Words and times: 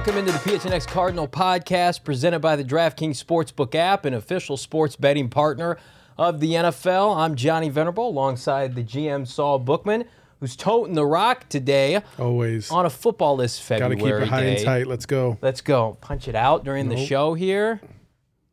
Welcome 0.00 0.16
into 0.16 0.32
the 0.32 0.38
PHNX 0.38 0.86
Cardinal 0.86 1.28
podcast 1.28 2.04
presented 2.04 2.38
by 2.38 2.56
the 2.56 2.64
DraftKings 2.64 3.22
Sportsbook 3.22 3.74
app, 3.74 4.06
an 4.06 4.14
official 4.14 4.56
sports 4.56 4.96
betting 4.96 5.28
partner 5.28 5.76
of 6.16 6.40
the 6.40 6.52
NFL. 6.54 7.14
I'm 7.14 7.34
Johnny 7.34 7.68
Venerable 7.68 8.08
alongside 8.08 8.74
the 8.74 8.82
GM 8.82 9.28
Saul 9.28 9.58
Bookman, 9.58 10.06
who's 10.40 10.56
toting 10.56 10.94
the 10.94 11.04
rock 11.04 11.50
today 11.50 12.00
Always. 12.18 12.70
on 12.70 12.86
a 12.86 12.90
football 12.90 13.36
list 13.36 13.62
February. 13.62 13.96
Got 13.96 14.04
to 14.06 14.10
keep 14.10 14.22
it 14.22 14.28
high 14.28 14.40
day. 14.40 14.56
and 14.56 14.64
tight. 14.64 14.86
Let's 14.86 15.04
go. 15.04 15.36
Let's 15.42 15.60
go. 15.60 15.98
Punch 16.00 16.28
it 16.28 16.34
out 16.34 16.64
during 16.64 16.88
the 16.88 16.96
show 16.96 17.34
here. 17.34 17.82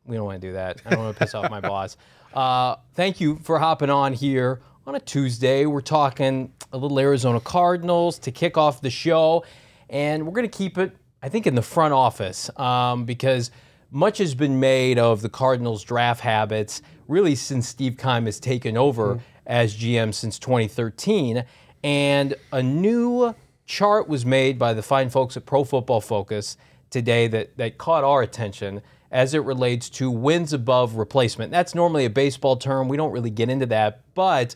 We 0.04 0.16
don't 0.16 0.26
want 0.26 0.42
to 0.42 0.48
do 0.48 0.52
that. 0.52 0.82
I 0.84 0.90
don't 0.90 0.98
want 1.02 1.16
to 1.16 1.24
piss 1.24 1.34
off 1.34 1.50
my 1.50 1.60
boss. 1.62 1.96
Uh, 2.34 2.76
thank 2.92 3.22
you 3.22 3.36
for 3.36 3.58
hopping 3.58 3.88
on 3.88 4.12
here 4.12 4.60
on 4.86 4.96
a 4.96 5.00
Tuesday. 5.00 5.64
We're 5.64 5.80
talking 5.80 6.52
a 6.74 6.76
little 6.76 7.00
Arizona 7.00 7.40
Cardinals 7.40 8.18
to 8.18 8.32
kick 8.32 8.58
off 8.58 8.82
the 8.82 8.90
show, 8.90 9.46
and 9.88 10.26
we're 10.26 10.34
going 10.34 10.46
to 10.46 10.54
keep 10.54 10.76
it, 10.76 10.94
I 11.22 11.28
think, 11.28 11.46
in 11.46 11.54
the 11.54 11.62
front 11.62 11.94
office 11.94 12.50
um, 12.58 13.04
because 13.04 13.50
much 13.90 14.18
has 14.18 14.34
been 14.34 14.60
made 14.60 14.98
of 14.98 15.22
the 15.22 15.28
Cardinals' 15.28 15.82
draft 15.82 16.20
habits 16.20 16.82
really 17.08 17.34
since 17.34 17.68
Steve 17.68 17.96
Keim 17.96 18.26
has 18.26 18.38
taken 18.38 18.76
over 18.76 19.20
as 19.46 19.76
GM 19.76 20.12
since 20.12 20.38
2013, 20.38 21.44
and 21.82 22.34
a 22.52 22.62
new 22.62 23.34
chart 23.64 24.08
was 24.08 24.26
made 24.26 24.58
by 24.58 24.74
the 24.74 24.82
fine 24.82 25.08
folks 25.10 25.36
at 25.36 25.46
Pro 25.46 25.64
Football 25.64 26.00
Focus 26.00 26.56
today 26.90 27.26
that, 27.28 27.56
that 27.56 27.78
caught 27.78 28.04
our 28.04 28.22
attention 28.22 28.82
as 29.10 29.34
it 29.34 29.40
relates 29.40 29.88
to 29.88 30.10
wins 30.10 30.52
above 30.52 30.96
replacement. 30.96 31.50
That's 31.50 31.74
normally 31.74 32.04
a 32.04 32.10
baseball 32.10 32.56
term. 32.56 32.88
We 32.88 32.96
don't 32.96 33.12
really 33.12 33.30
get 33.30 33.48
into 33.48 33.66
that. 33.66 34.02
But 34.14 34.54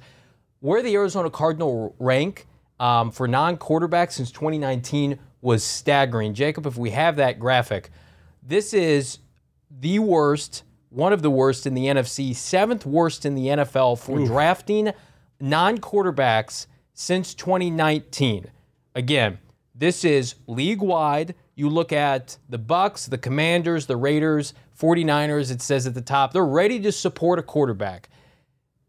where 0.61 0.83
the 0.83 0.95
Arizona 0.95 1.31
Cardinal 1.31 1.95
rank 1.99 2.47
um, 2.79 3.11
for 3.11 3.27
non 3.27 3.57
quarterbacks 3.57 4.13
since 4.13 4.31
2019 4.31 5.19
was 5.43 5.63
staggering. 5.63 6.33
Jacob, 6.33 6.67
if 6.67 6.79
we 6.79 6.91
have 6.91 7.17
that 7.17 7.39
graphic, 7.39 7.91
this 8.43 8.73
is 8.73 9.19
the 9.71 9.99
worst, 9.99 10.63
one 10.89 11.13
of 11.13 11.21
the 11.21 11.31
worst 11.31 11.67
in 11.67 11.75
the 11.75 11.87
NFC, 11.87 12.35
seventh 12.35 12.87
worst 12.87 13.27
in 13.27 13.35
the 13.35 13.49
NFL 13.49 13.99
for 13.99 14.25
drafting 14.25 14.93
non 15.41 15.79
quarterbacks 15.79 16.67
since 16.95 17.35
2019. 17.35 18.51
Again, 18.95 19.39
this 19.75 20.05
is 20.05 20.37
league 20.47 20.81
wide. 20.81 21.35
You 21.55 21.69
look 21.69 21.93
at 21.93 22.39
the 22.49 22.59
Bucks, 22.59 23.07
the 23.07 23.19
Commanders, 23.19 23.87
the 23.87 23.97
Raiders, 23.97 24.55
49ers, 24.79 25.51
it 25.51 25.61
says 25.61 25.87
at 25.87 25.95
the 25.95 26.01
top, 26.01 26.33
they're 26.33 26.45
ready 26.45 26.81
to 26.81 26.93
support 26.93 27.39
a 27.39 27.43
quarterback. 27.43 28.09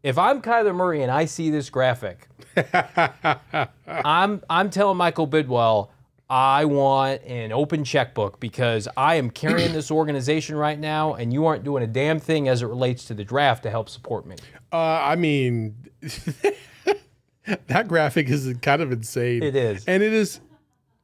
If 0.02 0.18
I'm 0.18 0.42
Kyler 0.42 0.74
Murray 0.74 1.02
and 1.02 1.10
I 1.10 1.24
see 1.24 1.50
this 1.50 1.70
graphic, 1.70 2.28
I'm 3.86 4.42
I'm 4.50 4.70
telling 4.70 4.98
Michael 4.98 5.26
Bidwill, 5.26 5.88
I 6.30 6.64
want 6.64 7.22
an 7.24 7.52
open 7.52 7.84
checkbook 7.84 8.40
because 8.40 8.88
I 8.96 9.16
am 9.16 9.30
carrying 9.30 9.72
this 9.72 9.90
organization 9.90 10.56
right 10.56 10.78
now, 10.78 11.14
and 11.14 11.32
you 11.32 11.44
aren't 11.46 11.64
doing 11.64 11.82
a 11.82 11.86
damn 11.86 12.18
thing 12.18 12.48
as 12.48 12.62
it 12.62 12.66
relates 12.66 13.04
to 13.06 13.14
the 13.14 13.24
draft 13.24 13.62
to 13.64 13.70
help 13.70 13.88
support 13.88 14.26
me. 14.26 14.36
Uh, 14.72 14.76
I 15.02 15.16
mean, 15.16 15.76
that 17.66 17.88
graphic 17.88 18.28
is 18.28 18.52
kind 18.62 18.80
of 18.82 18.90
insane. 18.92 19.42
It 19.42 19.54
is. 19.54 19.84
and 19.86 20.02
it 20.02 20.12
is. 20.12 20.40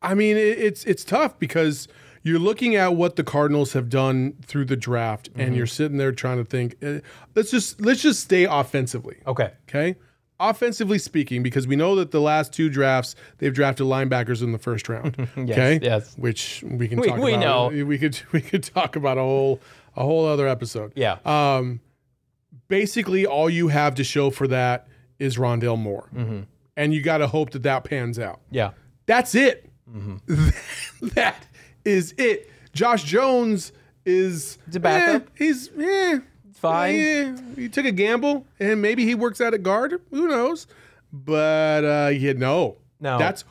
I 0.02 0.14
mean, 0.14 0.36
it, 0.36 0.58
it's 0.58 0.84
it's 0.84 1.04
tough 1.04 1.38
because 1.38 1.86
you're 2.22 2.38
looking 2.38 2.74
at 2.76 2.94
what 2.94 3.16
the 3.16 3.24
Cardinals 3.24 3.74
have 3.74 3.88
done 3.90 4.34
through 4.46 4.64
the 4.66 4.76
draft, 4.76 5.30
Mm-hmm. 5.30 5.40
and 5.40 5.56
you're 5.56 5.66
sitting 5.66 5.98
there 5.98 6.12
trying 6.12 6.38
to 6.38 6.44
think. 6.44 6.76
eh, 6.82 7.00
let's 7.34 7.50
just 7.50 7.80
let's 7.80 8.00
just 8.02 8.20
stay 8.20 8.44
offensively. 8.44 9.18
Okay. 9.26 9.52
Okay. 9.68 9.96
Offensively 10.40 10.98
speaking, 10.98 11.42
because 11.42 11.66
we 11.68 11.76
know 11.76 11.94
that 11.96 12.10
the 12.10 12.20
last 12.20 12.52
two 12.52 12.68
drafts 12.70 13.14
they've 13.38 13.52
drafted 13.54 13.86
linebackers 13.86 14.42
in 14.42 14.52
the 14.52 14.58
first 14.58 14.88
round. 14.88 15.28
okay. 15.38 15.78
yes. 15.82 16.14
Which 16.16 16.64
we 16.66 16.88
can 16.88 16.98
We- 17.00 17.08
talk 17.08 17.18
we 17.18 17.34
about. 17.34 17.72
know. 17.74 17.84
We 17.84 17.98
could 17.98 18.18
we 18.32 18.40
could 18.40 18.62
talk 18.64 18.96
about 18.96 19.18
a 19.18 19.22
whole 19.22 19.60
a 19.96 20.02
whole 20.02 20.26
other 20.26 20.48
episode. 20.48 20.92
Yeah. 20.96 21.18
Um, 21.24 21.80
basically, 22.68 23.26
all 23.26 23.50
you 23.50 23.68
have 23.68 23.94
to 23.96 24.04
show 24.04 24.30
for 24.30 24.48
that 24.48 24.86
is 25.18 25.36
Rondale 25.36 25.78
Moore, 25.78 26.08
Mm-hmm. 26.14 26.40
and 26.76 26.94
you 26.94 27.02
got 27.02 27.18
to 27.18 27.26
hope 27.26 27.50
that 27.50 27.62
that 27.64 27.84
pans 27.84 28.18
out. 28.18 28.40
yeah. 28.50 28.70
That's 29.06 29.34
it. 29.34 29.68
Mm-hmm. 29.92 30.48
that 31.14 31.44
is 31.84 32.14
it. 32.16 32.48
Josh 32.72 33.02
Jones 33.02 33.72
is 34.06 34.56
He's 34.66 34.76
a 34.76 34.80
backup. 34.80 35.22
eh, 35.26 35.30
he's 35.36 35.68
eh, 35.76 36.20
Fine. 36.54 36.94
eh, 36.94 37.36
he 37.56 37.68
took 37.68 37.86
a 37.86 37.92
gamble, 37.92 38.46
and 38.58 38.80
maybe 38.82 39.04
he 39.04 39.14
works 39.14 39.40
out 39.40 39.54
at 39.54 39.62
guard. 39.62 40.00
Who 40.10 40.28
knows? 40.28 40.66
But 41.12 41.84
uh, 41.84 42.08
yeah, 42.12 42.32
no, 42.34 42.76
No. 43.00 43.18
that's 43.18 43.44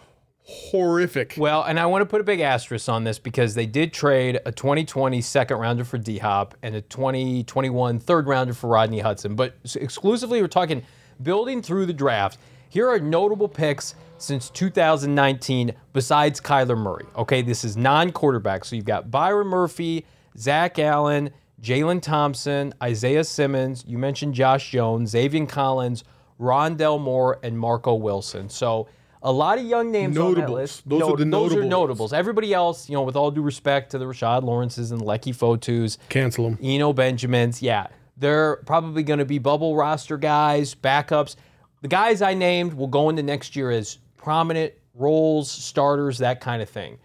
horrific. 0.43 1.35
Well, 1.37 1.63
and 1.63 1.79
I 1.79 1.85
want 1.85 2.01
to 2.01 2.05
put 2.05 2.21
a 2.21 2.23
big 2.23 2.39
asterisk 2.39 2.89
on 2.89 3.03
this 3.03 3.19
because 3.19 3.53
they 3.53 3.65
did 3.65 3.93
trade 3.93 4.39
a 4.45 4.51
2020 4.51 5.21
second 5.21 5.57
rounder 5.57 5.83
for 5.83 5.97
D 5.97 6.17
Hop 6.19 6.55
and 6.63 6.75
a 6.75 6.81
2021 6.81 7.99
third 7.99 8.27
rounder 8.27 8.53
for 8.53 8.67
Rodney 8.69 8.99
Hudson. 8.99 9.35
But 9.35 9.55
exclusively, 9.75 10.41
we're 10.41 10.47
talking 10.47 10.83
building 11.21 11.61
through 11.61 11.85
the 11.85 11.93
draft. 11.93 12.37
Here 12.69 12.87
are 12.89 12.99
notable 12.99 13.47
picks 13.47 13.95
since 14.17 14.49
2019 14.49 15.73
besides 15.93 16.39
Kyler 16.41 16.77
Murray. 16.77 17.05
Okay, 17.15 17.41
this 17.41 17.63
is 17.63 17.77
non 17.77 18.11
quarterback. 18.11 18.65
So 18.65 18.75
you've 18.75 18.85
got 18.85 19.11
Byron 19.11 19.47
Murphy, 19.47 20.05
Zach 20.37 20.79
Allen, 20.79 21.31
Jalen 21.61 22.01
Thompson, 22.01 22.73
Isaiah 22.81 23.23
Simmons. 23.23 23.83
You 23.87 23.97
mentioned 23.97 24.33
Josh 24.33 24.71
Jones, 24.71 25.13
Zaven 25.13 25.47
Collins, 25.47 26.03
Rondale 26.39 26.99
Moore, 26.99 27.39
and 27.43 27.59
Marco 27.59 27.93
Wilson. 27.95 28.49
So 28.49 28.87
a 29.21 29.31
lot 29.31 29.57
of 29.57 29.65
young 29.65 29.91
names 29.91 30.17
on 30.17 30.35
that 30.35 30.49
list. 30.49 30.87
Those 30.87 31.01
are 31.01 31.17
the 31.17 31.25
Those 31.25 31.51
are 31.51 31.55
notable 31.55 31.69
notables. 31.69 32.13
Everybody 32.13 32.53
else, 32.53 32.89
you 32.89 32.95
know, 32.95 33.03
with 33.03 33.15
all 33.15 33.31
due 33.31 33.41
respect 33.41 33.91
to 33.91 33.97
the 33.97 34.05
Rashard 34.05 34.43
Lawrences 34.43 34.91
and 34.91 35.01
Leki 35.01 35.35
Fotus, 35.35 35.97
Cancel 36.07 36.45
them. 36.45 36.59
Eno 36.61 36.93
Benjamins, 36.93 37.61
yeah, 37.61 37.87
they're 38.15 38.57
probably 38.65 39.03
going 39.03 39.19
to 39.19 39.25
be 39.25 39.37
bubble 39.37 39.75
roster 39.75 40.17
guys, 40.17 40.75
backups. 40.75 41.35
The 41.81 41.87
guys 41.87 42.21
I 42.21 42.33
named 42.33 42.73
will 42.73 42.87
go 42.87 43.09
into 43.09 43.23
next 43.23 43.55
year 43.55 43.71
as 43.71 43.97
prominent 44.17 44.73
roles, 44.93 45.49
starters, 45.49 46.17
that 46.19 46.41
kind 46.41 46.61
of 46.61 46.69
thing. 46.69 46.97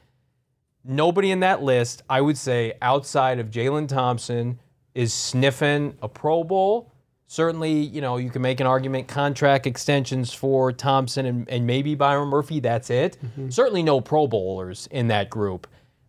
Nobody 0.85 1.31
in 1.31 1.41
that 1.41 1.63
list, 1.63 2.03
I 2.11 2.21
would 2.21 2.37
say, 2.37 2.75
outside 2.83 3.39
of 3.39 3.51
Jalen 3.51 3.89
Thompson, 3.89 4.59
is 4.95 5.13
sniffing 5.13 5.97
a 6.03 6.09
Pro 6.09 6.45
Bowl. 6.45 6.93
Certainly, 7.27 7.73
you 7.73 8.01
know, 8.01 8.19
you 8.19 8.31
can 8.31 8.43
make 8.43 8.61
an 8.61 8.67
argument 8.67 9.09
contract 9.09 9.67
extensions 9.67 10.33
for 10.33 10.73
Thompson 10.73 11.27
and, 11.27 11.49
and 11.49 11.67
maybe 11.67 11.95
Byron 11.95 12.29
Murphy, 12.29 12.61
that's 12.61 12.91
it. 12.91 13.17
Mm-hmm. 13.25 13.49
Certainly 13.49 13.83
no 13.83 14.01
Pro 14.01 14.27
Bowlers 14.27 14.87
in 14.91 15.09
that 15.09 15.31
group 15.31 15.67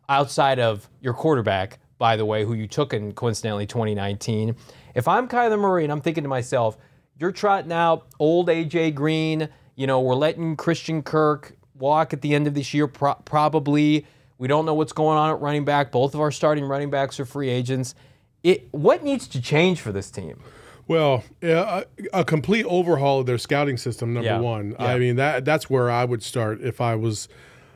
outside 0.09 0.59
of 0.59 0.87
your 1.01 1.13
quarterback, 1.13 1.79
by 1.97 2.15
the 2.15 2.25
way, 2.25 2.43
who 2.43 2.53
you 2.53 2.67
took 2.67 2.93
in 2.93 3.13
coincidentally 3.13 3.65
2019. 3.65 4.55
If 4.93 5.07
I'm 5.07 5.27
Kyler 5.27 5.59
Murray 5.59 5.83
and 5.83 5.91
I'm 5.91 6.01
thinking 6.01 6.23
to 6.23 6.29
myself, 6.29 6.77
you're 7.17 7.31
trotting 7.31 7.71
out 7.71 8.07
old 8.19 8.49
AJ 8.49 8.93
Green, 8.93 9.49
you 9.75 9.87
know, 9.87 10.01
we're 10.01 10.15
letting 10.15 10.55
Christian 10.57 11.01
Kirk 11.01 11.55
walk 11.73 12.13
at 12.13 12.21
the 12.21 12.35
end 12.35 12.45
of 12.45 12.53
this 12.53 12.73
year, 12.73 12.87
pro- 12.87 13.15
probably. 13.25 14.05
We 14.37 14.47
don't 14.47 14.65
know 14.65 14.73
what's 14.73 14.93
going 14.93 15.17
on 15.17 15.29
at 15.29 15.39
running 15.39 15.65
back. 15.65 15.91
Both 15.91 16.13
of 16.13 16.19
our 16.21 16.31
starting 16.31 16.65
running 16.65 16.89
backs 16.89 17.19
are 17.19 17.25
free 17.25 17.49
agents. 17.49 17.95
It, 18.43 18.67
what 18.71 19.03
needs 19.03 19.27
to 19.29 19.41
change 19.41 19.79
for 19.81 19.91
this 19.91 20.11
team? 20.11 20.41
Well, 20.87 21.23
a, 21.41 21.85
a 22.13 22.23
complete 22.23 22.65
overhaul 22.67 23.21
of 23.21 23.25
their 23.25 23.37
scouting 23.39 23.77
system. 23.77 24.13
Number 24.13 24.27
Yeah. 24.29 24.39
one. 24.39 24.75
Yeah. 24.79 24.85
I 24.85 24.99
mean 24.99 25.15
that 25.15 25.43
that's 25.45 25.67
where 25.69 25.89
I 25.89 26.05
would 26.05 26.21
start 26.21 26.61
if 26.61 26.79
I 26.81 26.95
was. 26.95 27.27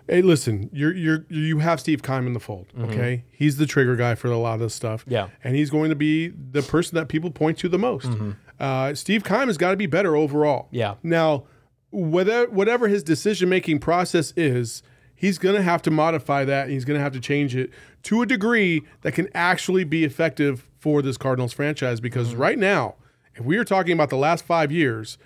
Hey, 0.08 0.22
listen, 0.24 0.70
you're 0.74 0.94
you're 0.96 1.26
you 1.30 1.60
have 1.60 1.80
Steve 1.80 2.02
Keim 2.04 2.28
in 2.28 2.34
the 2.34 2.40
fold. 2.40 2.68
Okay, 2.80 3.24
he's 3.32 3.58
the 3.58 3.66
trigger 3.66 3.96
guy 3.96 4.16
for 4.16 4.28
a 4.28 4.38
lot 4.38 4.56
of 4.56 4.60
this 4.60 4.74
stuff. 4.76 5.02
Mm-hmm. 5.02 5.12
Yeah. 5.12 5.28
and 5.44 5.56
he's 5.56 5.70
going 5.70 5.90
to 5.90 5.96
be 5.96 6.28
the 6.30 6.62
person 6.64 6.96
that 6.96 7.08
people 7.08 7.32
point 7.32 7.58
to 7.60 7.70
the 7.70 7.78
most. 7.80 8.08
Mm-hmm. 8.08 8.32
Uh, 8.60 8.94
Steve 8.96 9.24
Keim 9.24 9.48
has 9.48 9.58
got 9.58 9.72
to 9.72 9.78
be 9.78 9.86
better 9.86 10.16
overall. 10.16 10.68
Yeah. 10.72 10.96
Now, 11.04 11.46
whether 11.92 12.48
whatever 12.50 12.88
his 12.88 13.02
decision 13.04 13.50
making 13.50 13.80
process 13.80 14.34
is, 14.36 14.84
he's 15.19 15.38
going 15.38 15.56
to 15.56 15.62
have 15.62 15.81
to 15.83 15.92
modify 15.92 16.45
that. 16.45 16.63
And 16.63 16.71
he's 16.71 16.86
going 16.86 16.98
to 16.98 17.04
have 17.04 17.13
to 17.13 17.19
change 17.19 17.56
it 17.56 17.69
to 18.04 18.21
a 18.21 18.25
degree 18.25 18.81
that 19.01 19.12
can 19.13 19.27
actually 19.36 19.83
be 19.83 20.04
effective 20.06 20.66
for 20.80 21.01
this 21.01 21.18
Cardinals 21.18 21.54
franchise. 21.54 22.00
Because 22.00 22.30
Mm-hmm. 22.30 22.42
right 22.42 22.57
now, 22.57 22.95
if 23.36 23.44
we 23.44 23.57
are 23.57 23.66
talking 23.66 23.94
about 23.94 24.10
the 24.10 24.18
last 24.18 24.45
five 24.45 24.71
years, 24.71 25.18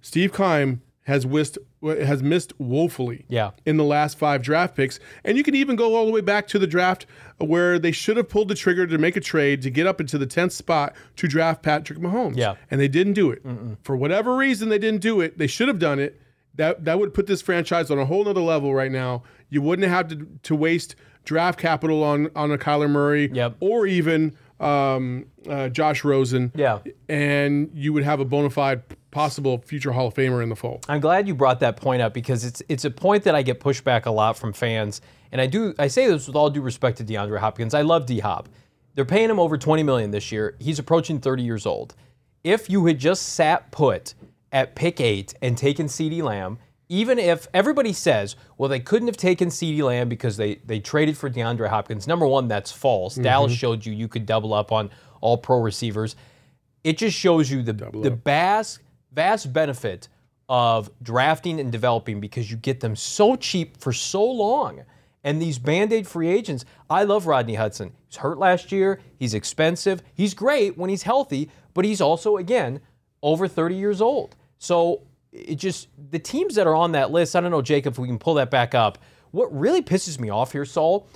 Steve 0.00 0.32
Keim 0.34 0.80
has 1.04 1.26
missed 1.26 1.58
has 1.82 2.22
missed 2.22 2.52
woefully 2.60 3.24
Yeah. 3.28 3.50
in 3.66 3.76
the 3.76 3.82
last 3.82 4.16
five 4.16 4.40
draft 4.40 4.76
picks. 4.76 5.00
And 5.24 5.36
you 5.36 5.42
can 5.42 5.56
even 5.56 5.74
go 5.74 5.96
all 5.96 6.06
the 6.06 6.12
way 6.12 6.20
back 6.20 6.46
to 6.48 6.60
the 6.60 6.66
draft 6.68 7.06
where 7.38 7.76
they 7.76 7.90
should 7.90 8.16
have 8.16 8.28
pulled 8.28 8.46
the 8.46 8.54
trigger 8.54 8.86
to 8.86 8.98
make 8.98 9.16
a 9.16 9.20
trade 9.20 9.62
to 9.62 9.70
get 9.70 9.84
up 9.88 10.00
into 10.00 10.16
the 10.16 10.28
10th 10.28 10.52
spot 10.52 10.94
to 11.16 11.26
draft 11.26 11.60
Patrick 11.64 11.98
Mahomes. 11.98 12.36
Yeah. 12.36 12.54
And 12.70 12.80
they 12.80 12.86
didn't 12.86 13.14
do 13.14 13.32
it. 13.32 13.42
For 13.82 13.96
whatever 13.96 14.36
reason 14.36 14.68
they 14.68 14.78
didn't 14.78 15.00
do 15.02 15.20
it, 15.20 15.38
they 15.38 15.48
should 15.48 15.66
have 15.66 15.80
done 15.80 15.98
it. 15.98 16.21
That 16.56 16.84
that 16.84 16.98
would 16.98 17.14
put 17.14 17.26
this 17.26 17.40
franchise 17.42 17.90
on 17.90 17.98
a 17.98 18.04
whole 18.04 18.24
nother 18.24 18.40
level 18.40 18.74
right 18.74 18.92
now. 18.92 19.22
You 19.48 19.62
wouldn't 19.62 19.88
have 19.88 20.08
to, 20.08 20.26
to 20.44 20.54
waste 20.54 20.96
draft 21.24 21.58
capital 21.58 22.02
on 22.04 22.30
on 22.36 22.50
a 22.50 22.58
Kyler 22.58 22.90
Murray 22.90 23.30
Yep. 23.32 23.56
or 23.60 23.86
even 23.86 24.36
um, 24.60 25.26
uh, 25.48 25.68
Josh 25.68 26.04
Rosen. 26.04 26.52
Yeah. 26.54 26.78
And 27.08 27.70
you 27.74 27.92
would 27.92 28.04
have 28.04 28.20
a 28.20 28.24
bona 28.24 28.50
fide 28.50 28.82
possible 29.10 29.58
future 29.66 29.92
Hall 29.92 30.06
of 30.08 30.14
Famer 30.14 30.42
in 30.42 30.48
the 30.48 30.56
fold. 30.56 30.84
I'm 30.88 31.00
glad 31.00 31.26
you 31.28 31.34
brought 31.34 31.60
that 31.60 31.76
point 31.76 32.00
up 32.02 32.12
because 32.14 32.44
it's 32.44 32.62
it's 32.68 32.84
a 32.84 32.90
point 32.90 33.24
that 33.24 33.34
I 33.34 33.42
get 33.42 33.60
pushback 33.60 34.06
a 34.06 34.10
lot 34.10 34.36
from 34.36 34.52
fans, 34.52 35.00
and 35.30 35.40
I 35.40 35.46
do 35.46 35.74
I 35.78 35.88
say 35.88 36.06
this 36.06 36.26
with 36.26 36.36
all 36.36 36.50
due 36.50 36.60
respect 36.62 36.98
to 36.98 37.04
DeAndre 37.04 37.38
Hopkins. 37.38 37.74
I 37.74 37.82
love 37.82 38.06
D 38.06 38.20
Hop. 38.20 38.48
They're 38.94 39.04
paying 39.06 39.30
him 39.30 39.38
over 39.40 39.56
20 39.56 39.82
million 39.84 40.10
this 40.10 40.30
year. 40.30 40.54
He's 40.60 40.78
approaching 40.78 41.18
30 41.18 41.42
years 41.42 41.64
old. 41.64 41.94
If 42.44 42.68
you 42.68 42.84
had 42.86 42.98
just 42.98 43.30
sat 43.30 43.70
put 43.70 44.14
at 44.52 44.74
pick 44.74 45.00
eight 45.00 45.34
and 45.42 45.56
taken 45.56 45.86
CeeDee 45.86 46.22
Lamb, 46.22 46.58
even 46.88 47.18
if 47.18 47.48
everybody 47.54 47.92
says, 47.92 48.36
well, 48.58 48.68
they 48.68 48.80
couldn't 48.80 49.08
have 49.08 49.16
taken 49.16 49.48
CeeDee 49.48 49.82
Lamb 49.82 50.08
because 50.08 50.36
they 50.36 50.56
they 50.56 50.78
traded 50.78 51.16
for 51.16 51.30
DeAndre 51.30 51.68
Hopkins. 51.68 52.06
Number 52.06 52.26
one, 52.26 52.48
that's 52.48 52.70
false. 52.70 53.14
Mm-hmm. 53.14 53.22
Dallas 53.22 53.52
showed 53.52 53.84
you 53.84 53.92
you 53.92 54.08
could 54.08 54.26
double 54.26 54.52
up 54.54 54.70
on 54.70 54.90
all 55.20 55.38
pro 55.38 55.60
receivers 55.60 56.16
it 56.84 56.98
just 56.98 57.16
shows 57.16 57.50
you 57.50 57.62
the 57.62 57.72
the 57.72 58.10
vast 58.24 58.80
vast 59.12 59.52
benefit 59.52 60.08
of 60.48 60.90
drafting 61.02 61.60
and 61.60 61.70
developing 61.70 62.20
because 62.20 62.50
you 62.50 62.56
get 62.56 62.80
them 62.80 62.96
so 62.96 63.36
cheap 63.36 63.76
for 63.78 63.92
so 63.92 64.24
long. 64.24 64.82
And 65.24 65.40
these 65.40 65.56
band-aid 65.58 66.08
free 66.08 66.28
agents, 66.28 66.64
I 66.90 67.04
love 67.04 67.28
Rodney 67.28 67.54
Hudson. 67.54 67.92
He's 68.08 68.16
hurt 68.16 68.38
last 68.38 68.72
year. 68.72 69.00
He's 69.16 69.34
expensive. 69.34 70.02
He's 70.14 70.34
great 70.34 70.76
when 70.76 70.90
he's 70.90 71.04
healthy, 71.04 71.48
but 71.74 71.84
he's 71.84 72.00
also 72.00 72.36
again 72.38 72.80
over 73.22 73.46
30 73.46 73.76
years 73.76 74.00
old. 74.00 74.34
So 74.62 75.02
it 75.32 75.56
just 75.56 75.88
the 76.12 76.20
teams 76.20 76.54
that 76.54 76.68
are 76.68 76.76
on 76.76 76.92
that 76.92 77.10
list. 77.10 77.34
I 77.34 77.40
don't 77.40 77.50
know, 77.50 77.62
Jacob, 77.62 77.94
if 77.94 77.98
we 77.98 78.06
can 78.06 78.20
pull 78.20 78.34
that 78.34 78.48
back 78.48 78.76
up. 78.76 78.98
What 79.32 79.52
really 79.52 79.82
pisses 79.82 80.20
me 80.20 80.30
off 80.30 80.52
here, 80.52 80.64
Saul, 80.64 81.08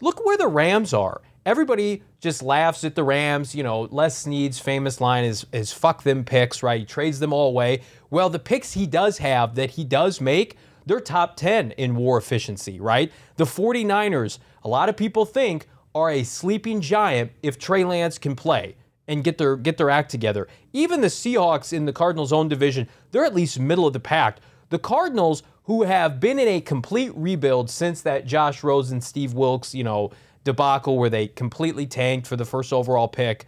look 0.00 0.26
where 0.26 0.36
the 0.36 0.48
Rams 0.48 0.92
are. 0.92 1.20
Everybody 1.46 2.02
just 2.20 2.42
laughs 2.42 2.82
at 2.82 2.96
the 2.96 3.04
Rams. 3.04 3.54
You 3.54 3.62
know, 3.62 3.82
Les 3.92 4.18
Snead's 4.18 4.58
famous 4.58 5.00
line 5.00 5.24
is, 5.24 5.46
is 5.52 5.72
fuck 5.72 6.02
them 6.02 6.24
picks, 6.24 6.60
right? 6.64 6.80
He 6.80 6.86
trades 6.86 7.20
them 7.20 7.32
all 7.32 7.50
away. 7.50 7.82
Well, 8.10 8.30
the 8.30 8.40
picks 8.40 8.72
he 8.72 8.84
does 8.84 9.18
have 9.18 9.54
that 9.54 9.70
he 9.70 9.84
does 9.84 10.20
make, 10.20 10.56
they're 10.84 10.98
top 10.98 11.36
10 11.36 11.70
in 11.72 11.94
war 11.94 12.18
efficiency, 12.18 12.80
right? 12.80 13.12
The 13.36 13.44
49ers, 13.44 14.40
a 14.64 14.68
lot 14.68 14.88
of 14.88 14.96
people 14.96 15.24
think, 15.24 15.68
are 15.94 16.10
a 16.10 16.24
sleeping 16.24 16.80
giant 16.80 17.30
if 17.44 17.60
Trey 17.60 17.84
Lance 17.84 18.18
can 18.18 18.34
play 18.34 18.74
and 19.08 19.24
get 19.24 19.38
their 19.38 19.56
get 19.56 19.78
their 19.78 19.90
act 19.90 20.10
together. 20.10 20.46
Even 20.72 21.00
the 21.00 21.08
Seahawks 21.08 21.72
in 21.72 21.86
the 21.86 21.92
Cardinals' 21.92 22.32
own 22.32 22.48
division, 22.48 22.86
they're 23.10 23.24
at 23.24 23.34
least 23.34 23.58
middle 23.58 23.86
of 23.86 23.92
the 23.92 24.00
pack. 24.00 24.38
The 24.68 24.78
Cardinals, 24.78 25.42
who 25.64 25.82
have 25.84 26.20
been 26.20 26.38
in 26.38 26.46
a 26.46 26.60
complete 26.60 27.10
rebuild 27.16 27.70
since 27.70 28.02
that 28.02 28.26
Josh 28.26 28.62
Rosen, 28.62 28.96
and 28.96 29.04
Steve 29.04 29.32
Wilks, 29.32 29.74
you 29.74 29.82
know, 29.82 30.10
debacle 30.44 30.98
where 30.98 31.10
they 31.10 31.28
completely 31.28 31.86
tanked 31.86 32.26
for 32.26 32.36
the 32.36 32.44
first 32.44 32.72
overall 32.72 33.08
pick, 33.08 33.46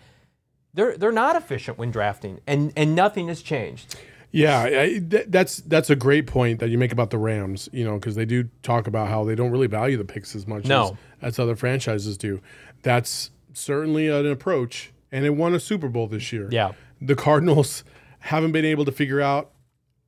they're 0.75 0.97
they're 0.97 1.12
not 1.12 1.37
efficient 1.37 1.79
when 1.79 1.91
drafting, 1.91 2.41
and 2.47 2.73
and 2.77 2.95
nothing 2.95 3.29
has 3.29 3.43
changed. 3.43 3.97
Yeah, 4.33 4.62
I, 4.62 5.01
th- 5.11 5.27
that's 5.27 5.57
that's 5.57 5.91
a 5.91 5.97
great 5.97 6.29
point 6.29 6.61
that 6.61 6.69
you 6.71 6.79
make 6.79 6.93
about 6.93 7.11
the 7.11 7.19
Rams. 7.19 7.69
You 7.73 7.85
know, 7.85 7.95
because 7.95 8.15
they 8.15 8.25
do 8.25 8.49
talk 8.62 8.87
about 8.87 9.09
how 9.09 9.25
they 9.25 9.35
don't 9.35 9.51
really 9.51 9.67
value 9.67 9.97
the 9.97 10.05
picks 10.05 10.37
as 10.37 10.47
much 10.47 10.65
No. 10.67 10.97
as, 11.21 11.35
as 11.35 11.39
other 11.41 11.57
franchises 11.57 12.17
do. 12.17 12.41
That's 12.83 13.31
certainly 13.55 14.07
an 14.07 14.27
approach, 14.31 14.93
and 15.12 15.25
it 15.25 15.31
won 15.31 15.55
a 15.55 15.61
Super 15.61 15.89
Bowl 15.89 16.07
this 16.07 16.33
year. 16.33 16.49
Yeah. 16.51 16.73
the 17.01 17.15
Cardinals 17.17 17.85
haven't 18.21 18.53
been 18.53 18.65
able 18.65 18.85
to 18.85 18.93
figure 18.93 19.21
out 19.21 19.51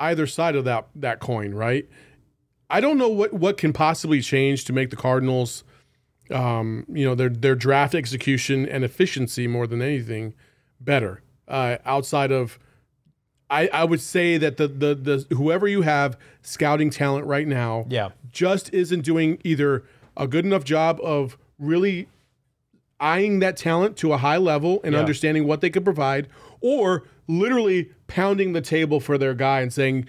either 0.01 0.27
side 0.27 0.55
of 0.57 0.65
that 0.65 0.87
that 0.97 1.21
coin. 1.21 1.55
Right. 1.55 1.89
I 2.71 2.81
don't 2.81 2.99
know 2.99 3.09
what 3.09 3.33
what 3.33 3.57
can 3.59 3.73
possibly 3.73 4.21
change 4.21 4.65
to 4.67 4.73
make 4.73 4.91
the 4.91 4.97
Cardinals, 4.97 5.65
um, 6.31 6.85
you 6.89 7.05
know, 7.05 7.15
their 7.15 7.29
their 7.29 7.55
draft 7.55 7.95
execution 7.95 8.67
and 8.69 8.85
efficiency 8.85 9.47
more 9.47 9.67
than 9.67 9.83
anything 9.83 10.35
better. 10.81 11.23
Uh, 11.49 11.77
outside 11.85 12.31
of 12.33 12.59
I, 13.51 13.69
I 13.73 13.85
would 13.85 14.01
say 14.01 14.39
that 14.39 14.57
the, 14.57 14.67
the 14.69 14.95
the 14.95 15.35
whoever 15.35 15.69
you 15.69 15.83
have 15.83 16.17
scouting 16.41 16.89
talent 16.91 17.27
right 17.27 17.47
now, 17.47 17.85
Yeah. 17.91 18.11
just 18.31 18.73
isn't 18.73 19.03
doing 19.03 19.39
either 19.45 19.85
a 20.17 20.27
good 20.27 20.47
enough 20.47 20.65
job 20.65 20.99
of 21.03 21.37
really 21.59 22.09
eyeing 23.03 23.41
that 23.41 23.57
talent 23.59 23.97
to 23.99 24.13
a 24.13 24.17
high 24.17 24.37
level 24.39 24.81
and 24.85 24.95
Yeah. 24.95 25.01
understanding 25.01 25.47
what 25.47 25.61
they 25.61 25.69
could 25.69 25.85
provide, 25.85 26.29
or 26.61 27.03
literally 27.29 27.91
pounding 28.07 28.53
the 28.53 28.61
table 28.61 29.01
for 29.01 29.19
their 29.19 29.35
guy 29.35 29.61
and 29.61 29.73
saying, 29.73 30.07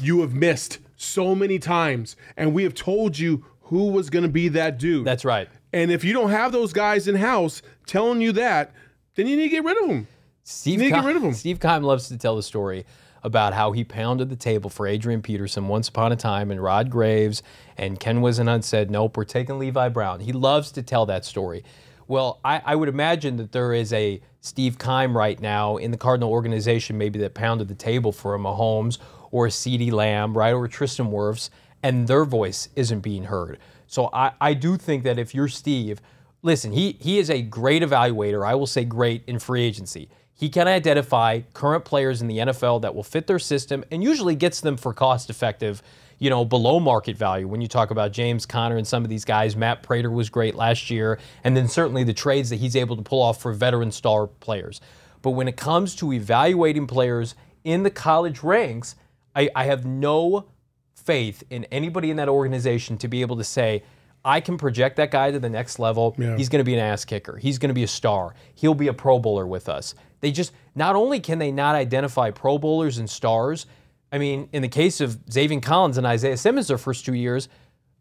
"You 0.00 0.22
have 0.22 0.34
missed 0.34 0.78
so 0.96 1.34
many 1.34 1.58
times, 1.58 2.16
and 2.36 2.52
we 2.54 2.62
have 2.64 2.74
told 2.74 3.18
you 3.18 3.44
who 3.64 3.90
was 3.92 4.10
going 4.10 4.22
to 4.24 4.28
be 4.28 4.48
that 4.48 4.78
dude." 4.78 5.04
That's 5.06 5.24
right. 5.24 5.48
and 5.72 5.92
if 5.92 6.02
you 6.02 6.12
don't 6.12 6.30
have 6.30 6.50
those 6.50 6.72
guys 6.72 7.06
in 7.06 7.14
house 7.14 7.62
telling 7.86 8.20
you 8.20 8.32
that, 8.32 8.72
then 9.14 9.28
you 9.28 9.36
need 9.36 9.44
to 9.44 9.48
get 9.50 9.62
rid 9.64 9.80
of 9.82 9.88
them. 9.88 10.08
Steve 10.42 10.72
You 10.72 10.78
need 10.78 10.84
to 10.90 10.96
get 10.96 11.04
rid 11.04 11.14
of 11.16 11.22
them. 11.22 11.32
Steve 11.32 11.60
Keim 11.60 11.84
loves 11.84 12.08
to 12.08 12.18
tell 12.18 12.34
the 12.34 12.42
story 12.42 12.84
about 13.22 13.52
how 13.54 13.70
he 13.72 13.84
pounded 13.84 14.30
the 14.30 14.34
table 14.36 14.68
for 14.70 14.86
Adrian 14.88 15.22
Peterson 15.22 15.68
once 15.68 15.88
upon 15.88 16.10
a 16.10 16.16
time, 16.16 16.50
and 16.50 16.60
Rod 16.60 16.90
Graves 16.90 17.42
and 17.76 18.00
Ken 18.00 18.20
Whisenhunt 18.20 18.64
said, 18.64 18.90
"Nope, 18.90 19.16
we're 19.16 19.24
taking 19.24 19.58
Levi 19.60 19.90
Brown." 19.90 20.20
He 20.20 20.32
loves 20.32 20.72
to 20.72 20.82
tell 20.82 21.06
that 21.06 21.24
story. 21.24 21.62
Well, 22.10 22.40
I, 22.44 22.60
I 22.64 22.74
would 22.74 22.88
imagine 22.88 23.36
that 23.36 23.52
there 23.52 23.72
is 23.72 23.92
a 23.92 24.20
Steve 24.40 24.80
Keim 24.80 25.16
right 25.16 25.40
now 25.40 25.76
in 25.76 25.92
the 25.92 25.96
Cardinal 25.96 26.32
organization, 26.32 26.98
maybe 26.98 27.20
that 27.20 27.34
pounded 27.34 27.68
the 27.68 27.76
table 27.76 28.10
for 28.10 28.34
a 28.34 28.38
Mahomes 28.38 28.98
or 29.30 29.46
a 29.46 29.48
CeeDee 29.48 29.92
Lamb, 29.92 30.36
right, 30.36 30.52
or 30.52 30.66
Tristan 30.66 31.06
Wirfs, 31.12 31.50
and 31.84 32.08
their 32.08 32.24
voice 32.24 32.68
isn't 32.74 32.98
being 32.98 33.22
heard. 33.22 33.60
So 33.86 34.10
I, 34.12 34.32
I 34.40 34.54
do 34.54 34.76
think 34.76 35.04
that 35.04 35.20
if 35.20 35.36
you're 35.36 35.46
Steve, 35.46 36.00
listen, 36.42 36.72
he 36.72 36.96
he 36.98 37.20
is 37.20 37.30
a 37.30 37.42
great 37.42 37.80
evaluator. 37.80 38.44
I 38.44 38.56
will 38.56 38.66
say 38.66 38.84
great 38.84 39.22
in 39.28 39.38
free 39.38 39.62
agency. 39.62 40.08
He 40.34 40.48
can 40.48 40.66
identify 40.66 41.42
current 41.54 41.84
players 41.84 42.20
in 42.20 42.26
the 42.26 42.38
NFL 42.38 42.82
that 42.82 42.92
will 42.92 43.04
fit 43.04 43.28
their 43.28 43.38
system 43.38 43.84
and 43.92 44.02
usually 44.02 44.34
gets 44.34 44.60
them 44.60 44.76
for 44.76 44.92
cost 44.92 45.30
effective, 45.30 45.80
you 46.20 46.30
know, 46.30 46.44
below 46.44 46.78
market 46.78 47.16
value. 47.16 47.48
When 47.48 47.60
you 47.60 47.66
talk 47.66 47.90
about 47.90 48.12
James 48.12 48.46
Conner 48.46 48.76
and 48.76 48.86
some 48.86 49.02
of 49.02 49.08
these 49.10 49.24
guys, 49.24 49.56
Matt 49.56 49.82
Prater 49.82 50.10
was 50.10 50.30
great 50.30 50.54
last 50.54 50.90
year, 50.90 51.18
and 51.42 51.56
then 51.56 51.66
certainly 51.66 52.04
the 52.04 52.12
trades 52.12 52.50
that 52.50 52.56
he's 52.56 52.76
able 52.76 52.94
to 52.96 53.02
pull 53.02 53.22
off 53.22 53.40
for 53.40 53.52
veteran 53.52 53.90
star 53.90 54.28
players. 54.28 54.80
But 55.22 55.30
when 55.30 55.48
it 55.48 55.56
comes 55.56 55.96
to 55.96 56.12
evaluating 56.12 56.86
players 56.86 57.34
in 57.64 57.82
the 57.82 57.90
college 57.90 58.42
ranks, 58.42 58.94
I, 59.34 59.48
I 59.56 59.64
have 59.64 59.84
no 59.84 60.46
faith 60.94 61.42
in 61.50 61.64
anybody 61.66 62.10
in 62.10 62.18
that 62.18 62.28
organization 62.28 62.98
to 62.98 63.08
be 63.08 63.22
able 63.22 63.36
to 63.36 63.44
say, 63.44 63.82
I 64.22 64.42
can 64.42 64.58
project 64.58 64.96
that 64.96 65.10
guy 65.10 65.30
to 65.30 65.38
the 65.38 65.48
next 65.48 65.78
level. 65.78 66.14
He's 66.36 66.50
going 66.50 66.60
to 66.60 66.64
be 66.64 66.74
an 66.74 66.80
ass 66.80 67.06
kicker. 67.06 67.38
He's 67.38 67.58
going 67.58 67.70
to 67.70 67.74
be 67.74 67.84
a 67.84 67.88
star. 67.88 68.34
He'll 68.54 68.74
be 68.74 68.88
a 68.88 68.92
Pro 68.92 69.18
Bowler 69.18 69.46
with 69.46 69.70
us. 69.70 69.94
They 70.20 70.30
just, 70.30 70.52
not 70.74 70.96
only 70.96 71.18
can 71.20 71.38
they 71.38 71.50
not 71.50 71.74
identify 71.74 72.30
Pro 72.30 72.58
Bowlers 72.58 72.98
and 72.98 73.08
stars, 73.08 73.64
I 74.12 74.18
mean, 74.18 74.48
in 74.52 74.62
the 74.62 74.68
case 74.68 75.00
of 75.00 75.16
Zaven 75.26 75.62
Collins 75.62 75.96
and 75.96 76.06
Isaiah 76.06 76.36
Simmons, 76.36 76.68
their 76.68 76.78
first 76.78 77.04
two 77.04 77.14
years, 77.14 77.48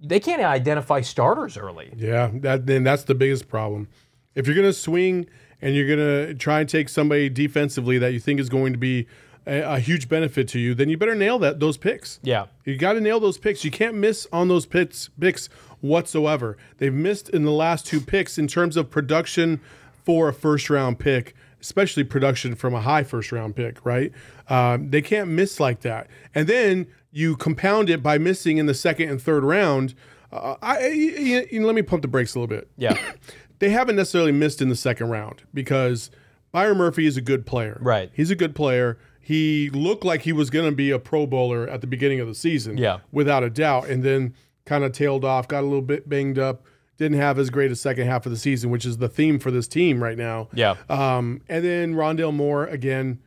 they 0.02 0.20
can't 0.20 0.42
identify 0.42 1.02
starters 1.02 1.58
early. 1.58 1.94
Yeah, 1.96 2.32
that 2.36 2.66
then 2.66 2.84
that's 2.84 3.04
the 3.04 3.16
biggest 3.16 3.48
problem. 3.48 3.88
If 4.36 4.48
you're 4.48 4.56
gonna 4.56 4.74
swing 4.74 5.28
and 5.62 5.76
you're 5.76 5.88
gonna 5.88 6.34
try 6.34 6.62
and 6.62 6.70
take 6.70 6.90
somebody 6.90 7.30
defensively 7.30 7.98
that 8.00 8.14
you 8.14 8.20
think 8.20 8.40
is 8.40 8.50
going 8.50 8.74
to 8.74 8.80
be 8.80 9.08
a, 9.46 9.62
a 9.62 9.80
huge 9.80 10.08
benefit 10.08 10.48
to 10.50 10.60
you, 10.60 10.74
then 10.74 10.90
you 10.90 10.98
better 10.98 11.16
nail 11.16 11.40
that 11.40 11.60
those 11.60 11.78
picks. 11.78 12.20
Yeah. 12.24 12.46
You 12.66 12.78
got 12.78 12.94
to 12.94 13.02
nail 13.02 13.20
those 13.20 13.38
picks. 13.38 13.64
You 13.66 13.72
can't 13.72 13.96
miss 13.96 14.28
on 14.32 14.48
those 14.48 14.66
picks 14.66 15.10
picks 15.20 15.48
whatsoever. 15.82 16.58
They've 16.78 16.94
missed 16.94 17.30
in 17.30 17.44
the 17.44 17.52
last 17.52 17.86
two 17.86 18.00
picks 18.00 18.38
in 18.38 18.48
terms 18.48 18.78
of 18.78 18.90
production 18.90 19.60
for 20.06 20.30
a 20.30 20.34
first 20.34 20.70
round 20.70 21.00
pick. 21.00 21.36
Especially 21.62 22.04
production 22.04 22.56
from 22.56 22.74
a 22.74 22.82
high 22.82 23.04
first 23.04 23.32
round 23.32 23.56
pick, 23.56 23.86
right? 23.86 24.12
Um, 24.50 24.90
they 24.90 25.02
can't 25.02 25.30
miss 25.30 25.60
like 25.60 25.82
that. 25.82 26.08
And 26.34 26.48
then 26.48 26.88
you 27.12 27.36
compound 27.36 27.90
it 27.90 28.04
by 28.04 28.18
missing 28.18 28.58
in 28.58 28.66
the 28.66 28.74
second 28.74 29.10
and 29.10 29.22
third 29.22 29.44
round. 29.44 29.96
Uh, 30.32 30.56
I, 30.62 30.88
you, 30.88 31.48
you 31.52 31.60
know, 31.60 31.66
let 31.66 31.76
me 31.76 31.82
pump 31.82 32.02
the 32.02 32.08
brakes 32.08 32.36
a 32.36 32.40
little 32.40 32.56
bit. 32.56 32.70
Yeah. 32.78 32.98
They 33.60 33.72
haven't 33.72 33.98
necessarily 33.98 34.32
missed 34.32 34.62
in 34.62 34.70
the 34.70 34.76
second 34.76 35.10
round 35.10 35.44
because 35.54 36.10
Byron 36.54 36.78
Murphy 36.78 37.06
is 37.06 37.18
a 37.18 37.22
good 37.22 37.46
player. 37.46 37.78
Right. 37.82 38.10
He's 38.14 38.32
a 38.32 38.36
good 38.36 38.56
player. 38.56 38.98
He 39.20 39.70
looked 39.72 40.06
like 40.06 40.22
he 40.22 40.32
was 40.32 40.50
going 40.50 40.70
to 40.70 40.76
be 40.76 40.92
a 40.92 40.98
Pro 40.98 41.28
Bowler 41.28 41.68
at 41.68 41.82
the 41.82 41.88
beginning 41.88 42.22
of 42.22 42.28
the 42.30 42.36
season. 42.36 42.78
Yeah. 42.78 43.00
Without 43.12 43.44
a 43.44 43.50
doubt. 43.50 43.90
And 43.90 44.02
then 44.02 44.34
kind 44.66 44.86
of 44.86 44.94
tailed 44.94 45.26
off, 45.26 45.48
got 45.48 45.62
a 45.62 45.68
little 45.68 45.82
bit 45.82 46.08
banged 46.08 46.40
up, 46.40 46.64
didn't 47.00 47.18
have 47.18 47.40
as 47.40 47.50
great 47.50 47.72
a 47.72 47.76
second 47.76 48.06
half 48.06 48.26
of 48.26 48.32
the 48.32 48.38
season, 48.38 48.70
which 48.70 48.86
is 48.86 48.98
the 48.98 49.10
theme 49.10 49.40
for 49.40 49.50
this 49.52 49.68
team 49.68 50.04
right 50.04 50.18
now. 50.18 50.50
Yeah. 50.54 50.76
Um, 50.90 51.42
and 51.48 51.64
then 51.64 51.96
Rondale 51.96 52.34
Moore 52.34 52.66
again, 52.66 53.20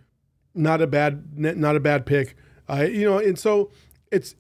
not 0.55 0.83
a 0.83 0.87
bad, 0.87 1.39
not 1.39 1.75
a 1.75 1.81
bad 1.81 2.05
pick. 2.07 2.37
Uh, 2.69 2.83
you 2.83 3.05
know, 3.05 3.19
and 3.19 3.39
so 3.39 3.71
it's 4.13 4.37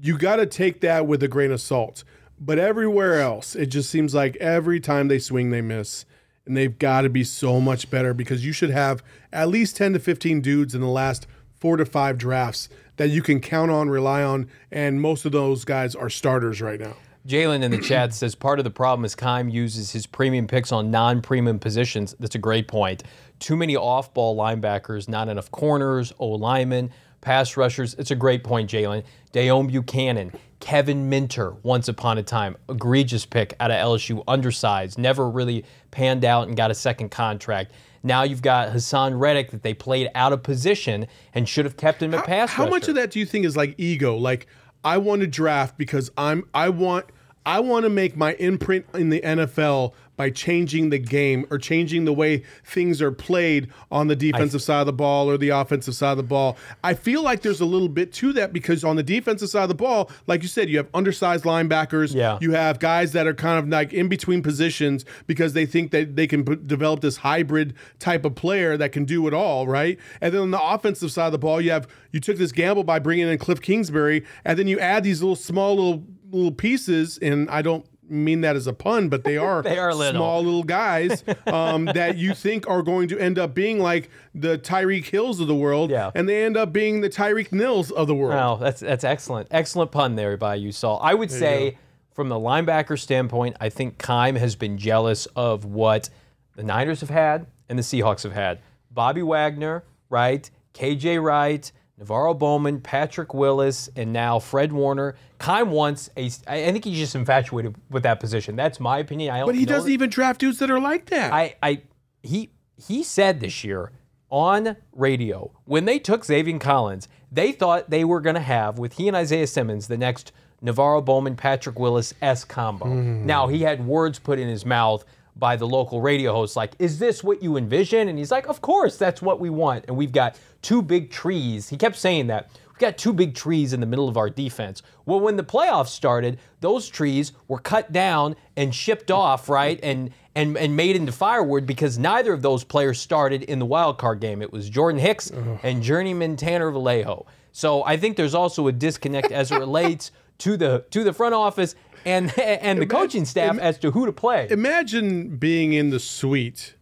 you 0.00 0.16
got 0.16 0.36
to 0.36 0.46
take 0.46 0.82
that 0.82 1.06
with 1.06 1.22
a 1.22 1.28
grain 1.28 1.50
of 1.50 1.60
salt. 1.60 2.04
But 2.38 2.58
everywhere 2.58 3.20
else, 3.20 3.54
it 3.54 3.66
just 3.66 3.90
seems 3.90 4.14
like 4.14 4.36
every 4.36 4.78
time 4.78 5.08
they 5.08 5.18
swing, 5.18 5.50
they 5.50 5.60
miss. 5.60 6.04
And 6.46 6.56
they've 6.56 6.78
got 6.78 7.02
to 7.02 7.10
be 7.10 7.24
so 7.24 7.60
much 7.60 7.90
better 7.90 8.14
because 8.14 8.44
you 8.44 8.52
should 8.52 8.70
have 8.70 9.02
at 9.32 9.48
least 9.48 9.76
10 9.76 9.92
to 9.94 9.98
15 9.98 10.40
dudes 10.40 10.74
in 10.74 10.80
the 10.80 10.88
last 10.88 11.26
four 11.54 11.76
to 11.76 11.84
five 11.84 12.16
drafts 12.16 12.68
that 12.96 13.10
you 13.10 13.22
can 13.22 13.40
count 13.40 13.70
on, 13.70 13.90
rely 13.90 14.22
on. 14.22 14.50
And 14.70 15.00
most 15.00 15.24
of 15.24 15.32
those 15.32 15.64
guys 15.64 15.94
are 15.94 16.08
starters 16.08 16.62
right 16.62 16.80
now. 16.80 16.96
Jalen 17.30 17.62
in 17.62 17.70
the 17.70 17.78
chat 17.78 18.12
says 18.12 18.34
part 18.34 18.58
of 18.58 18.64
the 18.64 18.72
problem 18.72 19.04
is 19.04 19.14
Keim 19.14 19.48
uses 19.48 19.92
his 19.92 20.04
premium 20.04 20.48
picks 20.48 20.72
on 20.72 20.90
non-premium 20.90 21.60
positions. 21.60 22.12
That's 22.18 22.34
a 22.34 22.40
great 22.40 22.66
point. 22.66 23.04
Too 23.38 23.54
many 23.54 23.76
off-ball 23.76 24.36
linebackers, 24.36 25.08
not 25.08 25.28
enough 25.28 25.48
corners, 25.52 26.12
O 26.18 26.26
linemen, 26.30 26.90
pass 27.20 27.56
rushers. 27.56 27.94
It's 27.94 28.10
a 28.10 28.16
great 28.16 28.42
point, 28.42 28.68
Jalen. 28.68 29.04
Deone 29.32 29.70
Bucannon, 29.70 30.34
Kevin 30.58 31.08
Minter, 31.08 31.52
once 31.62 31.86
upon 31.86 32.18
a 32.18 32.24
time, 32.24 32.56
egregious 32.68 33.24
pick 33.24 33.54
out 33.60 33.70
of 33.70 33.76
LSU, 33.76 34.24
undersized, 34.26 34.98
never 34.98 35.30
really 35.30 35.64
panned 35.92 36.24
out 36.24 36.48
and 36.48 36.56
got 36.56 36.72
a 36.72 36.74
second 36.74 37.10
contract. 37.10 37.70
Now 38.02 38.24
you've 38.24 38.42
got 38.42 38.72
Haason 38.72 39.20
Reddick 39.20 39.52
that 39.52 39.62
they 39.62 39.72
played 39.72 40.10
out 40.16 40.32
of 40.32 40.42
position 40.42 41.06
and 41.32 41.48
should 41.48 41.64
have 41.64 41.76
kept 41.76 42.02
him 42.02 42.12
at 42.12 42.26
pass 42.26 42.50
How 42.50 42.66
much 42.66 42.88
of 42.88 42.96
that 42.96 43.12
do 43.12 43.20
you 43.20 43.26
think 43.26 43.44
is 43.44 43.56
like 43.56 43.76
ego? 43.78 44.16
Like 44.16 44.48
I 44.82 44.98
want 44.98 45.20
to 45.20 45.28
draft 45.28 45.78
because 45.78 46.10
I'm 46.16 46.48
I 46.52 46.70
want 46.70 47.06
I 47.50 47.58
want 47.58 47.82
to 47.82 47.90
make 47.90 48.16
my 48.16 48.34
imprint 48.34 48.86
in 48.94 49.10
the 49.10 49.20
NFL 49.22 49.92
by 50.14 50.30
changing 50.30 50.90
the 50.90 50.98
game 50.98 51.46
or 51.50 51.58
changing 51.58 52.04
the 52.04 52.12
way 52.12 52.44
things 52.62 53.02
are 53.02 53.10
played 53.10 53.72
on 53.90 54.06
the 54.06 54.14
defensive 54.14 54.62
side 54.62 54.78
of 54.80 54.86
the 54.86 54.92
ball 54.92 55.28
or 55.28 55.36
the 55.36 55.48
offensive 55.48 55.96
side 55.96 56.12
of 56.12 56.16
the 56.18 56.22
ball. 56.22 56.56
I 56.84 56.94
feel 56.94 57.24
like 57.24 57.42
there's 57.42 57.60
a 57.60 57.64
little 57.64 57.88
bit 57.88 58.12
to 58.12 58.32
that 58.34 58.52
because 58.52 58.84
on 58.84 58.94
the 58.94 59.02
defensive 59.02 59.48
side 59.48 59.64
of 59.64 59.68
the 59.68 59.74
ball, 59.74 60.12
like 60.28 60.42
you 60.42 60.48
said, 60.48 60.68
you 60.68 60.76
have 60.76 60.86
undersized 60.94 61.44
linebackers. 61.44 62.14
Yeah. 62.14 62.38
You 62.40 62.52
have 62.52 62.78
guys 62.78 63.10
that 63.12 63.26
are 63.26 63.34
kind 63.34 63.58
of 63.58 63.68
like 63.68 63.92
in 63.92 64.08
between 64.08 64.44
positions 64.44 65.04
because 65.26 65.52
they 65.52 65.66
think 65.66 65.90
that 65.90 66.14
they 66.14 66.28
can 66.28 66.44
put, 66.44 66.68
develop 66.68 67.00
this 67.00 67.16
hybrid 67.16 67.74
type 67.98 68.24
of 68.24 68.36
player 68.36 68.76
that 68.76 68.92
can 68.92 69.04
do 69.04 69.26
it 69.26 69.34
all, 69.34 69.66
right? 69.66 69.98
And 70.20 70.32
then 70.32 70.42
on 70.42 70.50
the 70.52 70.62
offensive 70.62 71.10
side 71.10 71.26
of 71.26 71.32
the 71.32 71.38
ball, 71.38 71.60
you 71.60 71.72
have 71.72 71.88
you 72.12 72.20
took 72.20 72.36
this 72.36 72.52
gamble 72.52 72.84
by 72.84 73.00
bringing 73.00 73.26
in 73.26 73.38
Cliff 73.38 73.60
Kingsbury, 73.60 74.24
and 74.44 74.56
then 74.56 74.68
you 74.68 74.78
add 74.78 75.02
these 75.02 75.20
little 75.20 75.34
small 75.34 75.74
little 75.74 76.04
little 76.30 76.52
pieces, 76.52 77.18
and 77.18 77.48
I 77.50 77.62
don't 77.62 77.86
mean 78.08 78.40
that 78.40 78.56
as 78.56 78.66
a 78.66 78.72
pun, 78.72 79.08
but 79.08 79.22
they 79.24 79.36
are, 79.48 79.62
They 79.62 79.78
are 79.78 79.94
little. 79.94 80.18
small 80.18 80.42
little 80.42 80.64
guys 80.64 81.22
um, 81.46 81.84
that 81.86 82.16
you 82.16 82.34
think 82.34 82.68
are 82.68 82.82
going 82.82 83.08
to 83.08 83.18
end 83.18 83.38
up 83.38 83.54
being 83.54 83.78
like 83.78 84.10
the 84.34 84.58
Tyreek 84.58 85.04
Hills 85.06 85.38
of 85.40 85.46
the 85.46 85.54
world, 85.54 85.90
Yeah. 85.90 86.10
and 86.14 86.28
they 86.28 86.44
end 86.44 86.56
up 86.56 86.72
being 86.72 87.00
the 87.02 87.08
Tyreek 87.10 87.52
Nils 87.52 87.90
of 87.92 88.06
the 88.08 88.14
world. 88.14 88.34
Wow, 88.34 88.56
that's 88.56 88.80
that's 88.80 89.04
excellent. 89.04 89.48
Excellent 89.50 89.92
pun 89.92 90.16
there 90.16 90.36
by 90.36 90.56
you, 90.56 90.72
Saul. 90.72 90.98
I 91.02 91.14
would 91.14 91.30
say, 91.30 91.78
from 92.12 92.28
the 92.28 92.34
linebacker 92.36 92.98
standpoint, 92.98 93.56
I 93.60 93.68
think 93.68 93.98
Keim 93.98 94.34
has 94.36 94.56
been 94.56 94.76
jealous 94.76 95.26
of 95.36 95.64
what 95.64 96.10
the 96.56 96.64
Niners 96.64 97.00
have 97.00 97.10
had 97.10 97.46
and 97.68 97.78
the 97.78 97.82
Seahawks 97.84 98.24
have 98.24 98.32
had. 98.32 98.58
Bobby 98.90 99.22
Wagner, 99.22 99.84
right? 100.08 100.50
KJ 100.74 101.22
Wright, 101.22 101.70
NaVorro 102.00 102.38
Bowman, 102.38 102.80
Patrick 102.80 103.34
Willis, 103.34 103.90
and 103.94 104.12
now 104.12 104.38
Fred 104.38 104.72
Warner. 104.72 105.16
Keim 105.38 105.70
wants 105.70 106.08
a. 106.16 106.30
I 106.46 106.72
think 106.72 106.84
he's 106.84 106.98
just 106.98 107.14
infatuated 107.14 107.74
with 107.90 108.04
that 108.04 108.20
position. 108.20 108.56
That's 108.56 108.80
my 108.80 108.98
opinion. 108.98 109.34
I 109.34 109.38
don't 109.40 109.46
But 109.48 109.54
he 109.56 109.66
doesn't 109.66 109.86
that- 109.88 109.92
even 109.92 110.08
draft 110.10 110.40
dudes 110.40 110.58
that 110.60 110.70
are 110.70 110.80
like 110.80 111.06
that. 111.10 111.32
I, 111.32 111.56
I 111.62 111.82
he 112.22 112.50
he 112.76 113.02
said 113.02 113.40
this 113.40 113.64
year 113.64 113.92
on 114.30 114.76
radio 114.92 115.50
when 115.64 115.84
they 115.84 115.98
took 115.98 116.24
Zaven 116.24 116.60
Collins, 116.60 117.08
they 117.30 117.52
thought 117.52 117.90
they 117.90 118.04
were 118.04 118.20
going 118.20 118.34
to 118.36 118.40
have 118.40 118.78
with 118.78 118.94
he 118.94 119.06
and 119.08 119.16
Isaiah 119.16 119.46
Simmons 119.46 119.88
the 119.88 119.98
next 119.98 120.32
NaVorro 120.64 121.04
Bowman 121.04 121.36
Patrick 121.36 121.78
Willis 121.78 122.14
S 122.22 122.44
combo. 122.44 122.86
Hmm. 122.86 123.26
Now 123.26 123.48
he 123.48 123.62
had 123.62 123.84
words 123.86 124.18
put 124.18 124.38
in 124.38 124.48
his 124.48 124.64
mouth 124.64 125.04
by 125.36 125.56
the 125.56 125.66
local 125.66 126.00
radio 126.00 126.32
host 126.32 126.56
like, 126.56 126.72
"Is 126.78 126.98
this 126.98 127.24
what 127.24 127.42
you 127.42 127.56
envision?" 127.56 128.08
And 128.08 128.18
he's 128.18 128.30
like, 128.30 128.46
"Of 128.48 128.60
course, 128.60 128.96
that's 128.96 129.22
what 129.22 129.40
we 129.40 129.50
want." 129.50 129.84
And 129.88 129.96
we've 129.96 130.12
got 130.12 130.36
two 130.62 130.82
big 130.82 131.10
trees. 131.10 131.68
He 131.68 131.76
kept 131.76 131.96
saying 131.96 132.26
that. 132.28 132.50
We've 132.68 132.78
got 132.78 132.96
two 132.98 133.12
big 133.12 133.34
trees 133.34 133.72
in 133.72 133.80
the 133.80 133.86
middle 133.86 134.08
of 134.08 134.16
our 134.16 134.30
defense. 134.30 134.82
Well, 135.04 135.20
when 135.20 135.36
the 135.36 135.44
playoffs 135.44 135.88
started, 135.88 136.38
those 136.60 136.88
trees 136.88 137.32
were 137.46 137.58
cut 137.58 137.92
down 137.92 138.36
and 138.56 138.74
shipped 138.74 139.10
off, 139.10 139.48
right? 139.48 139.78
And 139.82 140.10
and 140.34 140.56
and 140.56 140.76
made 140.76 140.96
into 140.96 141.12
firewood 141.12 141.66
because 141.66 141.98
neither 141.98 142.32
of 142.32 142.42
those 142.42 142.64
players 142.64 142.98
started 143.00 143.42
in 143.42 143.58
the 143.58 143.66
wild 143.66 143.98
card 143.98 144.20
game. 144.20 144.40
It 144.42 144.52
was 144.52 144.68
Jordan 144.70 145.00
Hicks 145.00 145.30
and 145.62 145.82
journeyman 145.82 146.36
Tanner 146.36 146.70
Vallejo. 146.70 147.26
So 147.52 147.82
I 147.84 147.96
think 147.96 148.16
there's 148.16 148.34
also 148.34 148.68
a 148.68 148.72
disconnect 148.72 149.32
as 149.32 149.50
it 149.50 149.58
relates 149.58 150.12
to 150.38 150.56
the 150.56 150.84
to 150.90 151.04
the 151.04 151.12
front 151.12 151.34
office 151.34 151.74
and 152.04 152.36
and 152.38 152.80
the 152.80 152.86
coaching 152.86 153.24
staff 153.24 153.58
as 153.58 153.78
to 153.78 153.90
who 153.90 154.06
to 154.06 154.12
play. 154.12 154.46
Imagine 154.50 155.36
being 155.36 155.72
in 155.72 155.90
the 155.90 156.00
suite 156.00 156.74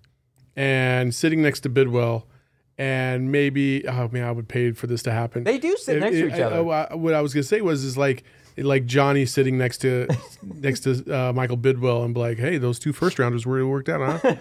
and 0.56 1.14
sitting 1.14 1.42
next 1.42 1.60
to 1.60 1.70
Bidwill, 1.70 2.24
and 2.76 3.30
maybe 3.32 3.86
oh 3.86 4.08
man, 4.12 4.24
I 4.24 4.32
would 4.32 4.48
pay 4.48 4.72
for 4.72 4.86
this 4.86 5.02
to 5.04 5.12
happen. 5.12 5.44
They 5.44 5.58
do 5.58 5.76
sit 5.76 6.00
next 6.00 6.16
to 6.16 6.26
each 6.28 6.32
I- 6.34 6.42
other. 6.42 6.70
I- 6.70 6.94
what 6.94 7.14
I 7.14 7.20
was 7.20 7.34
gonna 7.34 7.42
say 7.44 7.60
was 7.60 7.84
is 7.84 7.96
like 7.96 8.24
like 8.62 8.86
Johnny 8.86 9.26
sitting 9.26 9.58
next 9.58 9.78
to 9.78 10.08
next 10.42 10.80
to 10.80 11.04
uh, 11.12 11.32
Michael 11.32 11.56
Bidwill 11.56 12.04
and 12.04 12.14
be 12.14 12.20
like, 12.20 12.38
hey, 12.38 12.58
those 12.58 12.78
two 12.78 12.92
first 12.92 13.18
rounders 13.18 13.46
really 13.46 13.64
worked 13.64 13.88
out, 13.88 14.20
huh? 14.20 14.34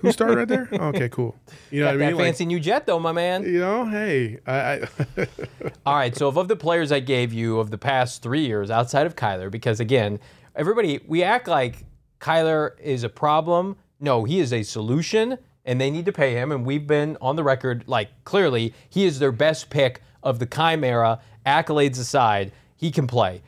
Who 0.00 0.12
started 0.12 0.36
right 0.36 0.48
there? 0.48 0.68
Okay, 0.72 1.08
cool. 1.08 1.36
You 1.70 1.80
know 1.80 1.86
what 1.86 1.94
I 1.94 1.96
that 1.98 2.06
mean? 2.06 2.16
Like, 2.16 2.24
fancy 2.26 2.46
new 2.46 2.60
jet, 2.60 2.86
though, 2.86 2.98
my 2.98 3.12
man. 3.12 3.44
you 3.44 3.58
know, 3.58 3.86
hey, 3.86 4.38
I, 4.46 4.52
I 4.54 4.88
All 5.86 5.94
right, 5.94 6.14
so 6.14 6.28
of, 6.28 6.48
the 6.48 6.56
players 6.56 6.92
I 6.92 7.00
gave 7.00 7.32
you 7.32 7.58
of 7.58 7.70
the 7.70 7.78
past 7.78 8.22
three 8.22 8.46
years 8.46 8.70
outside 8.70 9.06
of 9.06 9.16
Kyler, 9.16 9.50
because 9.50 9.80
again, 9.80 10.20
everybody, 10.54 11.00
we 11.06 11.22
act 11.22 11.48
like 11.48 11.84
Kyler 12.20 12.78
is 12.80 13.04
a 13.04 13.08
problem. 13.08 13.76
No, 14.00 14.24
he 14.24 14.38
is 14.40 14.52
a 14.52 14.62
solution, 14.62 15.38
and 15.64 15.80
they 15.80 15.90
need 15.90 16.04
to 16.06 16.12
pay 16.12 16.32
him. 16.34 16.52
And 16.52 16.64
we've 16.64 16.86
been 16.86 17.16
on 17.20 17.36
the 17.36 17.44
record, 17.44 17.84
like, 17.86 18.08
clearly, 18.24 18.74
he 18.88 19.04
is 19.04 19.18
their 19.18 19.32
best 19.32 19.70
pick 19.70 20.02
of 20.22 20.38
the 20.38 20.46
Keim 20.46 20.84
era. 20.84 21.20
Accolades 21.44 21.98
aside, 21.98 22.52
he 22.76 22.90
can 22.90 23.06
play. 23.06 23.42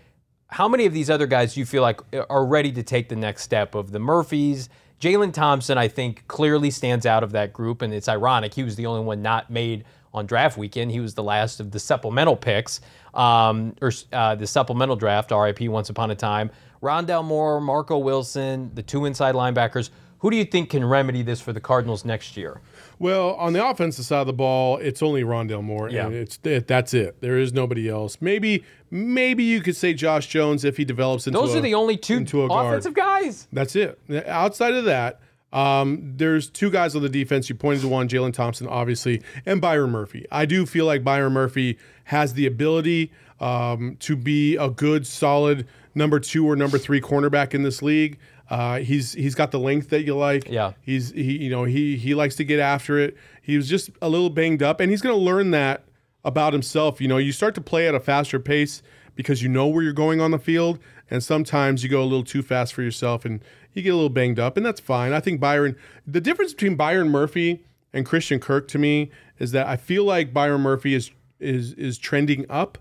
How 0.49 0.69
many 0.69 0.87
of 0.87 0.93
these 0.93 1.11
other 1.11 1.27
guys 1.27 1.55
do 1.55 1.61
you 1.61 1.67
feel 1.67 1.83
like 1.83 2.01
are 2.31 2.45
ready 2.45 2.73
to 2.73 2.83
take 2.83 3.09
the 3.09 3.17
next 3.17 3.43
step 3.43 3.75
of 3.75 3.93
the 3.93 3.99
Murphys? 3.99 4.69
Jalen 5.01 5.33
Thompson, 5.33 5.79
I 5.79 5.89
think, 5.89 6.27
clearly 6.27 6.71
stands 6.71 7.07
out 7.07 7.23
of 7.23 7.33
that 7.33 7.53
group, 7.53 7.83
and 7.83 7.95
it's 7.95 8.09
ironic. 8.09 8.55
He 8.55 8.65
was 8.65 8.75
the 8.75 8.87
only 8.87 9.05
one 9.05 9.23
not 9.23 9.51
made 9.51 9.85
on 10.13 10.27
draft 10.27 10.57
weekend. 10.57 10.91
He 10.91 11.01
was 11.01 11.15
the 11.15 11.23
last 11.23 11.61
of 11.61 11.71
the 11.71 11.79
supplemental 11.79 12.35
picks, 12.35 12.81
um, 13.15 13.77
or 13.81 13.93
uh, 14.13 14.35
the 14.35 14.47
supplemental 14.47 14.97
draft, 14.97 15.31
RIP 15.31 15.61
once 15.63 15.91
upon 15.91 16.11
a 16.11 16.17
time. 16.17 16.51
Rondale 16.83 17.25
Moore, 17.25 17.61
Marco 17.61 17.99
Wilson, 17.99 18.71
the 18.75 18.83
two 18.83 19.05
inside 19.05 19.35
linebackers. 19.35 19.91
Who 20.21 20.31
do 20.31 20.37
you 20.37 20.45
think 20.45 20.71
can 20.71 20.85
remedy 20.85 21.23
this 21.23 21.41
for 21.41 21.53
the 21.53 21.61
Cardinals 21.61 22.05
next 22.05 22.37
year? 22.37 22.61
Well, 22.99 23.35
on 23.35 23.53
the 23.53 23.65
offensive 23.65 24.05
side 24.05 24.21
of 24.23 24.27
the 24.27 24.33
ball, 24.33 24.79
it's 24.79 25.03
only 25.03 25.23
Rondale 25.23 25.63
Moore, 25.63 25.89
Yeah. 25.89 26.07
and 26.07 26.15
it's 26.15 26.39
it, 26.43 26.67
that's 26.67 26.95
it. 26.95 27.21
There 27.21 27.39
is 27.39 27.53
nobody 27.53 27.89
else. 27.89 28.19
Maybe 28.21 28.65
maybe 28.91 29.45
you 29.45 29.61
could 29.61 29.77
say 29.77 29.95
Josh 29.95 30.27
Jones 30.27 30.65
if 30.65 30.77
he 30.77 30.85
develops 30.85 31.27
into 31.27 31.39
Those 31.39 31.55
a, 31.55 31.59
are 31.59 31.61
the 31.61 31.75
only 31.75 31.97
two 31.97 32.25
offensive 32.51 32.95
guys. 32.95 33.47
That's 33.53 33.77
it. 33.77 33.99
Outside 34.27 34.75
of 34.75 34.85
that, 34.87 35.21
um, 35.53 36.13
there's 36.17 36.51
two 36.51 36.71
guys 36.71 36.95
on 36.97 37.03
the 37.03 37.09
defense. 37.09 37.49
You 37.49 37.55
pointed 37.55 37.83
to 37.83 37.89
one, 37.89 38.09
Jalen 38.09 38.33
Thompson, 38.35 38.67
obviously, 38.67 39.23
and 39.47 39.61
Byron 39.61 39.91
Murphy. 39.91 40.27
I 40.33 40.45
do 40.47 40.67
feel 40.67 40.85
like 40.87 41.05
Byron 41.05 41.33
Murphy 41.33 41.79
has 42.05 42.35
the 42.35 42.47
ability 42.47 43.13
um, 43.41 43.97
to 44.01 44.17
be 44.17 44.57
a 44.57 44.69
good, 44.69 45.07
solid 45.07 45.67
number 45.99 46.19
two 46.19 46.49
or 46.49 46.57
number 46.57 46.79
three 46.79 47.01
cornerback 47.01 47.53
in 47.53 47.63
this 47.63 47.83
league. 47.83 48.19
Uh, 48.49 48.79
he's 48.79 49.13
he's 49.13 49.35
got 49.35 49.51
the 49.51 49.59
length 49.59 49.91
that 49.91 50.05
you 50.05 50.17
like. 50.17 50.49
Yeah. 50.49 50.73
He's 50.81 51.11
he 51.11 51.37
you 51.37 51.51
know 51.51 51.65
he 51.65 51.97
he 51.97 52.15
likes 52.15 52.37
to 52.37 52.45
get 52.45 52.61
after 52.61 52.99
it. 52.99 53.17
He 53.43 53.57
was 53.57 53.69
just 53.69 53.91
a 54.01 54.09
little 54.09 54.31
banged 54.31 54.63
up, 54.63 54.81
and 54.81 54.91
he's 54.91 55.03
going 55.03 55.15
to 55.15 55.21
learn 55.21 55.51
that 55.51 55.85
about 56.25 56.53
himself. 56.53 57.01
You 57.01 57.09
know, 57.09 57.19
you 57.19 57.33
start 57.33 57.55
to 57.57 57.61
play 57.61 57.87
at 57.87 57.95
a 57.95 58.01
faster 58.01 58.39
pace 58.39 58.83
because 59.15 59.43
you 59.43 59.49
know 59.49 59.67
where 59.67 59.83
you're 59.83 59.93
going 59.93 60.21
on 60.21 60.31
the 60.31 60.39
field, 60.39 60.79
and 61.11 61.23
sometimes 61.23 61.83
you 61.83 61.91
go 61.91 62.03
a 62.03 62.05
little 62.05 62.25
too 62.25 62.43
fast 62.43 62.73
for 62.73 62.83
yourself, 62.83 63.25
and 63.25 63.43
you 63.75 63.83
get 63.83 63.91
a 63.91 63.95
little 63.95 64.09
banged 64.09 64.39
up, 64.39 64.57
and 64.57 64.65
that's 64.65 64.81
fine. 64.81 65.13
I 65.13 65.21
think 65.21 65.41
Byron. 65.41 65.77
The 66.07 66.21
difference 66.21 66.53
between 66.53 66.77
Byron 66.77 67.11
Murphy 67.11 67.65
and 67.93 68.07
Christian 68.07 68.41
Kirk 68.41 68.69
to 68.69 68.79
me 68.79 69.11
is 69.39 69.53
that 69.53 69.67
I 69.67 69.77
feel 69.77 70.05
like 70.05 70.33
Byron 70.33 70.63
Murphy 70.63 70.95
is 70.95 71.11
is 71.39 71.75
is 71.75 71.99
trending 71.99 72.47
up, 72.49 72.79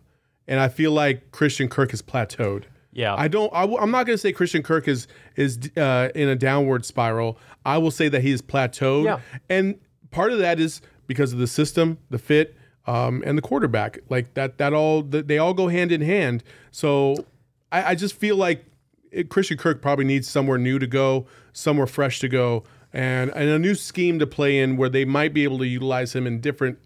and 0.47 0.59
I 0.59 0.69
feel 0.69 0.91
like 0.91 1.31
Christian 1.31 1.67
Kirk 1.67 1.91
has 1.91 2.01
plateaued. 2.01 2.63
Yeah. 2.97 3.13
I 3.15 3.27
don't. 3.27 3.53
I, 3.53 3.63
am 3.63 3.91
not 3.91 4.07
going 4.07 4.15
to 4.15 4.17
say 4.17 4.33
Christian 4.33 4.63
Kirk 4.63 4.87
is 4.87 5.07
is 5.35 5.59
uh, 5.77 6.09
in 6.15 6.27
a 6.27 6.35
downward 6.35 6.83
spiral. 6.83 7.37
I 7.63 7.77
will 7.77 7.91
say 7.91 8.09
that 8.09 8.23
he 8.23 8.31
has 8.31 8.41
plateaued, 8.41 9.05
Yeah. 9.05 9.19
and 9.49 9.79
part 10.09 10.33
of 10.33 10.39
that 10.39 10.59
is 10.59 10.81
because 11.05 11.31
of 11.31 11.37
the 11.37 11.47
system, 11.47 11.99
the 12.09 12.17
fit, 12.17 12.57
um, 12.87 13.21
and 13.25 13.37
the 13.37 13.41
quarterback. 13.41 13.99
Like 14.09 14.33
that. 14.33 14.57
That 14.57 14.73
all. 14.73 15.03
They 15.03 15.37
all 15.37 15.53
go 15.53 15.67
hand 15.67 15.91
in 15.91 16.01
hand. 16.01 16.43
So 16.71 17.25
I, 17.71 17.91
I 17.91 17.95
just 17.95 18.15
feel 18.15 18.35
like 18.35 18.65
it, 19.11 19.29
Christian 19.29 19.57
Kirk 19.57 19.79
probably 19.79 20.05
needs 20.05 20.27
somewhere 20.27 20.57
new 20.57 20.79
to 20.79 20.87
go, 20.87 21.27
somewhere 21.53 21.87
fresh 21.87 22.19
to 22.21 22.27
go, 22.27 22.63
and 22.91 23.29
and 23.35 23.47
a 23.47 23.59
new 23.59 23.75
scheme 23.75 24.17
to 24.17 24.25
play 24.25 24.57
in 24.57 24.75
where 24.75 24.89
they 24.89 25.05
might 25.05 25.35
be 25.35 25.43
able 25.43 25.59
to 25.59 25.67
utilize 25.67 26.15
him 26.15 26.25
in 26.25 26.41
different 26.41 26.79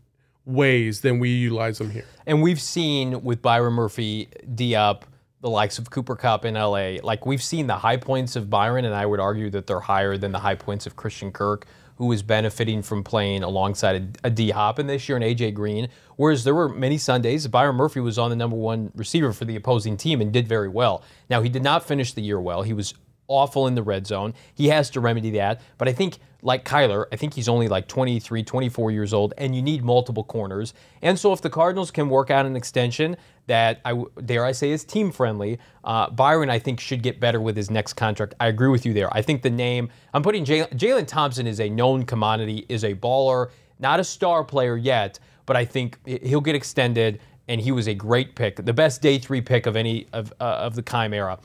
ways 0.44 1.02
than 1.02 1.20
we 1.20 1.30
utilize 1.30 1.80
him 1.80 1.92
here. 1.92 2.06
And 2.26 2.42
we've 2.42 2.60
seen 2.60 3.24
with 3.24 3.42
Byron 3.42 3.74
Murphy, 3.74 4.28
Diop, 4.54 5.04
the 5.42 5.50
likes 5.50 5.80
of 5.80 5.90
Cooper 5.90 6.16
Kupp 6.16 6.46
in 6.46 6.54
LA, 6.54 6.98
like 7.04 7.26
we've 7.26 7.42
seen 7.42 7.68
the 7.68 7.76
high 7.76 7.98
points 7.98 8.36
of 8.36 8.50
Byron, 8.50 8.86
and 8.86 8.94
I 8.94 9.06
would 9.06 9.20
argue 9.20 9.50
that 9.50 9.66
they're 9.68 9.80
higher 9.80 10.18
than 10.18 10.32
the 10.32 10.40
high 10.40 10.56
points 10.56 10.86
of 10.86 10.96
Christian 10.96 11.32
Kirk, 11.32 11.66
who 11.96 12.12
is 12.12 12.22
benefiting 12.22 12.84
from 12.84 13.04
playing 13.04 13.44
alongside 13.44 14.18
a, 14.24 14.28
a 14.28 14.30
D 14.30 14.52
Hop 14.52 14.78
and 14.78 14.88
this 14.88 15.10
year 15.10 15.16
and 15.18 15.26
AJ 15.26 15.56
Green. 15.56 15.90
Whereas 16.16 16.44
there 16.44 16.56
were 16.56 16.70
many 16.70 16.98
Sundays, 16.98 17.48
Byron 17.48 17.76
Murphy 17.76 18.00
was 18.00 18.20
on 18.20 18.30
the 18.30 18.36
number 18.36 18.56
one 18.56 18.92
receiver 18.96 19.34
for 19.34 19.46
the 19.46 19.56
opposing 19.56 19.98
team 19.98 20.22
and 20.22 20.32
did 20.32 20.48
very 20.48 20.70
well. 20.70 21.04
Now, 21.30 21.42
he 21.42 21.50
did 21.50 21.64
not 21.64 21.88
finish 21.88 22.14
the 22.14 22.22
year 22.22 22.40
well. 22.40 22.62
He 22.62 22.74
was 22.74 22.94
awful 23.32 23.66
in 23.66 23.76
the 23.76 23.84
red 23.84 24.06
zone. 24.06 24.34
He 24.54 24.68
has 24.68 24.90
to 24.92 25.00
remedy 25.00 25.32
that. 25.32 25.62
But 25.78 25.88
I 25.88 25.94
think, 25.94 26.18
like 26.44 26.66
Kyler, 26.66 27.06
I 27.12 27.16
think 27.16 27.34
he's 27.34 27.48
only 27.48 27.68
like 27.68 27.88
23, 27.88 28.44
24 28.44 28.92
years 28.92 29.14
old, 29.14 29.34
and 29.38 29.56
you 29.56 29.62
need 29.62 29.84
multiple 29.84 30.24
corners. 30.24 30.74
And 31.02 31.18
so 31.18 31.32
if 31.34 31.42
the 31.42 31.50
Cardinals 31.50 31.92
can 31.92 32.10
work 32.10 32.30
out 32.30 32.46
an 32.46 32.56
extension 32.56 33.16
that, 33.48 33.82
I 33.84 34.04
dare 34.26 34.46
I 34.46 34.52
say, 34.52 34.72
is 34.72 34.84
team 34.84 35.12
friendly, 35.12 35.60
uh, 35.84 36.10
Byron, 36.10 36.50
I 36.50 36.60
think, 36.60 36.80
should 36.80 37.02
get 37.02 37.20
better 37.20 37.42
with 37.42 37.58
his 37.58 37.70
next 37.70 37.94
contract. 37.94 38.34
I 38.40 38.48
agree 38.48 38.70
with 38.70 38.86
you 38.86 38.94
there. 38.94 39.10
I 39.16 39.22
think 39.22 39.42
the 39.42 39.50
name, 39.50 39.90
I'm 40.14 40.24
putting 40.24 40.46
Jalen 40.46 40.70
Jalen 40.74 41.08
Thompson 41.08 41.48
is 41.48 41.60
a 41.60 41.70
known 41.70 42.04
commodity, 42.06 42.66
is 42.70 42.84
a 42.84 42.94
baller, 42.94 43.50
not 43.80 44.00
a 44.00 44.04
star 44.04 44.44
player 44.44 44.78
yet, 44.78 45.20
but 45.46 45.58
I 45.58 45.66
think 45.66 46.00
he'll 46.06 46.42
get 46.42 46.56
extended. 46.56 47.20
And 47.48 47.60
he 47.60 47.72
was 47.72 47.88
a 47.88 47.94
great 47.94 48.36
pick, 48.36 48.64
the 48.64 48.72
best 48.72 49.02
day 49.02 49.18
three 49.18 49.42
pick 49.42 49.66
of 49.66 49.76
any 49.76 50.08
of, 50.14 50.32
uh, 50.40 50.44
of 50.44 50.76
the 50.76 50.84
Keim 50.84 51.14
era. 51.14 51.38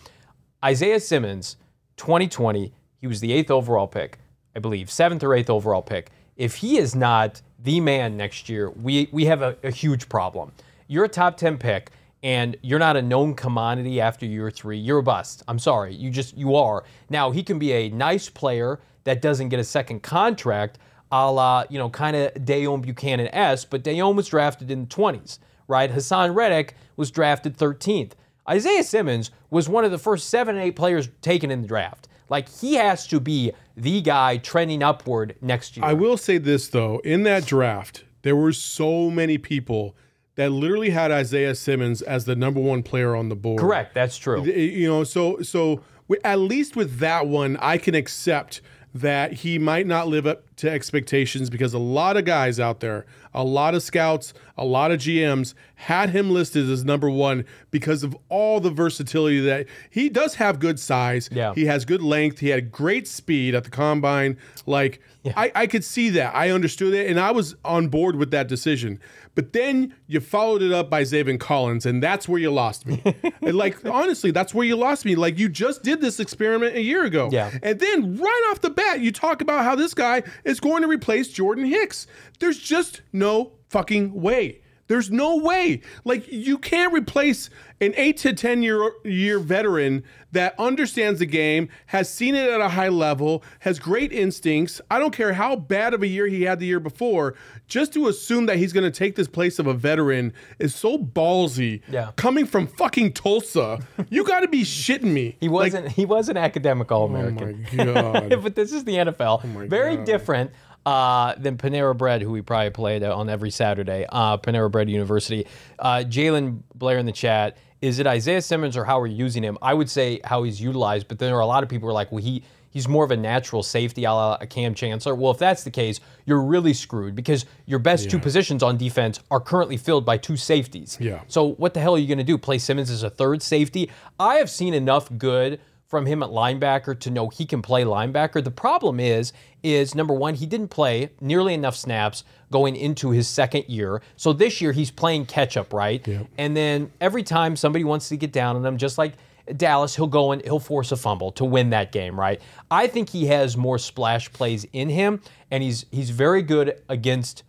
Isaiah 0.65 1.01
Simmons, 1.01 1.57
2020, 1.97 2.73
he 2.99 3.07
was 3.07 3.21
the 3.21 3.33
eighth 3.33 3.51
overall 3.51 3.89
pick, 3.89 4.19
I 4.55 4.61
believe, 4.61 4.91
seventh 4.91 5.25
or 5.25 5.35
eighth 5.35 5.51
overall 5.51 5.83
pick. 5.83 6.11
If 6.37 6.57
he 6.57 6.77
is 6.79 6.95
not 6.95 7.41
the 7.59 7.81
man 7.81 8.17
next 8.17 8.49
year, 8.49 8.71
we, 8.71 9.09
we 9.11 9.25
have 9.25 9.43
a, 9.43 9.57
a 9.65 9.71
huge 9.71 10.09
problem. 10.09 10.53
You're 10.87 11.05
a 11.05 11.09
top 11.09 11.37
10 11.37 11.59
pick 11.59 11.91
and 12.23 12.57
you're 12.63 12.79
not 12.79 12.97
a 12.97 13.03
known 13.03 13.35
commodity 13.35 14.01
after 14.01 14.27
year 14.27 14.51
three, 14.51 14.79
you're 14.79 14.99
a 14.99 15.03
bust. 15.03 15.43
I'm 15.47 15.59
sorry. 15.59 15.95
You 15.95 16.11
just, 16.11 16.37
you 16.37 16.57
are. 16.57 16.85
Now, 17.11 17.31
he 17.31 17.43
can 17.43 17.59
be 17.59 17.73
a 17.73 17.89
nice 17.91 18.29
player 18.29 18.81
that 19.05 19.23
doesn't 19.23 19.51
get 19.51 19.61
a 19.61 19.65
second 19.65 20.03
contract, 20.03 20.79
a 21.13 21.31
la, 21.31 21.65
you 21.71 21.79
know, 21.79 21.89
kind 21.91 22.17
of 22.17 22.35
Deone 22.35 22.85
Bucannon 22.85 23.29
S, 23.33 23.65
but 23.65 23.85
Deone 23.85 24.17
was 24.17 24.29
drafted 24.29 24.71
in 24.71 24.83
the 24.83 24.87
20s, 24.87 25.39
right? 25.69 25.91
Haason 25.91 26.35
Reddick 26.35 26.75
was 26.97 27.11
drafted 27.11 27.57
13th. 27.57 28.13
Isaiah 28.49 28.85
Simmons 28.85 29.31
was 29.51 29.69
one 29.69 29.85
of 29.85 29.91
the 29.91 29.99
first 29.99 30.29
seven 30.29 30.57
and 30.57 30.65
eight 30.65 30.77
players 30.77 31.09
taken 31.21 31.51
in 31.51 31.63
the 31.63 31.69
draft. 31.69 32.09
Like 32.29 32.49
he 32.49 32.75
has 32.75 33.07
to 33.09 33.21
be 33.21 33.53
the 33.77 34.01
guy 34.01 34.39
trending 34.39 34.83
upward 34.83 35.37
next 35.41 35.77
year. 35.77 35.87
I 35.87 35.93
will 35.93 36.17
say 36.17 36.39
this 36.39 36.69
though, 36.69 36.99
in 37.05 37.23
that 37.25 37.47
draft, 37.47 38.05
there 38.23 38.37
were 38.37 38.53
so 38.53 39.11
many 39.11 39.39
people 39.39 39.97
that 40.37 40.53
literally 40.53 40.91
had 40.91 41.11
Isaiah 41.11 41.55
Simmons 41.55 42.01
as 42.03 42.25
the 42.25 42.37
number 42.37 42.61
one 42.61 42.83
player 42.83 43.17
on 43.17 43.29
the 43.29 43.37
board. 43.37 43.61
Correct. 43.61 43.95
That's 43.95 44.17
true. 44.17 44.45
You 44.45 44.89
know, 44.89 45.05
so 45.05 45.43
so 45.43 45.83
at 46.25 46.39
least 46.39 46.77
with 46.77 46.99
that 46.99 47.27
one, 47.27 47.57
I 47.57 47.79
can 47.79 47.95
accept 47.95 48.61
that 48.95 49.33
he 49.33 49.59
might 49.59 49.87
not 49.87 50.09
live 50.09 50.27
up 50.27 50.43
to 50.57 50.71
expectations 50.71 51.51
because 51.51 51.75
a 51.75 51.79
lot 51.79 52.17
of 52.17 52.25
guys 52.25 52.59
out 52.59 52.81
there, 52.81 53.05
a 53.35 53.45
lot 53.45 53.75
of 53.75 53.83
scouts, 53.83 54.33
a 54.57 54.65
lot 54.65 54.91
of 54.91 54.99
GMs 54.99 55.53
had 55.75 56.11
him 56.11 56.31
listed 56.31 56.71
as 56.71 56.83
number 56.83 57.11
one 57.11 57.45
because 57.71 58.03
of 58.03 58.17
all 58.31 58.59
the 58.59 58.71
versatility 58.71 59.41
that 59.41 59.67
he 59.91 60.09
does 60.09 60.37
have 60.37 60.59
good 60.59 60.81
size. 60.81 61.29
Yeah. 61.31 61.53
He 61.55 61.67
has 61.67 61.85
good 61.85 62.01
length. 62.01 62.39
He 62.39 62.49
had 62.49 62.73
great 62.73 63.07
speed 63.07 63.55
at 63.55 63.65
the 63.65 63.71
combine. 63.71 64.39
Like 64.65 65.03
I, 65.37 65.53
I 65.55 65.67
could 65.67 65.85
see 65.85 66.09
that. 66.11 66.35
I 66.35 66.51
understood 66.51 66.95
it, 66.95 67.11
and 67.11 67.21
I 67.21 67.33
was 67.33 67.55
on 67.65 67.89
board 67.89 68.17
with 68.17 68.31
that 68.31 68.49
decision. 68.49 68.99
But 69.37 69.53
then 69.53 69.95
you 70.09 70.19
followed 70.19 70.63
it 70.63 70.73
up 70.73 70.91
by 70.91 71.03
Zaven 71.03 71.39
Collins, 71.39 71.87
and 71.87 72.03
that's 72.03 72.29
where 72.29 72.41
you 72.41 72.51
lost 72.51 72.85
me. 72.87 73.01
Like 73.43 73.85
honestly, 73.87 74.33
that's 74.33 74.53
where 74.53 74.67
you 74.67 74.75
lost 74.77 75.05
me. 75.05 75.15
Like 75.15 75.39
you 75.39 75.49
just 75.49 75.85
did 75.85 76.01
this 76.01 76.19
experiment 76.19 76.75
a 76.75 76.83
year 76.83 77.05
ago, 77.05 77.29
Yeah. 77.31 77.51
and 77.63 77.79
then 77.79 78.17
right 78.17 78.49
off 78.51 78.61
the 78.61 78.71
bat, 78.71 78.99
you 79.01 79.13
talk 79.13 79.41
about 79.41 79.65
how 79.65 79.77
this 79.77 79.95
guy 79.95 80.25
is 80.45 80.59
going 80.59 80.83
to 80.83 80.89
replace 80.89 81.29
Jordan 81.29 81.65
Hicks. 81.65 82.09
There's 82.41 82.59
just 82.59 83.03
no 83.13 83.53
fucking 83.69 84.21
way. 84.21 84.63
There's 84.89 85.11
no 85.11 85.37
way. 85.37 85.81
Like 86.05 86.31
you 86.31 86.59
can't 86.59 86.93
replace 86.93 87.51
an 87.81 87.93
eight 87.97 88.17
to 88.19 88.33
ten 88.33 88.63
year 88.63 88.93
year 89.05 89.39
veteran 89.39 90.05
that 90.33 90.55
understands 90.59 91.19
the 91.21 91.27
game, 91.27 91.69
has 91.87 92.13
seen 92.13 92.35
it 92.35 92.49
at 92.49 92.61
a 92.61 92.69
high 92.69 92.89
level, 92.89 93.43
has 93.61 93.79
great 93.79 94.13
instincts. 94.13 94.81
I 94.91 94.99
don't 94.99 95.13
care 95.13 95.33
how 95.33 95.57
bad 95.57 95.95
of 95.95 96.03
a 96.03 96.07
year 96.07 96.27
he 96.27 96.43
had 96.43 96.59
the 96.59 96.67
year 96.67 96.81
before. 96.81 97.35
Just 97.69 97.95
to 97.95 98.09
assume 98.09 98.47
that 98.47 98.57
he's 98.59 98.73
going 98.73 98.85
to 98.85 98.91
take 98.91 99.17
this 99.17 99.29
place 99.29 99.59
of 99.59 99.67
a 99.67 99.75
veteran 99.75 100.33
is 100.59 100.75
so 100.75 100.99
ballsy. 100.99 101.81
Yeah. 101.89 102.13
Coming 102.17 102.47
from 102.47 102.67
fucking 102.67 103.15
Tulsa, 103.15 103.81
you 104.11 104.25
got 104.25 104.41
to 104.41 104.49
be 104.49 104.63
shitting 104.63 105.13
me. 105.13 105.37
he 105.41 105.49
wasn't. 105.49 105.89
he 105.89 106.05
was 106.05 106.29
an 106.29 106.37
academic 106.37 106.93
All 106.93 107.07
American. 107.07 107.67
Oh 107.81 107.85
my 108.03 108.29
god. 108.29 108.43
but 108.43 108.55
this 108.55 108.73
is 108.73 108.85
the 108.85 108.95
NFL. 108.97 109.41
Oh 109.45 109.67
Very 109.69 109.97
different 109.97 110.53
uh, 110.87 111.35
than 111.37 111.59
Panera 111.59 111.97
Bread, 111.97 112.23
who 112.23 112.31
we 112.31 112.41
probably 112.41 112.71
played 112.71 113.03
on 113.03 113.29
every 113.29 113.51
Saturday. 113.51 114.07
Uh, 114.09 114.39
Panera 114.39 114.71
Bread 114.71 114.89
University. 114.89 115.47
Uh, 115.79 116.05
Jalen 116.07 116.63
Blair 116.77 116.99
in 116.99 117.07
the 117.07 117.13
chat. 117.13 117.59
Is 117.83 117.99
it 117.99 118.07
Isaiah 118.07 118.41
Simmons 118.41 118.77
or 118.77 118.85
how 118.85 119.01
we're 119.01 119.09
using 119.09 119.43
him? 119.43 119.59
I 119.61 119.75
would 119.75 119.91
say 119.91 120.21
how 120.25 120.45
he's 120.45 120.61
utilized, 120.61 121.09
but 121.09 121.19
there 121.19 121.35
are 121.37 121.41
a 121.41 121.47
lot 121.47 121.63
of 121.63 121.69
people 121.69 121.87
who 121.87 121.91
are 121.91 121.95
like, 121.95 122.11
well, 122.11 122.23
he 122.23 122.43
he's 122.71 122.89
more 122.89 123.05
of 123.05 123.11
a 123.11 123.17
natural 123.17 123.63
safety, 123.63 124.05
a 124.05 124.13
la 124.13 124.39
a 124.41 124.47
Kam 124.47 124.75
Chancellor. 124.75 125.15
Well, 125.15 125.33
if 125.33 125.39
that's 125.39 125.65
the 125.65 125.71
case, 125.71 126.01
you're 126.25 126.43
really 126.43 126.73
screwed 126.73 127.15
because 127.15 127.45
your 127.67 127.81
best 127.81 128.09
two 128.09 128.19
positions 128.19 128.63
on 128.63 128.77
defense 128.77 129.21
are 129.31 129.41
currently 129.41 129.77
filled 129.77 130.07
by 130.07 130.17
two 130.17 130.37
safeties. 130.37 130.97
Yeah. 131.01 131.23
So 131.27 131.53
what 131.55 131.75
the 131.75 131.81
hell 131.81 131.97
are 131.97 131.99
you 131.99 132.07
going 132.07 132.19
to 132.19 132.25
do? 132.25 132.39
Play 132.39 132.59
Simmons 132.59 132.91
as 132.91 133.03
a 133.03 133.11
third 133.11 133.43
safety? 133.43 133.91
I 134.21 134.37
have 134.37 134.49
seen 134.49 134.73
enough 134.73 135.09
good 135.19 135.61
from 135.87 136.07
him 136.07 136.23
at 136.23 136.31
linebacker 136.31 136.99
to 136.99 137.11
know 137.11 137.29
he 137.29 137.47
can 137.47 137.63
play 137.63 137.85
linebacker. 137.85 138.43
The 138.43 138.51
problem 138.51 138.99
is, 138.99 139.33
is 139.63 139.95
number 139.95 140.15
one, 140.15 140.35
he 140.35 140.47
didn't 140.47 140.69
play 140.69 141.11
nearly 141.21 141.55
enough 141.55 141.77
snaps 141.77 142.25
going 142.51 142.77
into 142.77 143.11
his 143.11 143.29
second 143.29 143.65
year. 143.69 144.03
So 144.17 144.33
this 144.33 144.61
year 144.61 144.73
he's 144.73 144.91
playing 144.91 145.27
catch 145.27 145.57
up, 145.57 145.73
right? 145.73 146.05
And 146.39 146.57
then 146.57 146.91
every 147.01 147.23
time 147.23 147.57
somebody 147.57 147.85
wants 147.85 148.09
to 148.09 148.17
get 148.17 148.33
down 148.33 148.57
on 148.57 148.65
him, 148.67 148.77
just 148.77 148.99
like 148.99 149.15
Dallas, 149.57 149.95
he'll 149.95 150.09
go 150.09 150.33
and 150.33 150.43
he'll 150.43 150.59
force 150.59 150.91
a 150.91 150.97
fumble 150.97 151.31
to 151.33 151.45
win 151.45 151.71
that 151.71 151.93
game, 151.93 152.19
right? 152.19 152.41
I 152.71 152.89
think 152.89 153.11
he 153.11 153.27
has 153.27 153.57
more 153.57 153.79
splash 153.79 154.33
plays 154.33 154.67
in 154.73 154.89
him, 154.89 155.21
and 155.53 155.63
he's 155.63 155.87
he's 155.93 156.11
very 156.11 156.43
good 156.43 156.83
against 156.89 157.45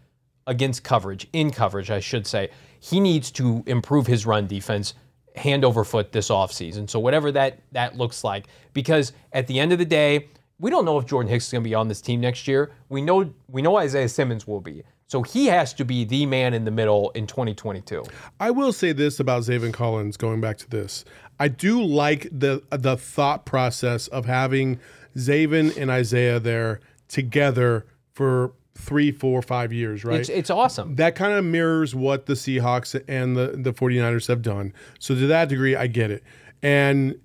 against 0.45 0.83
coverage, 0.83 1.27
in 1.33 1.49
coverage, 1.51 1.89
I 1.89 1.99
should 1.99 2.27
say. 2.27 2.49
He 2.79 2.99
needs 2.99 3.31
to 3.31 3.63
improve 3.65 4.05
his 4.05 4.25
run 4.27 4.45
defense 4.45 4.93
hand 5.37 5.63
over 5.63 5.83
foot 5.83 6.11
this 6.11 6.29
offseason. 6.29 6.89
So 6.89 6.99
whatever 6.99 7.31
that 7.31 7.59
that 7.71 7.97
looks 7.97 8.23
like 8.23 8.47
because 8.73 9.13
at 9.33 9.47
the 9.47 9.59
end 9.59 9.71
of 9.71 9.79
the 9.79 9.85
day, 9.85 10.27
we 10.59 10.69
don't 10.69 10.85
know 10.85 10.97
if 10.97 11.05
Jordan 11.05 11.29
Hicks 11.29 11.45
is 11.45 11.51
going 11.51 11.63
to 11.63 11.69
be 11.69 11.75
on 11.75 11.87
this 11.87 12.01
team 12.01 12.19
next 12.19 12.47
year. 12.47 12.71
We 12.89 13.01
know 13.01 13.31
we 13.47 13.61
know 13.61 13.77
Isaiah 13.77 14.09
Simmons 14.09 14.47
will 14.47 14.61
be. 14.61 14.83
So 15.09 15.21
he 15.21 15.45
has 15.45 15.73
to 15.75 15.85
be 15.85 16.03
the 16.03 16.25
man 16.25 16.53
in 16.53 16.65
the 16.65 16.71
middle 16.71 17.11
in 17.11 17.27
2022. 17.27 18.03
I 18.41 18.51
will 18.51 18.73
say 18.73 18.91
this 18.91 19.21
about 19.21 19.43
Zaven 19.43 19.73
Collins. 19.73 20.17
Going 20.17 20.41
back 20.41 20.57
to 20.57 20.69
this, 20.69 21.05
I 21.39 21.47
do 21.47 21.81
like 21.81 22.27
the 22.31 22.61
the 22.69 22.97
thought 22.97 23.45
process 23.45 24.07
of 24.07 24.25
having 24.25 24.79
Zaven 25.15 25.75
and 25.77 25.89
Isaiah 25.89 26.39
there 26.39 26.81
together 27.07 27.85
for 28.13 28.53
three, 28.77 29.11
four, 29.11 29.41
five 29.41 29.73
years. 29.73 30.05
Right? 30.05 30.19
It's 30.19 30.29
it's 30.29 30.49
awesome. 30.49 30.95
that 30.95 31.15
kind 31.15 31.33
of 31.33 31.43
mirrors 31.43 31.93
what 31.95 32.25
the 32.27 32.33
Seahawks 32.33 33.01
and 33.07 33.35
the, 33.35 33.47
the 33.57 33.73
49ers 33.73 34.27
have 34.27 34.41
done. 34.41 34.73
So 34.99 35.15
to 35.15 35.27
that 35.27 35.49
degree, 35.49 35.75
I 35.75 35.87
get 35.87 36.11
it. 36.11 36.23
And 36.63 37.19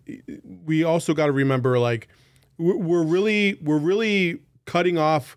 we 0.66 0.84
also 0.84 1.14
got 1.14 1.26
to 1.26 1.32
remember, 1.32 1.78
like, 1.78 2.08
we're 2.58 2.76
we're 2.76 3.02
really 3.04 3.58
we're 3.62 3.78
really 3.78 4.40
cutting 4.66 4.98
off 4.98 5.36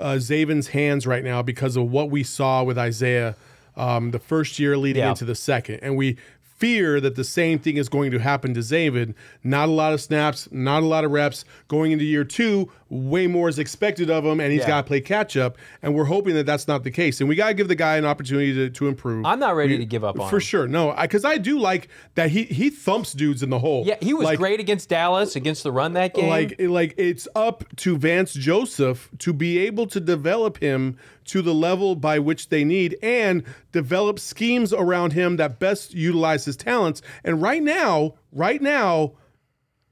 uh, 0.00 0.14
Zaven's 0.18 0.68
hands 0.68 1.06
right 1.06 1.22
now 1.22 1.42
because 1.42 1.76
of 1.76 1.90
what 1.90 2.10
we 2.10 2.22
saw 2.22 2.62
with 2.64 2.78
Isaiah 2.78 3.36
um, 3.76 4.10
the 4.12 4.18
first 4.18 4.58
year 4.58 4.76
leading 4.76 5.02
Yeah. 5.02 5.10
into 5.10 5.24
the 5.24 5.34
second, 5.34 5.80
and 5.82 5.96
we 5.96 6.16
fear 6.56 7.00
that 7.00 7.14
the 7.16 7.24
same 7.24 7.58
thing 7.58 7.76
is 7.76 7.88
going 7.88 8.10
to 8.10 8.18
happen 8.18 8.54
to 8.54 8.60
Zaven. 8.60 9.14
Not 9.42 9.68
a 9.68 9.72
lot 9.72 9.92
of 9.92 10.00
snaps, 10.00 10.48
not 10.52 10.82
a 10.82 10.86
lot 10.86 11.04
of 11.04 11.10
reps. 11.10 11.44
Going 11.68 11.92
into 11.92 12.04
year 12.04 12.24
two, 12.24 12.70
way 12.88 13.26
more 13.26 13.48
is 13.48 13.58
expected 13.58 14.08
of 14.10 14.24
him, 14.24 14.40
and 14.40 14.52
he's 14.52 14.62
Yeah. 14.62 14.68
got 14.68 14.80
to 14.82 14.86
play 14.86 15.00
catch 15.00 15.36
up. 15.36 15.58
And 15.82 15.94
we're 15.94 16.04
hoping 16.04 16.34
that 16.34 16.46
that's 16.46 16.68
not 16.68 16.84
the 16.84 16.90
case. 16.90 17.20
And 17.20 17.28
we 17.28 17.34
got 17.34 17.48
to 17.48 17.54
give 17.54 17.68
the 17.68 17.74
guy 17.74 17.96
an 17.96 18.04
opportunity 18.04 18.54
to, 18.54 18.70
to 18.70 18.88
improve. 18.88 19.24
I'm 19.26 19.38
not 19.40 19.56
ready 19.56 19.74
We- 19.74 19.78
to 19.78 19.84
give 19.86 20.04
up 20.04 20.18
on 20.20 20.30
for 20.30 20.36
him. 20.36 20.40
sure. 20.40 20.68
No, 20.68 20.94
because 21.00 21.24
I, 21.24 21.38
do 21.38 21.58
like 21.58 21.88
that 22.14 22.30
he 22.30 22.44
he 22.44 22.70
thumps 22.70 23.12
dudes 23.12 23.42
in 23.42 23.50
the 23.50 23.58
hole. 23.58 23.82
Yeah, 23.86 23.96
he 24.00 24.14
was 24.14 24.24
Like- 24.26 24.38
great 24.38 24.60
against 24.60 24.88
Dallas 24.88 25.34
against 25.36 25.62
the 25.64 25.72
run 25.72 25.92
that 25.94 26.14
game. 26.14 26.28
like 26.28 26.54
like 26.60 26.94
it's 26.96 27.26
up 27.34 27.64
to 27.76 27.98
Vance 27.98 28.32
Joseph 28.32 29.10
to 29.18 29.32
be 29.32 29.58
able 29.58 29.86
to 29.88 29.98
develop 30.00 30.58
him 30.58 30.96
to 31.26 31.42
the 31.42 31.54
level 31.54 31.94
by 31.94 32.18
which 32.18 32.48
they 32.48 32.64
need 32.64 32.96
and 33.02 33.44
develop 33.72 34.18
schemes 34.18 34.72
around 34.72 35.12
him 35.12 35.36
that 35.36 35.58
best 35.58 35.94
utilize 35.94 36.44
his 36.44 36.56
talents. 36.56 37.02
And 37.24 37.40
right 37.40 37.62
now, 37.62 38.14
right 38.32 38.60
now, 38.60 39.12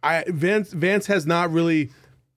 I 0.02 0.24
Vance 0.28 0.72
Vance 0.72 1.06
has 1.06 1.26
not 1.26 1.50
really 1.50 1.90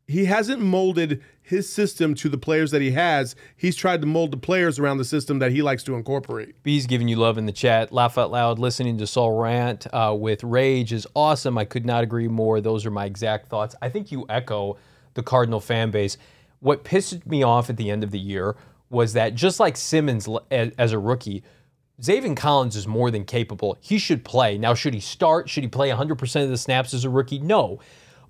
he 0.07 0.25
hasn't 0.25 0.61
molded 0.61 1.23
his 1.41 1.71
system 1.71 2.15
to 2.15 2.29
the 2.29 2.37
players 2.37 2.71
that 2.71 2.81
he 2.81 2.91
has. 2.91 3.35
He's 3.55 3.75
tried 3.75 4.01
to 4.01 4.07
mold 4.07 4.31
the 4.31 4.37
players 4.37 4.79
around 4.79 4.97
the 4.97 5.05
system 5.05 5.39
that 5.39 5.51
he 5.51 5.61
likes 5.61 5.83
to 5.83 5.95
incorporate. 5.95 6.61
B's 6.63 6.87
giving 6.87 7.07
you 7.07 7.17
love 7.17 7.37
in 7.37 7.45
the 7.45 7.51
chat. 7.51 7.91
Laugh 7.91 8.17
out 8.17 8.31
loud. 8.31 8.57
Listening 8.57 8.97
to 8.97 9.07
Saul 9.07 9.39
rant 9.39 9.85
uh, 9.93 10.15
with 10.17 10.43
rage 10.43 10.91
is 10.91 11.05
awesome. 11.15 11.57
I 11.57 11.65
could 11.65 11.85
not 11.85 12.03
agree 12.03 12.27
more. 12.27 12.61
Those 12.61 12.85
are 12.85 12.91
my 12.91 13.05
exact 13.05 13.47
thoughts. 13.47 13.75
I 13.81 13.89
think 13.89 14.11
you 14.11 14.25
echo 14.27 14.77
the 15.13 15.23
Cardinal 15.23 15.59
fan 15.59 15.91
base. 15.91 16.17
What 16.59 16.83
pissed 16.83 17.25
me 17.27 17.43
off 17.43 17.69
at 17.69 17.77
the 17.77 17.91
end 17.91 18.03
of 18.03 18.09
the 18.09 18.19
year 18.19 18.55
was 18.95 19.13
that 19.13 19.35
just 19.35 19.59
like 19.59 19.77
Simmons 19.77 20.27
as 20.49 20.91
a 20.91 20.97
rookie, 20.97 21.43
Zaven 22.01 22.35
Collins 22.35 22.75
is 22.75 22.87
more 22.87 23.11
than 23.11 23.23
capable. 23.25 23.77
He 23.79 23.99
should 23.99 24.25
play. 24.25 24.57
Now, 24.57 24.73
should 24.73 24.93
he 24.93 24.99
start? 24.99 25.49
Should 25.49 25.63
he 25.63 25.69
play 25.69 25.89
100% 25.89 26.43
of 26.43 26.49
the 26.49 26.57
snaps 26.57 26.93
as 26.93 27.05
a 27.05 27.09
rookie? 27.09 27.39
No. 27.39 27.79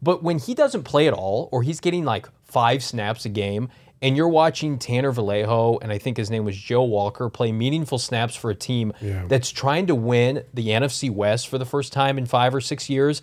But 0.01 0.21
when 0.21 0.39
he 0.39 0.53
doesn't 0.53 0.83
play 0.83 1.07
at 1.07 1.13
all, 1.13 1.47
or 1.51 1.63
he's 1.63 1.79
getting 1.79 2.03
like 2.03 2.27
five 2.43 2.83
snaps 2.83 3.25
a 3.25 3.29
game, 3.29 3.69
and 4.01 4.15
you're 4.15 4.27
watching 4.27 4.77
Tanner 4.77 5.11
Vallejo, 5.11 5.79
and 5.81 5.91
I 5.91 5.97
think 5.97 6.17
his 6.17 6.29
name 6.29 6.43
was 6.43 6.55
Joe 6.55 6.83
Walker, 6.83 7.29
play 7.29 7.51
meaningful 7.51 7.97
snaps 7.97 8.35
for 8.35 8.51
a 8.51 8.55
team 8.55 8.91
that's 9.29 9.49
trying 9.49 9.87
to 9.87 9.95
win 9.95 10.43
the 10.53 10.67
NFC 10.67 11.09
West 11.09 11.47
for 11.47 11.57
the 11.57 11.65
first 11.65 11.93
time 11.93 12.17
in 12.17 12.25
five 12.25 12.53
or 12.53 12.61
six 12.61 12.89
years, 12.89 13.21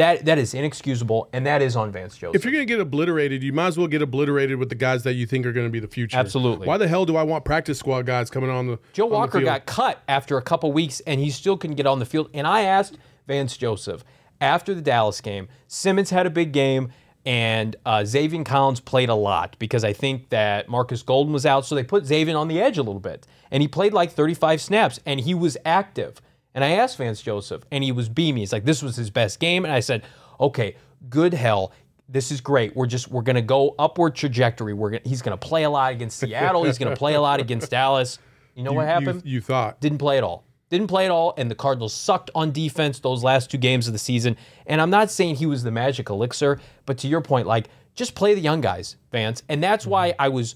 that 0.00 0.24
that 0.24 0.38
is 0.38 0.54
inexcusable, 0.54 1.28
and 1.32 1.46
that 1.46 1.62
is 1.62 1.76
on 1.76 1.92
Vance 1.92 2.16
Joseph. 2.16 2.36
If 2.36 2.44
you're 2.44 2.52
going 2.52 2.66
to 2.66 2.72
get 2.72 2.80
obliterated, 2.80 3.42
you 3.42 3.52
might 3.52 3.68
as 3.68 3.78
well 3.78 3.86
get 3.86 4.02
obliterated 4.02 4.58
with 4.58 4.68
the 4.68 4.74
guys 4.74 5.02
that 5.04 5.14
you 5.14 5.26
think 5.26 5.46
are 5.46 5.52
going 5.52 5.66
to 5.66 5.70
be 5.70 5.80
the 5.80 5.88
future. 5.88 6.16
Absolutely. 6.16 6.66
Why 6.66 6.78
the 6.78 6.88
hell 6.88 7.06
do 7.06 7.16
I 7.16 7.22
want 7.22 7.44
practice 7.44 7.78
squad 7.78 8.06
guys 8.06 8.30
coming 8.30 8.50
on 8.50 8.66
the 8.66 8.78
Joe 8.92 9.04
on 9.04 9.10
the 9.10 9.16
Walker 9.16 9.38
field? 9.38 9.44
got 9.44 9.66
cut 9.66 10.02
after 10.08 10.36
a 10.38 10.42
couple 10.42 10.72
weeks, 10.72 11.00
and 11.00 11.20
he 11.20 11.30
still 11.30 11.56
couldn't 11.56 11.76
get 11.76 11.86
on 11.86 11.98
the 11.98 12.06
field. 12.06 12.30
And 12.34 12.46
I 12.46 12.62
asked 12.62 12.98
Vance 13.26 13.56
Joseph 13.56 14.04
after 14.40 14.74
the 14.74 14.80
Dallas 14.82 15.20
game. 15.20 15.48
Simmons 15.68 16.10
had 16.10 16.26
a 16.26 16.30
big 16.30 16.52
game, 16.52 16.90
and 17.26 17.76
uh, 17.84 17.98
Zaven 17.98 18.44
Collins 18.44 18.80
played 18.80 19.08
a 19.08 19.14
lot 19.14 19.56
because 19.58 19.84
I 19.84 19.92
think 19.92 20.30
that 20.30 20.68
Marcus 20.68 21.02
Golden 21.02 21.32
was 21.32 21.44
out, 21.44 21.66
so 21.66 21.74
they 21.74 21.84
put 21.84 22.04
Zaven 22.04 22.38
on 22.38 22.48
the 22.48 22.60
edge 22.60 22.78
a 22.78 22.82
little 22.82 23.00
bit, 23.00 23.26
and 23.50 23.62
he 23.62 23.68
played 23.68 23.92
like 23.92 24.12
35 24.12 24.60
snaps, 24.60 25.00
and 25.04 25.20
he 25.20 25.34
was 25.34 25.56
active. 25.64 26.20
And 26.54 26.64
I 26.64 26.70
asked 26.72 26.96
Vance 26.96 27.22
Joseph, 27.22 27.62
and 27.70 27.84
he 27.84 27.92
was 27.92 28.08
beaming. 28.08 28.40
He's 28.40 28.52
like, 28.52 28.64
"This 28.64 28.82
was 28.82 28.96
his 28.96 29.10
best 29.10 29.38
game," 29.38 29.64
and 29.64 29.72
I 29.72 29.80
said, 29.80 30.02
"Okay, 30.38 30.76
good 31.08 31.34
hell." 31.34 31.72
This 32.08 32.32
is 32.32 32.40
great. 32.40 32.74
We're 32.74 32.86
just 32.86 33.08
we're 33.10 33.22
gonna 33.22 33.42
go 33.42 33.74
upward 33.78 34.16
trajectory. 34.16 34.74
We're 34.74 34.90
gonna, 34.90 35.02
he's 35.04 35.22
gonna 35.22 35.36
play 35.36 35.62
a 35.62 35.70
lot 35.70 35.92
against 35.92 36.18
Seattle. 36.18 36.64
He's 36.64 36.78
gonna 36.78 36.96
play 36.96 37.14
a 37.14 37.20
lot 37.20 37.40
against 37.40 37.70
Dallas. 37.70 38.18
You 38.54 38.64
know 38.64 38.72
what 38.72 38.86
happened? 38.86 39.22
You, 39.24 39.34
you 39.34 39.40
thought. 39.40 39.80
didn't 39.80 39.98
play 39.98 40.18
at 40.18 40.24
all. 40.24 40.44
Didn't 40.70 40.88
play 40.88 41.04
at 41.04 41.10
all, 41.10 41.34
and 41.36 41.50
the 41.50 41.54
Cardinals 41.54 41.92
sucked 41.92 42.30
on 42.34 42.52
defense 42.52 43.00
those 43.00 43.24
last 43.24 43.50
two 43.50 43.58
games 43.58 43.86
of 43.86 43.92
the 43.92 43.98
season. 43.98 44.36
And 44.66 44.80
I'm 44.80 44.90
not 44.90 45.10
saying 45.10 45.36
he 45.36 45.46
was 45.46 45.62
the 45.62 45.70
magic 45.70 46.10
elixir, 46.10 46.60
but 46.86 46.98
to 46.98 47.08
your 47.08 47.20
point, 47.20 47.46
like 47.46 47.68
just 47.94 48.14
play 48.14 48.34
the 48.34 48.40
young 48.40 48.60
guys, 48.60 48.96
Vance. 49.12 49.42
And 49.48 49.62
that's 49.62 49.86
why 49.86 50.10
mm-hmm. 50.10 50.22
I 50.22 50.28
was 50.28 50.54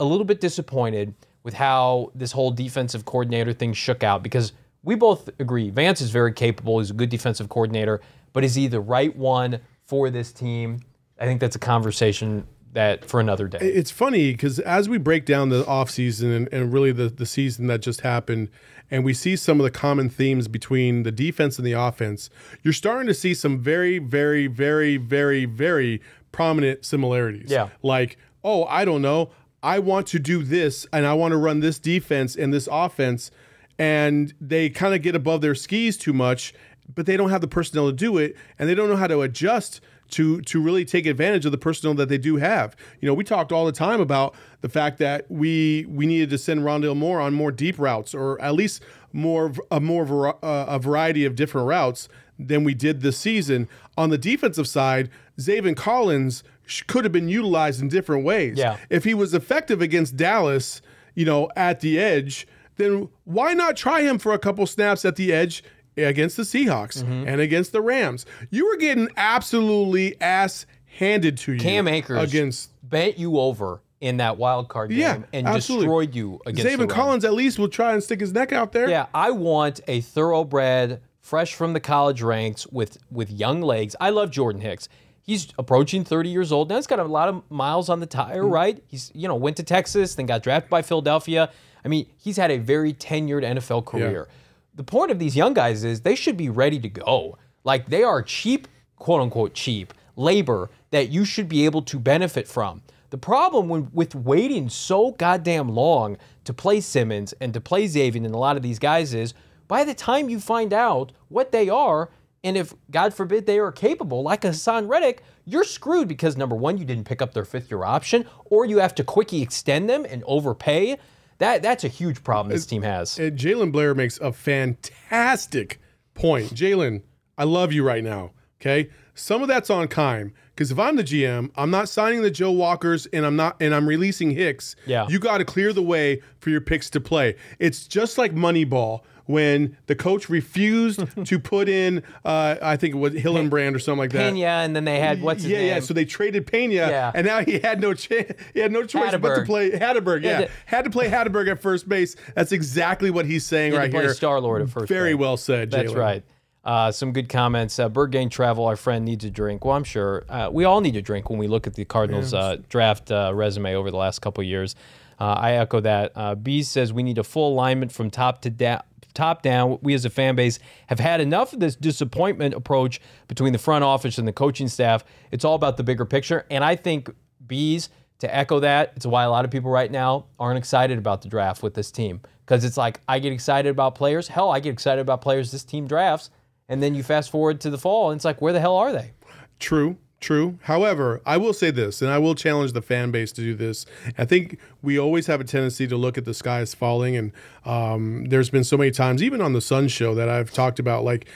a 0.00 0.04
little 0.04 0.24
bit 0.24 0.40
disappointed 0.40 1.14
with 1.44 1.54
how 1.54 2.10
this 2.14 2.32
whole 2.32 2.50
defensive 2.50 3.04
coordinator 3.04 3.52
thing 3.52 3.72
shook 3.72 4.02
out 4.02 4.22
because 4.22 4.52
we 4.84 4.94
both 4.94 5.28
agree 5.38 5.70
Vance 5.70 6.00
is 6.00 6.10
very 6.10 6.32
capable. 6.32 6.78
He's 6.78 6.90
a 6.90 6.94
good 6.94 7.10
defensive 7.10 7.48
coordinator, 7.48 8.00
but 8.32 8.44
is 8.44 8.54
he 8.54 8.68
the 8.68 8.80
right 8.80 9.14
one 9.16 9.60
for 9.86 10.10
this 10.10 10.32
team? 10.32 10.80
I 11.18 11.24
think 11.24 11.40
that's 11.40 11.56
a 11.56 11.60
conversation 11.60 12.46
that 12.72 13.04
for 13.04 13.20
another 13.20 13.48
day. 13.48 13.58
It's 13.60 13.90
funny 13.90 14.32
because 14.32 14.58
as 14.58 14.88
we 14.88 14.98
break 14.98 15.24
down 15.24 15.48
the 15.48 15.62
offseason 15.64 16.36
and, 16.36 16.48
and 16.52 16.72
really 16.72 16.92
the, 16.92 17.08
the 17.08 17.26
season 17.26 17.68
that 17.68 17.80
just 17.80 18.02
happened, 18.02 18.50
and 18.90 19.04
we 19.04 19.14
see 19.14 19.36
some 19.36 19.60
of 19.60 19.64
the 19.64 19.70
common 19.70 20.10
themes 20.10 20.48
between 20.48 21.04
the 21.04 21.12
defense 21.12 21.56
and 21.56 21.66
the 21.66 21.72
offense, 21.72 22.30
you're 22.62 22.74
starting 22.74 23.06
to 23.06 23.14
see 23.14 23.32
some 23.32 23.58
very, 23.58 23.98
very, 23.98 24.46
very, 24.46 24.96
very, 24.96 25.44
very 25.46 26.02
prominent 26.32 26.84
similarities. 26.84 27.50
Yeah. 27.50 27.68
Like, 27.82 28.18
oh, 28.42 28.64
I 28.64 28.84
don't 28.84 29.02
know. 29.02 29.30
I 29.62 29.78
want 29.78 30.06
to 30.08 30.18
do 30.18 30.42
this 30.42 30.86
and 30.92 31.06
I 31.06 31.14
want 31.14 31.32
to 31.32 31.38
run 31.38 31.60
this 31.60 31.78
defense 31.78 32.36
and 32.36 32.52
this 32.52 32.68
offense. 32.70 33.30
And 33.78 34.32
they 34.40 34.70
kind 34.70 34.94
of 34.94 35.02
get 35.02 35.16
above 35.16 35.40
their 35.40 35.54
skis 35.54 35.96
too 35.96 36.12
much, 36.12 36.54
but 36.94 37.06
they 37.06 37.16
don't 37.16 37.30
have 37.30 37.40
the 37.40 37.48
personnel 37.48 37.86
to 37.86 37.92
do 37.92 38.18
it. 38.18 38.36
And 38.58 38.68
they 38.68 38.74
don't 38.74 38.88
know 38.88 38.96
how 38.96 39.08
to 39.08 39.22
adjust 39.22 39.80
to 40.10 40.40
to 40.42 40.60
really 40.60 40.84
take 40.84 41.06
advantage 41.06 41.44
of 41.44 41.52
the 41.52 41.58
personnel 41.58 41.94
that 41.94 42.08
they 42.08 42.18
do 42.18 42.36
have. 42.36 42.76
You 43.00 43.08
know, 43.08 43.14
we 43.14 43.24
talked 43.24 43.52
all 43.52 43.66
the 43.66 43.72
time 43.72 44.00
about 44.00 44.34
the 44.60 44.68
fact 44.68 44.98
that 44.98 45.28
we 45.30 45.86
we 45.88 46.06
needed 46.06 46.30
to 46.30 46.38
send 46.38 46.60
Rondale 46.60 46.96
Moore 46.96 47.20
on 47.20 47.34
more 47.34 47.50
deep 47.50 47.78
routes, 47.78 48.14
or 48.14 48.40
at 48.40 48.54
least 48.54 48.82
more 49.12 49.52
a 49.70 49.80
more 49.80 50.36
uh, 50.44 50.66
a 50.68 50.78
variety 50.78 51.24
of 51.24 51.34
different 51.34 51.66
routes 51.66 52.08
than 52.38 52.64
we 52.64 52.74
did 52.74 53.00
this 53.00 53.18
season. 53.18 53.68
On 53.96 54.10
the 54.10 54.18
defensive 54.18 54.68
side, 54.68 55.08
Zaven 55.38 55.76
Collins 55.76 56.44
could 56.86 57.04
have 57.04 57.12
been 57.12 57.28
utilized 57.28 57.80
in 57.80 57.88
different 57.88 58.24
ways. 58.24 58.58
Yeah. 58.58 58.78
If 58.90 59.04
he 59.04 59.14
was 59.14 59.34
effective 59.34 59.82
against 59.82 60.16
Dallas, 60.16 60.80
you 61.14 61.24
know, 61.24 61.48
at 61.56 61.80
the 61.80 61.98
edge, 61.98 62.46
then 62.76 63.08
why 63.24 63.54
not 63.54 63.76
try 63.76 64.02
him 64.02 64.18
for 64.18 64.32
a 64.32 64.38
couple 64.38 64.66
snaps 64.66 65.04
at 65.04 65.16
the 65.16 65.32
edge 65.32 65.62
against 65.96 66.36
the 66.36 66.42
Seahawks 66.42 67.02
Mm-hmm. 67.02 67.28
and 67.28 67.40
against 67.40 67.72
the 67.72 67.80
Rams? 67.80 68.26
You 68.50 68.66
were 68.68 68.76
getting 68.76 69.08
absolutely 69.16 70.20
ass 70.20 70.66
handed 70.98 71.36
to 71.38 71.52
you. 71.54 71.60
Cam 71.60 71.88
Akers 71.88 72.28
against 72.32 72.70
bent 72.88 73.18
you 73.18 73.38
over 73.38 73.80
in 74.00 74.18
that 74.18 74.36
wild 74.36 74.68
card 74.68 74.90
game 74.90 74.98
yeah, 74.98 75.18
and 75.32 75.46
absolutely. 75.46 75.86
destroyed 75.86 76.14
you 76.14 76.40
against 76.46 76.70
the 76.72 76.78
Rams. 76.78 76.92
Collins. 76.92 77.24
At 77.24 77.32
least 77.32 77.58
will 77.58 77.68
try 77.68 77.92
and 77.94 78.02
stick 78.02 78.20
his 78.20 78.32
neck 78.32 78.52
out 78.52 78.72
there. 78.72 78.88
Yeah, 78.88 79.06
I 79.14 79.30
want 79.30 79.80
a 79.88 80.00
thoroughbred, 80.02 81.00
fresh 81.20 81.54
from 81.54 81.72
the 81.72 81.80
college 81.80 82.20
ranks 82.22 82.66
with 82.66 82.98
with 83.10 83.30
young 83.30 83.62
legs. 83.62 83.96
I 84.00 84.10
love 84.10 84.30
Jordan 84.30 84.60
Hicks. 84.60 84.88
He's 85.26 85.48
approaching 85.58 86.04
30 86.04 86.28
years 86.28 86.52
old 86.52 86.68
now. 86.68 86.76
He's 86.76 86.86
got 86.86 86.98
a 86.98 87.04
lot 87.04 87.28
of 87.28 87.42
miles 87.50 87.88
on 87.88 88.00
the 88.00 88.06
tire, 88.06 88.42
Mm-hmm. 88.42 88.52
right? 88.52 88.84
He's 88.86 89.10
you 89.14 89.26
know 89.26 89.34
went 89.34 89.56
to 89.56 89.62
Texas, 89.62 90.14
then 90.14 90.26
got 90.26 90.42
drafted 90.42 90.70
by 90.70 90.82
Philadelphia. 90.82 91.50
I 91.84 91.88
mean, 91.88 92.06
he's 92.16 92.36
had 92.36 92.50
a 92.50 92.58
very 92.58 92.92
tenured 92.92 93.42
NFL 93.42 93.84
career. 93.86 94.28
The 94.74 94.84
point 94.84 95.10
of 95.10 95.18
these 95.18 95.34
young 95.36 95.54
guys 95.54 95.82
is 95.84 96.00
they 96.02 96.14
should 96.14 96.36
be 96.36 96.48
ready 96.50 96.78
to 96.80 96.88
go. 96.88 97.38
Like 97.64 97.86
they 97.88 98.02
are 98.02 98.22
cheap, 98.22 98.68
quote 98.96 99.20
unquote 99.22 99.54
cheap 99.54 99.92
labor 100.16 100.70
that 100.90 101.08
you 101.08 101.24
should 101.24 101.48
be 101.48 101.64
able 101.64 101.82
to 101.82 101.98
benefit 101.98 102.46
from. 102.46 102.82
The 103.10 103.18
problem 103.18 103.68
when, 103.68 103.90
with 103.92 104.14
waiting 104.14 104.68
so 104.68 105.12
goddamn 105.12 105.68
long 105.68 106.16
to 106.44 106.52
play 106.52 106.80
Simmons 106.80 107.32
and 107.40 107.52
to 107.54 107.60
play 107.60 107.86
Zaven 107.86 108.24
and 108.24 108.34
a 108.34 108.38
lot 108.38 108.56
of 108.56 108.62
these 108.62 108.78
guys 108.78 109.14
is 109.14 109.34
by 109.68 109.84
the 109.84 109.94
time 109.94 110.28
you 110.28 110.38
find 110.40 110.72
out 110.72 111.12
what 111.28 111.50
they 111.52 111.68
are, 111.68 112.10
and 112.44 112.56
if 112.56 112.74
God 112.90 113.14
forbid 113.14 113.46
they 113.46 113.58
are 113.58 113.72
capable, 113.72 114.22
like 114.22 114.42
Haason 114.42 114.88
Reddick, 114.88 115.22
you're 115.46 115.64
screwed 115.64 116.06
because 116.06 116.36
number 116.36 116.54
one, 116.54 116.78
you 116.78 116.84
didn't 116.84 117.04
pick 117.04 117.20
up 117.20 117.32
their 117.32 117.44
fifth 117.44 117.70
year 117.70 117.82
option, 117.82 118.26
or 118.44 118.66
you 118.66 118.78
have 118.78 118.94
to 118.96 119.04
quickly 119.04 119.42
extend 119.42 119.88
them 119.88 120.06
and 120.08 120.22
overpay. 120.26 120.98
That 121.38 121.62
that's 121.62 121.82
a 121.82 121.88
huge 121.88 122.22
problem 122.22 122.52
this 122.52 122.66
team 122.66 122.82
has. 122.82 123.16
Jalen 123.16 123.72
Blair 123.72 123.94
makes 123.94 124.18
a 124.18 124.32
fantastic 124.32 125.80
point. 126.14 126.54
Jalen, 126.54 127.02
I 127.36 127.44
love 127.44 127.72
you 127.72 127.82
right 127.82 128.04
now. 128.04 128.30
Okay. 128.60 128.90
Some 129.14 129.42
of 129.42 129.48
that's 129.48 129.70
on 129.70 129.88
Keim. 129.88 130.32
Because 130.54 130.70
if 130.70 130.78
I'm 130.78 130.94
the 130.94 131.02
GM, 131.02 131.50
I'm 131.56 131.70
not 131.70 131.88
signing 131.88 132.22
the 132.22 132.30
Joe 132.30 132.52
Walkers 132.52 133.06
and 133.06 133.26
I'm 133.26 133.34
not 133.34 133.56
and 133.60 133.74
I'm 133.74 133.88
releasing 133.88 134.30
Hicks. 134.30 134.76
Yeah. 134.86 135.06
You 135.08 135.18
got 135.18 135.38
to 135.38 135.44
clear 135.44 135.72
the 135.72 135.82
way 135.82 136.22
for 136.38 136.50
your 136.50 136.60
picks 136.60 136.88
to 136.90 137.00
play. 137.00 137.34
It's 137.58 137.88
just 137.88 138.18
like 138.18 138.32
Moneyball 138.32 139.00
when 139.26 139.76
the 139.86 139.94
coach 139.94 140.28
refused 140.28 141.02
to 141.26 141.38
put 141.38 141.68
in 141.68 142.02
uh, 142.24 142.56
I 142.62 142.76
think 142.76 142.94
it 142.94 142.98
was 142.98 143.14
Hillenbrand 143.14 143.74
or 143.74 143.78
something 143.78 143.98
like 143.98 144.10
that. 144.12 144.32
Pena, 144.32 144.46
and 144.46 144.74
then 144.76 144.84
they 144.84 144.98
had 144.98 145.22
what's 145.22 145.42
his 145.42 145.52
yeah, 145.52 145.58
name? 145.58 145.66
yeah. 145.68 145.80
So 145.80 145.94
they 145.94 146.04
traded 146.04 146.46
Pena, 146.46 146.74
Yeah. 146.74 147.12
and 147.14 147.26
now 147.26 147.40
he 147.44 147.58
had 147.58 147.80
no 147.80 147.94
chance. 147.94 148.32
He 148.52 148.60
had 148.60 148.72
no 148.72 148.84
choice 148.84 149.14
but 149.16 149.34
to 149.36 149.42
play 149.44 149.70
Hatteberg. 149.70 150.22
Yeah, 150.22 150.40
Yeah, 150.40 150.48
had 150.66 150.84
to 150.84 150.90
play 150.90 151.08
Hatteberg 151.08 151.50
at 151.50 151.60
first 151.60 151.88
base. 151.88 152.16
That's 152.34 152.52
exactly 152.52 153.10
what 153.10 153.26
he's 153.26 153.46
saying 153.46 153.72
He 153.72 153.78
right 153.78 153.86
to 153.86 153.90
play 153.92 154.02
here. 154.02 154.14
Star-Lord 154.14 154.62
at 154.62 154.70
first 154.70 154.88
Very 154.88 155.14
well 155.14 155.36
said. 155.36 155.70
That's 155.70 155.92
Jalen. 155.92 155.96
right. 155.96 156.22
Uh, 156.64 156.90
some 156.90 157.12
good 157.12 157.28
comments. 157.28 157.78
Uh, 157.78 157.90
Bird 157.90 158.10
Gang 158.10 158.30
Travel, 158.30 158.64
our 158.64 158.76
friend 158.76 159.04
needs 159.04 159.22
a 159.26 159.30
drink. 159.30 159.66
Well, 159.66 159.76
I'm 159.76 159.84
sure 159.84 160.24
uh, 160.30 160.48
we 160.50 160.64
all 160.64 160.80
need 160.80 160.96
a 160.96 161.02
drink 161.02 161.28
when 161.28 161.38
we 161.38 161.46
look 161.46 161.66
at 161.66 161.74
the 161.74 161.84
Cardinals' 161.84 162.32
uh, 162.32 162.56
draft 162.70 163.10
uh, 163.10 163.32
resume 163.34 163.74
over 163.74 163.90
the 163.90 163.98
last 163.98 164.20
couple 164.20 164.40
of 164.40 164.48
years. 164.48 164.74
Uh, 165.20 165.24
I 165.38 165.52
echo 165.52 165.80
that. 165.80 166.12
Uh, 166.16 166.34
B 166.34 166.62
says 166.62 166.90
we 166.92 167.02
need 167.02 167.18
a 167.18 167.22
full 167.22 167.52
alignment 167.52 167.92
from 167.92 168.10
top 168.10 168.40
to 168.42 168.50
da- 168.50 168.80
top 169.14 169.42
down. 169.42 169.78
We 169.82 169.94
as 169.94 170.04
a 170.04 170.10
fan 170.10 170.34
base 170.36 170.58
have 170.88 170.98
had 170.98 171.20
enough 171.20 171.52
of 171.52 171.60
this 171.60 171.76
disappointment 171.76 172.54
approach 172.54 173.00
between 173.28 173.52
the 173.52 173.58
front 173.58 173.84
office 173.84 174.18
and 174.18 174.28
the 174.28 174.32
coaching 174.32 174.68
staff. 174.68 175.04
It's 175.30 175.44
all 175.44 175.54
about 175.54 175.76
the 175.76 175.84
bigger 175.84 176.04
picture. 176.04 176.46
And 176.50 176.64
I 176.64 176.76
think 176.76 177.10
bees 177.46 177.88
to 178.18 178.34
echo 178.34 178.60
that, 178.60 178.92
it's 178.96 179.06
why 179.06 179.24
a 179.24 179.30
lot 179.30 179.44
of 179.44 179.50
people 179.50 179.70
right 179.70 179.90
now 179.90 180.26
aren't 180.38 180.58
excited 180.58 180.98
about 180.98 181.22
the 181.22 181.28
draft 181.28 181.62
with 181.62 181.74
this 181.74 181.90
team. 181.90 182.20
Because 182.44 182.64
it's 182.64 182.76
like 182.76 183.00
I 183.08 183.18
get 183.18 183.32
excited 183.32 183.70
about 183.70 183.94
players. 183.94 184.28
Hell, 184.28 184.50
I 184.50 184.60
get 184.60 184.72
excited 184.72 185.00
about 185.00 185.22
players 185.22 185.50
this 185.50 185.64
team 185.64 185.86
drafts. 185.86 186.30
And 186.68 186.82
then 186.82 186.94
you 186.94 187.02
fast 187.02 187.30
forward 187.30 187.60
to 187.60 187.70
the 187.70 187.76
fall, 187.76 188.10
and 188.10 188.18
it's 188.18 188.24
like, 188.24 188.40
where 188.40 188.52
the 188.54 188.60
hell 188.60 188.76
are 188.76 188.90
they? 188.90 189.12
True, 189.58 189.98
true. 190.24 190.58
However, 190.62 191.20
I 191.26 191.36
will 191.36 191.52
say 191.52 191.70
this, 191.70 192.02
and 192.02 192.10
I 192.10 192.18
will 192.18 192.34
challenge 192.34 192.72
the 192.72 192.82
fan 192.82 193.10
base 193.10 193.30
to 193.32 193.40
do 193.42 193.54
this. 193.54 193.86
I 194.18 194.24
think 194.24 194.58
we 194.82 194.98
always 194.98 195.26
have 195.26 195.40
a 195.40 195.44
tendency 195.44 195.86
to 195.86 195.96
look 195.96 196.16
at 196.18 196.24
the 196.24 196.34
sky 196.34 196.44
skies 196.64 196.74
falling, 196.74 197.16
and 197.16 197.32
um, 197.64 198.24
there's 198.26 198.50
been 198.50 198.64
so 198.64 198.76
many 198.76 198.90
times, 198.90 199.22
even 199.22 199.40
on 199.40 199.52
the 199.54 199.60
Sun 199.60 199.88
show, 199.88 200.14
that 200.14 200.28
I've 200.28 200.50
talked 200.52 200.78
about 200.78 201.04
like 201.04 201.26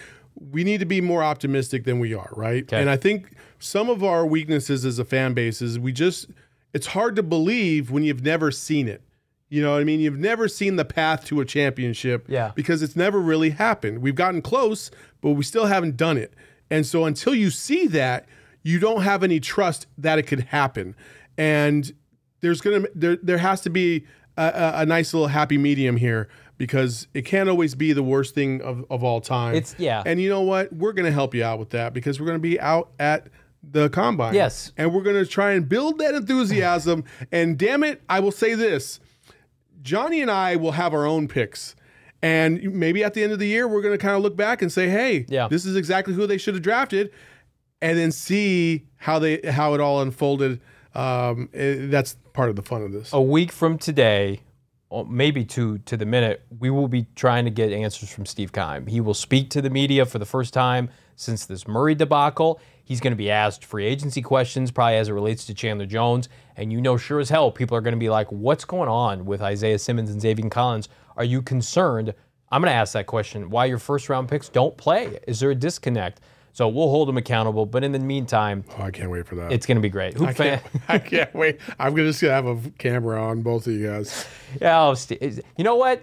we 0.52 0.62
need 0.64 0.78
to 0.80 0.86
be 0.86 1.00
more 1.00 1.22
optimistic 1.24 1.84
than 1.84 1.98
we 1.98 2.14
are, 2.14 2.30
right? 2.36 2.62
Okay. 2.64 2.80
And 2.80 2.88
I 2.90 2.96
think 2.96 3.30
some 3.58 3.88
of 3.90 4.04
our 4.04 4.24
weaknesses 4.26 4.84
as 4.84 4.98
a 4.98 5.04
fan 5.04 5.34
base 5.34 5.60
is 5.62 5.78
we 5.78 5.92
just 5.92 6.26
it's 6.74 6.88
hard 6.88 7.16
to 7.16 7.22
believe 7.22 7.90
when 7.90 8.02
you've 8.02 8.22
never 8.22 8.50
seen 8.50 8.86
it. 8.88 9.02
You 9.48 9.62
know 9.62 9.72
what 9.72 9.80
I 9.80 9.84
mean? 9.84 9.98
You've 10.00 10.18
never 10.18 10.46
seen 10.46 10.76
the 10.76 10.84
path 10.84 11.24
to 11.26 11.40
a 11.40 11.44
championship 11.44 12.26
Yeah. 12.28 12.52
because 12.54 12.82
it's 12.82 12.94
never 12.94 13.18
really 13.18 13.50
happened. 13.50 14.00
We've 14.02 14.14
gotten 14.14 14.42
close, 14.42 14.90
but 15.22 15.30
we 15.30 15.42
still 15.42 15.66
haven't 15.66 15.96
done 15.96 16.18
it. 16.18 16.34
And 16.70 16.84
so 16.86 17.06
until 17.06 17.34
you 17.34 17.48
see 17.50 17.86
that, 17.88 18.26
you 18.68 18.78
don't 18.78 19.02
have 19.02 19.22
any 19.22 19.40
trust 19.40 19.86
that 19.96 20.18
it 20.18 20.24
could 20.24 20.40
happen. 20.40 20.94
And 21.38 21.90
there's 22.40 22.60
gonna 22.60 22.86
there 22.94 23.16
there 23.22 23.38
has 23.38 23.60
to 23.62 23.70
be 23.70 24.04
a, 24.36 24.42
a, 24.76 24.82
a 24.82 24.86
nice 24.86 25.14
little 25.14 25.28
happy 25.28 25.58
medium 25.58 25.96
here 25.96 26.28
because 26.58 27.06
it 27.14 27.22
can't 27.22 27.48
always 27.48 27.74
be 27.74 27.92
the 27.92 28.02
worst 28.02 28.34
thing 28.34 28.60
of, 28.62 28.84
of 28.90 29.02
all 29.04 29.20
time. 29.20 29.54
It's- 29.54 29.74
yeah. 29.78 30.02
And 30.04 30.20
you 30.20 30.28
know 30.28 30.42
what? 30.42 30.72
We're 30.72 30.92
gonna 30.92 31.12
help 31.12 31.34
you 31.34 31.44
out 31.44 31.58
with 31.58 31.70
that 31.70 31.94
because 31.94 32.20
we're 32.20 32.26
gonna 32.26 32.38
be 32.38 32.60
out 32.60 32.90
at 32.98 33.28
the 33.62 33.88
combine. 33.88 34.34
Yes. 34.34 34.72
And 34.76 34.92
we're 34.92 35.02
gonna 35.02 35.24
try 35.26 35.52
and 35.52 35.68
build 35.68 35.98
that 35.98 36.14
enthusiasm. 36.14 37.04
and 37.32 37.58
damn 37.58 37.82
it, 37.84 38.02
I 38.08 38.20
will 38.20 38.32
say 38.32 38.54
this. 38.54 39.00
Johnny 39.82 40.20
and 40.20 40.30
I 40.30 40.56
will 40.56 40.72
have 40.72 40.92
our 40.92 41.06
own 41.06 41.28
picks. 41.28 41.74
And 42.20 42.60
maybe 42.74 43.04
at 43.04 43.14
the 43.14 43.22
end 43.22 43.32
of 43.32 43.38
the 43.38 43.46
year, 43.46 43.68
we're 43.68 43.80
going 43.80 43.96
to 43.96 44.02
kind 44.06 44.16
of 44.16 44.22
look 44.22 44.36
back 44.36 44.60
and 44.60 44.72
say, 44.72 44.88
"Hey, 44.88 45.24
Yeah. 45.28 45.46
this 45.46 45.64
is 45.64 45.76
exactly 45.76 46.14
who 46.14 46.26
they 46.26 46.36
should 46.36 46.54
have 46.54 46.64
drafted," 46.64 47.12
and 47.80 47.98
then 47.98 48.12
see 48.12 48.86
how 48.96 49.18
they 49.18 49.40
how 49.42 49.74
it 49.74 49.80
all 49.80 50.00
unfolded. 50.02 50.60
Um, 50.94 51.48
eh, 51.52 51.86
that's 51.88 52.16
part 52.32 52.48
of 52.48 52.56
the 52.56 52.62
fun 52.62 52.82
of 52.82 52.92
this. 52.92 53.12
a 53.12 53.20
week 53.20 53.52
from 53.52 53.78
today, 53.78 54.40
maybe 55.06 55.44
two 55.44 55.78
to 55.78 55.96
the 55.96 56.06
minute, 56.06 56.44
we 56.58 56.70
will 56.70 56.88
be 56.88 57.06
trying 57.14 57.44
to 57.44 57.50
get 57.50 57.72
answers 57.72 58.10
from 58.10 58.26
Steve 58.26 58.52
Keim. 58.52 58.86
He 58.86 59.00
will 59.00 59.14
speak 59.14 59.50
to 59.50 59.62
the 59.62 59.70
media 59.70 60.06
for 60.06 60.18
the 60.18 60.26
first 60.26 60.54
time 60.54 60.88
since 61.16 61.46
this 61.46 61.68
Murray 61.68 61.94
debacle. 61.94 62.60
He's 62.84 63.00
going 63.00 63.12
to 63.12 63.16
be 63.18 63.30
asked 63.30 63.64
free 63.64 63.84
agency 63.84 64.22
questions, 64.22 64.70
probably 64.70 64.96
as 64.96 65.08
it 65.08 65.12
relates 65.12 65.44
to 65.46 65.54
Chandler 65.54 65.84
Jones. 65.84 66.28
And 66.56 66.72
you 66.72 66.80
know, 66.80 66.96
sure 66.96 67.20
as 67.20 67.28
hell, 67.28 67.50
people 67.52 67.76
are 67.76 67.82
going 67.82 67.92
to 67.92 67.98
be 67.98 68.08
like, 68.08 68.32
what's 68.32 68.64
going 68.64 68.88
on 68.88 69.26
with 69.26 69.42
Isaiah 69.42 69.78
Simmons 69.78 70.10
and 70.10 70.22
Zaven 70.22 70.50
Collins? 70.50 70.88
Are 71.16 71.24
you 71.24 71.42
concerned? 71.42 72.14
I'm 72.50 72.62
going 72.62 72.70
to 72.72 72.76
ask 72.76 72.94
that 72.94 73.06
question 73.06 73.50
why 73.50 73.66
your 73.66 73.78
first 73.78 74.08
round 74.08 74.28
picks 74.28 74.48
don't 74.48 74.76
play. 74.76 75.18
Is 75.26 75.40
there 75.40 75.50
a 75.50 75.54
disconnect? 75.54 76.22
So 76.52 76.68
we'll 76.68 76.90
hold 76.90 77.08
them 77.08 77.16
accountable. 77.16 77.66
But 77.66 77.84
in 77.84 77.92
the 77.92 77.98
meantime, 77.98 78.64
Oh, 78.78 78.82
I 78.82 78.90
can't 78.90 79.10
wait 79.10 79.26
for 79.26 79.36
that. 79.36 79.52
it's 79.52 79.64
going 79.66 79.76
to 79.76 79.80
be 79.82 79.88
great. 79.88 80.14
Hoop 80.14 80.28
I 80.28 80.32
fan. 80.32 80.58
can't, 80.60 80.82
I 80.88 80.98
can't 80.98 81.34
wait. 81.34 81.60
I'm 81.78 81.94
just 81.96 82.20
gonna 82.20 82.32
have 82.34 82.46
a 82.46 82.70
camera 82.78 83.22
on 83.22 83.42
both 83.42 83.66
of 83.66 83.72
you 83.74 83.86
guys. 83.88 84.26
Yeah, 84.60 84.80
oh, 84.82 84.96
you 85.20 85.64
know 85.64 85.76
what? 85.76 86.02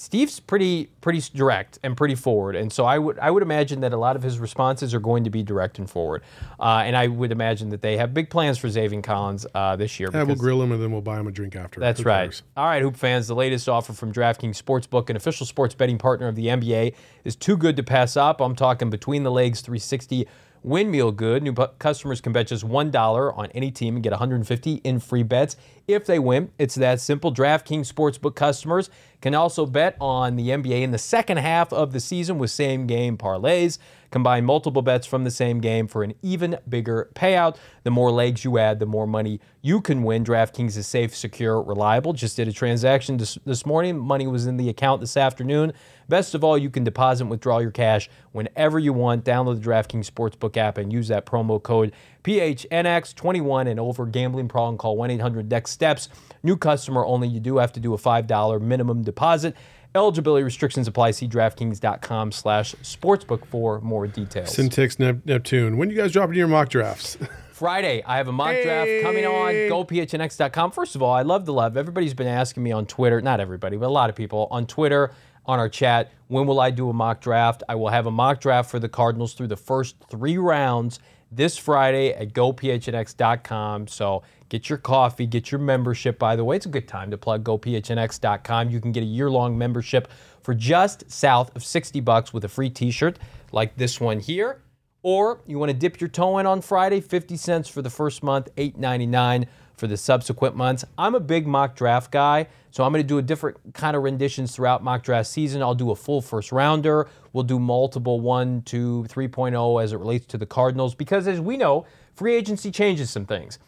Steve's 0.00 0.40
pretty 0.40 0.86
pretty 1.02 1.20
direct 1.34 1.78
and 1.82 1.94
pretty 1.94 2.14
forward, 2.14 2.56
and 2.56 2.72
so 2.72 2.86
I 2.86 2.98
would 2.98 3.18
I 3.18 3.30
would 3.30 3.42
imagine 3.42 3.80
that 3.80 3.92
a 3.92 3.98
lot 3.98 4.16
of 4.16 4.22
his 4.22 4.38
responses 4.38 4.94
are 4.94 4.98
going 4.98 5.24
to 5.24 5.30
be 5.30 5.42
direct 5.42 5.78
and 5.78 5.90
forward, 5.90 6.22
uh, 6.58 6.84
and 6.86 6.96
I 6.96 7.06
would 7.06 7.30
imagine 7.30 7.68
that 7.68 7.82
they 7.82 7.98
have 7.98 8.14
big 8.14 8.30
plans 8.30 8.56
for 8.56 8.68
Zaven 8.68 9.04
Collins 9.04 9.44
uh, 9.54 9.76
this 9.76 10.00
year. 10.00 10.08
Yeah, 10.10 10.22
we'll 10.22 10.36
grill 10.36 10.62
him 10.62 10.72
and 10.72 10.82
then 10.82 10.90
we'll 10.90 11.02
buy 11.02 11.20
him 11.20 11.26
a 11.26 11.30
drink 11.30 11.54
after. 11.54 11.80
that's 11.80 12.00
Who 12.00 12.08
right. 12.08 12.24
cares? 12.24 12.42
All 12.56 12.64
right, 12.64 12.80
Hoop 12.80 12.96
fans, 12.96 13.28
the 13.28 13.34
latest 13.34 13.68
offer 13.68 13.92
from 13.92 14.10
DraftKings 14.10 14.56
Sportsbook, 14.56 15.10
an 15.10 15.16
official 15.16 15.44
sports 15.44 15.74
betting 15.74 15.98
partner 15.98 16.28
of 16.28 16.34
the 16.34 16.46
NBA, 16.46 16.94
is 17.24 17.36
too 17.36 17.58
good 17.58 17.76
to 17.76 17.82
pass 17.82 18.16
up. 18.16 18.40
I'm 18.40 18.56
talking 18.56 18.88
between 18.88 19.22
the 19.22 19.30
legs 19.30 19.60
360 19.60 20.26
windmill 20.62 21.12
good. 21.12 21.42
New 21.42 21.52
customers 21.52 22.20
can 22.20 22.32
bet 22.32 22.48
just 22.48 22.66
$1 22.66 23.38
on 23.38 23.46
any 23.52 23.70
team 23.70 23.96
and 23.96 24.02
get 24.02 24.10
150 24.10 24.74
in 24.84 25.00
free 25.00 25.22
bets 25.22 25.56
if 25.88 26.06
they 26.06 26.18
win. 26.18 26.50
It's 26.58 26.74
that 26.76 27.00
simple. 27.00 27.32
DraftKings 27.32 27.92
Sportsbook 27.92 28.34
customers 28.34 28.90
can 29.20 29.34
also 29.34 29.66
bet 29.66 29.96
on 30.00 30.36
the 30.36 30.48
NBA 30.48 30.82
in 30.82 30.90
the 30.90 30.98
second 30.98 31.38
half 31.38 31.72
of 31.72 31.92
the 31.92 32.00
season 32.00 32.38
with 32.38 32.50
same 32.50 32.86
game 32.86 33.16
parlays. 33.16 33.78
Combine 34.10 34.44
multiple 34.44 34.82
bets 34.82 35.06
from 35.06 35.24
the 35.24 35.30
same 35.30 35.60
game 35.60 35.86
for 35.86 36.02
an 36.02 36.14
even 36.22 36.58
bigger 36.68 37.10
payout. 37.14 37.56
The 37.84 37.90
more 37.90 38.10
legs 38.10 38.44
you 38.44 38.58
add, 38.58 38.80
the 38.80 38.86
more 38.86 39.06
money 39.06 39.40
you 39.62 39.80
can 39.80 40.02
win. 40.02 40.24
DraftKings 40.24 40.76
is 40.76 40.86
safe, 40.86 41.14
secure, 41.14 41.62
reliable. 41.62 42.12
Just 42.12 42.36
did 42.36 42.48
a 42.48 42.52
transaction 42.52 43.18
this, 43.18 43.38
this 43.44 43.64
morning. 43.64 43.98
Money 43.98 44.26
was 44.26 44.46
in 44.46 44.56
the 44.56 44.68
account 44.68 45.00
this 45.00 45.16
afternoon. 45.16 45.72
Best 46.08 46.34
of 46.34 46.42
all, 46.42 46.58
you 46.58 46.70
can 46.70 46.82
deposit 46.82 47.24
and 47.24 47.30
withdraw 47.30 47.58
your 47.58 47.70
cash 47.70 48.10
whenever 48.32 48.80
you 48.80 48.92
want. 48.92 49.24
Download 49.24 49.62
the 49.62 49.68
DraftKings 49.68 50.10
Sportsbook 50.10 50.56
app 50.56 50.76
and 50.76 50.92
use 50.92 51.06
that 51.08 51.24
promo 51.24 51.62
code 51.62 51.92
PHNX21 52.24 53.68
and 53.68 53.78
over 53.78 54.06
gambling 54.06 54.48
problem. 54.48 54.76
Call 54.76 54.96
1 54.96 55.10
800 55.12 55.48
Dex 55.48 55.70
Steps. 55.70 56.08
New 56.42 56.56
customer 56.56 57.04
only. 57.04 57.28
You 57.28 57.38
do 57.38 57.58
have 57.58 57.72
to 57.72 57.80
do 57.80 57.94
a 57.94 57.98
$5 57.98 58.60
minimum 58.60 59.02
deposit. 59.02 59.54
Eligibility 59.94 60.44
restrictions 60.44 60.86
apply. 60.86 61.12
See 61.12 61.26
DraftKings.com 61.28 62.32
slash 62.32 62.74
sportsbook 62.76 63.44
for 63.46 63.80
more 63.80 64.06
details. 64.06 64.54
Syntax 64.54 64.98
Nep- 64.98 65.26
Neptune. 65.26 65.78
When 65.78 65.90
you 65.90 65.96
guys 65.96 66.12
dropping 66.12 66.36
your 66.36 66.48
mock 66.48 66.68
drafts? 66.68 67.18
Friday, 67.52 68.02
I 68.06 68.16
have 68.16 68.28
a 68.28 68.32
mock 68.32 68.54
draft 68.62 68.88
coming 69.02 69.26
on. 69.26 69.52
GoPHNX.com. 69.52 70.70
First 70.70 70.94
of 70.94 71.02
all, 71.02 71.12
I 71.12 71.22
love 71.22 71.44
the 71.44 71.52
love. 71.52 71.76
Everybody's 71.76 72.14
been 72.14 72.26
asking 72.26 72.62
me 72.62 72.72
on 72.72 72.86
Twitter, 72.86 73.20
not 73.20 73.38
everybody, 73.40 73.76
but 73.76 73.86
a 73.86 73.90
lot 73.92 74.08
of 74.08 74.16
people 74.16 74.48
on 74.50 74.66
Twitter, 74.66 75.12
on 75.44 75.58
our 75.58 75.68
chat, 75.68 76.10
when 76.28 76.46
will 76.46 76.60
I 76.60 76.70
do 76.70 76.88
a 76.88 76.92
mock 76.92 77.20
draft? 77.20 77.62
I 77.68 77.74
will 77.74 77.88
have 77.88 78.06
a 78.06 78.10
mock 78.10 78.40
draft 78.40 78.70
for 78.70 78.78
the 78.78 78.88
Cardinals 78.88 79.34
through 79.34 79.48
the 79.48 79.56
first 79.56 79.96
three 80.08 80.38
rounds 80.38 81.00
this 81.32 81.58
Friday 81.58 82.12
at 82.12 82.32
GoPHNX.com. 82.32 83.88
So 83.88 84.22
get 84.50 84.68
your 84.68 84.76
coffee, 84.76 85.24
get 85.24 85.50
your 85.50 85.60
membership. 85.60 86.18
By 86.18 86.36
the 86.36 86.44
way, 86.44 86.56
it's 86.56 86.66
a 86.66 86.70
good 86.70 86.86
time 86.86 87.10
to 87.12 87.16
plug 87.16 87.42
GoPHNX.com. 87.42 88.68
You 88.68 88.80
can 88.80 88.92
get 88.92 89.02
a 89.02 89.06
year 89.06 89.30
long 89.30 89.56
membership 89.56 90.08
for 90.42 90.52
just 90.54 91.10
south 91.10 91.54
of 91.56 91.64
60 91.64 92.00
bucks 92.00 92.34
with 92.34 92.44
a 92.44 92.48
free 92.48 92.68
t 92.68 92.90
shirt 92.90 93.18
like 93.52 93.76
this 93.76 93.98
one 93.98 94.20
here. 94.20 94.60
Or 95.02 95.40
you 95.46 95.58
want 95.58 95.70
to 95.70 95.76
dip 95.76 95.98
your 96.00 96.08
toe 96.08 96.36
in 96.38 96.46
on 96.46 96.60
Friday, 96.60 97.00
50 97.00 97.36
cents 97.36 97.68
for 97.68 97.80
the 97.80 97.88
first 97.88 98.22
month, 98.22 98.54
$8.99 98.56 99.46
for 99.76 99.86
the 99.86 99.96
subsequent 99.96 100.56
months. 100.56 100.84
I'm 100.98 101.14
a 101.14 101.20
big 101.20 101.46
mock 101.46 101.74
draft 101.74 102.10
guy, 102.10 102.48
so 102.70 102.84
I'm 102.84 102.92
going 102.92 103.02
to 103.02 103.08
do 103.08 103.16
a 103.16 103.22
different 103.22 103.56
kind 103.72 103.96
of 103.96 104.02
renditions 104.02 104.54
throughout 104.54 104.84
mock 104.84 105.02
draft 105.02 105.30
season. 105.30 105.62
I'll 105.62 105.74
do 105.74 105.90
a 105.90 105.96
full 105.96 106.20
first 106.20 106.52
rounder. 106.52 107.08
We'll 107.32 107.44
do 107.44 107.58
multiple 107.58 108.20
1, 108.20 108.62
2, 108.62 109.06
3.0 109.08 109.82
as 109.82 109.94
it 109.94 109.96
relates 109.96 110.26
to 110.26 110.38
the 110.38 110.44
Cardinals 110.44 110.94
because 110.94 111.26
as 111.26 111.40
we 111.40 111.56
know, 111.56 111.86
free 112.14 112.34
agency 112.34 112.70
changes 112.70 113.08
some 113.08 113.24
things. 113.24 113.58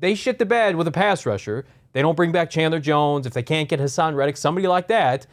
They 0.00 0.14
shit 0.14 0.38
the 0.38 0.46
bed 0.46 0.76
with 0.76 0.88
a 0.88 0.92
pass 0.92 1.24
rusher. 1.24 1.66
They 1.92 2.02
don't 2.02 2.16
bring 2.16 2.32
back 2.32 2.50
Chandler 2.50 2.80
Jones. 2.80 3.26
If 3.26 3.34
they 3.34 3.42
can't 3.42 3.68
get 3.68 3.80
Haason 3.80 4.14
Reddick, 4.14 4.36
somebody 4.36 4.66
like 4.66 4.88
that, 4.88 5.26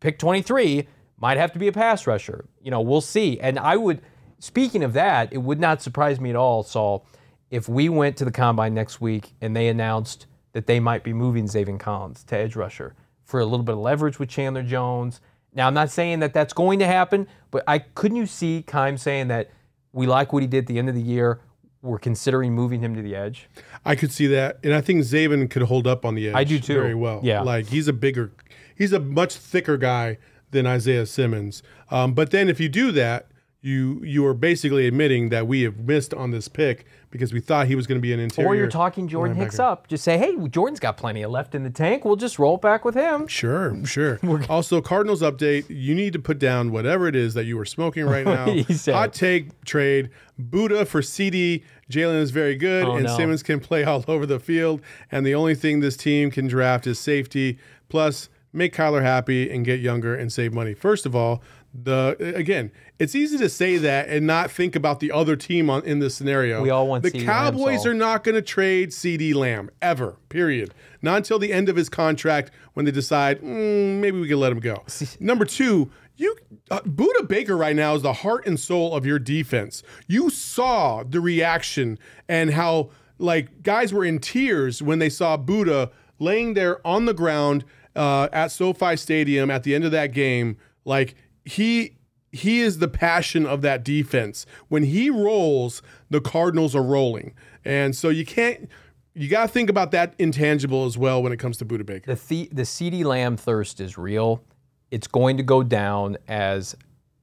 pick 0.00 0.18
23 0.18 0.88
might 1.18 1.36
have 1.36 1.52
to 1.52 1.58
be 1.58 1.68
a 1.68 1.72
pass 1.72 2.06
rusher. 2.06 2.46
You 2.62 2.70
know, 2.70 2.80
we'll 2.80 3.00
see. 3.00 3.38
And 3.40 3.58
I 3.58 3.76
would, 3.76 4.00
speaking 4.38 4.82
of 4.82 4.92
that, 4.94 5.32
it 5.32 5.38
would 5.38 5.60
not 5.60 5.82
surprise 5.82 6.20
me 6.20 6.30
at 6.30 6.36
all, 6.36 6.62
Saul, 6.62 7.06
if 7.50 7.68
we 7.68 7.88
went 7.88 8.16
to 8.18 8.24
the 8.24 8.30
combine 8.30 8.74
next 8.74 9.00
week 9.00 9.34
and 9.40 9.54
they 9.54 9.68
announced 9.68 10.26
that 10.52 10.66
they 10.66 10.80
might 10.80 11.02
be 11.04 11.12
moving 11.12 11.44
Zaven 11.44 11.78
Collins 11.78 12.24
to 12.24 12.36
edge 12.36 12.56
rusher 12.56 12.94
for 13.24 13.40
a 13.40 13.44
little 13.44 13.64
bit 13.64 13.74
of 13.74 13.80
leverage 13.80 14.18
with 14.18 14.28
Chandler 14.28 14.62
Jones. 14.62 15.20
Now, 15.52 15.66
I'm 15.66 15.74
not 15.74 15.90
saying 15.90 16.20
that 16.20 16.32
that's 16.32 16.52
going 16.52 16.78
to 16.78 16.86
happen, 16.86 17.26
but 17.50 17.64
I 17.66 17.80
couldn't 17.80 18.16
you 18.16 18.26
see 18.26 18.64
Keim 18.66 18.96
saying 18.96 19.28
that 19.28 19.50
we 19.92 20.06
like 20.06 20.32
what 20.32 20.42
he 20.42 20.46
did 20.46 20.60
at 20.60 20.66
the 20.66 20.78
end 20.78 20.88
of 20.88 20.94
the 20.94 21.02
year. 21.02 21.40
We're 21.80 21.98
considering 21.98 22.54
moving 22.54 22.80
him 22.80 22.94
to 22.96 23.02
the 23.02 23.14
edge. 23.14 23.48
I 23.84 23.94
could 23.94 24.10
see 24.10 24.26
that, 24.28 24.58
and 24.64 24.74
I 24.74 24.80
think 24.80 25.02
Zaven 25.02 25.48
could 25.48 25.62
hold 25.62 25.86
up 25.86 26.04
on 26.04 26.14
the 26.16 26.28
edge. 26.28 26.34
I 26.34 26.44
do 26.44 26.58
too. 26.58 26.74
very 26.74 26.94
well. 26.94 27.20
Yeah. 27.22 27.42
like 27.42 27.68
he's 27.68 27.86
a 27.86 27.92
bigger, 27.92 28.32
he's 28.74 28.92
a 28.92 28.98
much 29.00 29.34
thicker 29.34 29.76
guy 29.76 30.18
than 30.50 30.66
Isaiah 30.66 31.06
Simmons. 31.06 31.62
Um, 31.90 32.14
but 32.14 32.30
then 32.30 32.48
if 32.48 32.58
you 32.58 32.68
do 32.68 32.90
that, 32.92 33.28
you 33.60 34.00
you 34.04 34.24
are 34.24 34.34
basically 34.34 34.86
admitting 34.86 35.30
that 35.30 35.48
we 35.48 35.62
have 35.62 35.78
missed 35.80 36.14
on 36.14 36.30
this 36.30 36.46
pick 36.46 36.86
because 37.10 37.32
we 37.32 37.40
thought 37.40 37.66
he 37.66 37.74
was 37.74 37.86
going 37.88 37.98
to 37.98 38.02
be 38.02 38.12
an 38.12 38.20
interior. 38.20 38.48
Or 38.48 38.54
you're 38.54 38.68
talking 38.68 39.08
Jordan 39.08 39.34
Hicks 39.36 39.58
up. 39.58 39.88
Just 39.88 40.04
say, 40.04 40.16
hey, 40.18 40.36
Jordan's 40.48 40.78
got 40.78 40.96
plenty 40.96 41.22
of 41.22 41.30
left 41.30 41.54
in 41.54 41.64
the 41.64 41.70
tank. 41.70 42.04
We'll 42.04 42.16
just 42.16 42.38
roll 42.38 42.56
back 42.58 42.84
with 42.84 42.94
him. 42.94 43.26
Sure, 43.26 43.84
sure. 43.84 44.20
also, 44.48 44.80
Cardinals 44.80 45.22
update. 45.22 45.64
You 45.68 45.94
need 45.94 46.12
to 46.12 46.18
put 46.18 46.38
down 46.38 46.70
whatever 46.70 47.08
it 47.08 47.16
is 47.16 47.34
that 47.34 47.46
you 47.46 47.58
are 47.58 47.64
smoking 47.64 48.04
right 48.04 48.24
now. 48.26 48.54
Hot 48.92 49.12
take 49.12 49.64
trade. 49.64 50.10
Budda 50.40 50.86
for 50.86 51.00
CeeDee. 51.00 51.64
Jalen 51.90 52.20
is 52.20 52.30
very 52.30 52.54
good, 52.54 52.86
Oh, 52.86 52.96
and 52.96 53.06
no. 53.06 53.16
Simmons 53.16 53.42
can 53.42 53.58
play 53.58 53.82
all 53.82 54.04
over 54.06 54.26
the 54.26 54.38
field. 54.38 54.82
And 55.10 55.26
the 55.26 55.34
only 55.34 55.54
thing 55.54 55.80
this 55.80 55.96
team 55.96 56.30
can 56.30 56.46
draft 56.46 56.86
is 56.86 56.98
safety. 56.98 57.58
Plus, 57.88 58.28
make 58.52 58.74
Kyler 58.74 59.02
happy 59.02 59.50
and 59.50 59.64
get 59.64 59.80
younger 59.80 60.14
and 60.14 60.30
save 60.32 60.52
money. 60.52 60.74
First 60.74 61.06
of 61.06 61.16
all, 61.16 61.42
the 61.74 62.16
again, 62.34 62.72
it's 62.98 63.14
easy 63.14 63.38
to 63.38 63.48
say 63.48 63.76
that 63.76 64.08
and 64.08 64.26
not 64.26 64.50
think 64.50 64.74
about 64.74 65.00
the 65.00 65.12
other 65.12 65.36
team 65.36 65.68
on 65.68 65.84
in 65.84 65.98
this 65.98 66.14
scenario. 66.14 66.62
We 66.62 66.70
all 66.70 66.88
want 66.88 67.04
the 67.04 67.10
Lamb, 67.10 67.24
Cowboys 67.26 67.84
are 67.86 67.94
not 67.94 68.24
going 68.24 68.34
to 68.34 68.42
trade 68.42 68.90
CeeDee 68.90 69.34
Lamb 69.34 69.70
ever. 69.82 70.16
Period. 70.28 70.72
Not 71.02 71.18
until 71.18 71.38
the 71.38 71.52
end 71.52 71.68
of 71.68 71.76
his 71.76 71.88
contract 71.88 72.50
when 72.74 72.84
they 72.84 72.90
decide 72.92 73.40
"Mm, 73.40 74.00
maybe 74.00 74.18
we 74.18 74.28
can 74.28 74.40
let 74.40 74.52
him 74.52 74.60
go. 74.60 74.84
Number 75.20 75.44
two. 75.44 75.90
You, 76.20 76.34
uh, 76.68 76.80
Budda 76.80 77.28
Baker 77.28 77.56
right 77.56 77.76
now 77.76 77.94
is 77.94 78.02
the 78.02 78.12
heart 78.12 78.44
and 78.44 78.58
soul 78.58 78.92
of 78.92 79.06
your 79.06 79.20
defense. 79.20 79.84
You 80.08 80.30
saw 80.30 81.04
the 81.04 81.20
reaction 81.20 81.96
and 82.28 82.50
how 82.50 82.90
like 83.18 83.62
guys 83.62 83.92
were 83.92 84.04
in 84.04 84.18
tears 84.18 84.82
when 84.82 84.98
they 84.98 85.10
saw 85.10 85.36
Budda 85.36 85.92
laying 86.18 86.54
there 86.54 86.84
on 86.84 87.04
the 87.04 87.14
ground 87.14 87.64
uh, 87.94 88.28
at 88.32 88.48
SoFi 88.48 88.96
Stadium 88.96 89.48
at 89.48 89.62
the 89.62 89.76
end 89.76 89.84
of 89.84 89.92
that 89.92 90.12
game. 90.12 90.56
Like 90.84 91.14
he 91.48 91.96
he 92.30 92.60
is 92.60 92.78
the 92.78 92.88
passion 92.88 93.46
of 93.46 93.62
that 93.62 93.82
defense. 93.84 94.44
When 94.68 94.84
he 94.84 95.08
rolls, 95.08 95.82
the 96.10 96.20
Cardinals 96.20 96.76
are 96.76 96.82
rolling, 96.82 97.34
and 97.64 97.96
so 97.96 98.08
you 98.08 98.24
can't. 98.24 98.68
You 99.14 99.28
got 99.28 99.42
to 99.42 99.48
think 99.48 99.68
about 99.68 99.90
that 99.92 100.14
intangible 100.18 100.84
as 100.84 100.96
well 100.96 101.22
when 101.22 101.32
it 101.32 101.38
comes 101.38 101.56
to 101.58 101.64
Budda 101.64 101.84
Baker. 101.84 102.14
The 102.14 102.20
the, 102.28 102.48
the 102.52 102.62
CeeDee 102.62 103.04
Lamb 103.04 103.36
thirst 103.36 103.80
is 103.80 103.98
real. 103.98 104.44
It's 104.90 105.06
going 105.08 105.36
to 105.38 105.42
go 105.42 105.62
down 105.62 106.16
as, 106.28 106.76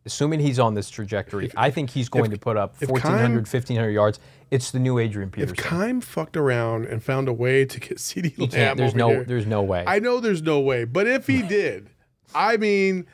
assuming 0.06 0.40
he's 0.40 0.60
on 0.60 0.74
this 0.74 0.90
trajectory. 0.90 1.52
I 1.56 1.72
think 1.72 1.90
he's 1.90 2.10
going 2.10 2.32
to 2.32 2.38
put 2.38 2.58
up 2.58 2.76
if 2.82 2.90
1,400, 2.90 3.28
Keim- 3.28 3.36
1,500 3.36 3.90
yards. 3.92 4.20
It's 4.52 4.72
the 4.72 4.80
new 4.80 5.00
Adrian 5.00 5.32
Peterson. 5.32 5.56
If. 5.58 5.64
Keim 5.64 6.02
fucked 6.02 6.38
around 6.38 6.86
and 6.86 7.02
found 7.02 7.28
a 7.28 7.34
way 7.34 7.66
to 7.66 7.80
get 7.80 7.98
CeeDee 7.98 8.54
Lamb. 8.54 8.78
There's 8.78 8.94
no. 8.96 9.10
here, 9.10 9.24
There's 9.24 9.46
no 9.48 9.62
way. 9.64 9.84
I 9.88 10.00
know 10.00 10.20
there's 10.20 10.42
no 10.42 10.60
way, 10.60 10.84
but 10.84 11.08
if 11.08 11.28
he 11.28 11.42
did, 11.48 11.90
I 12.34 12.58
mean, 12.58 13.06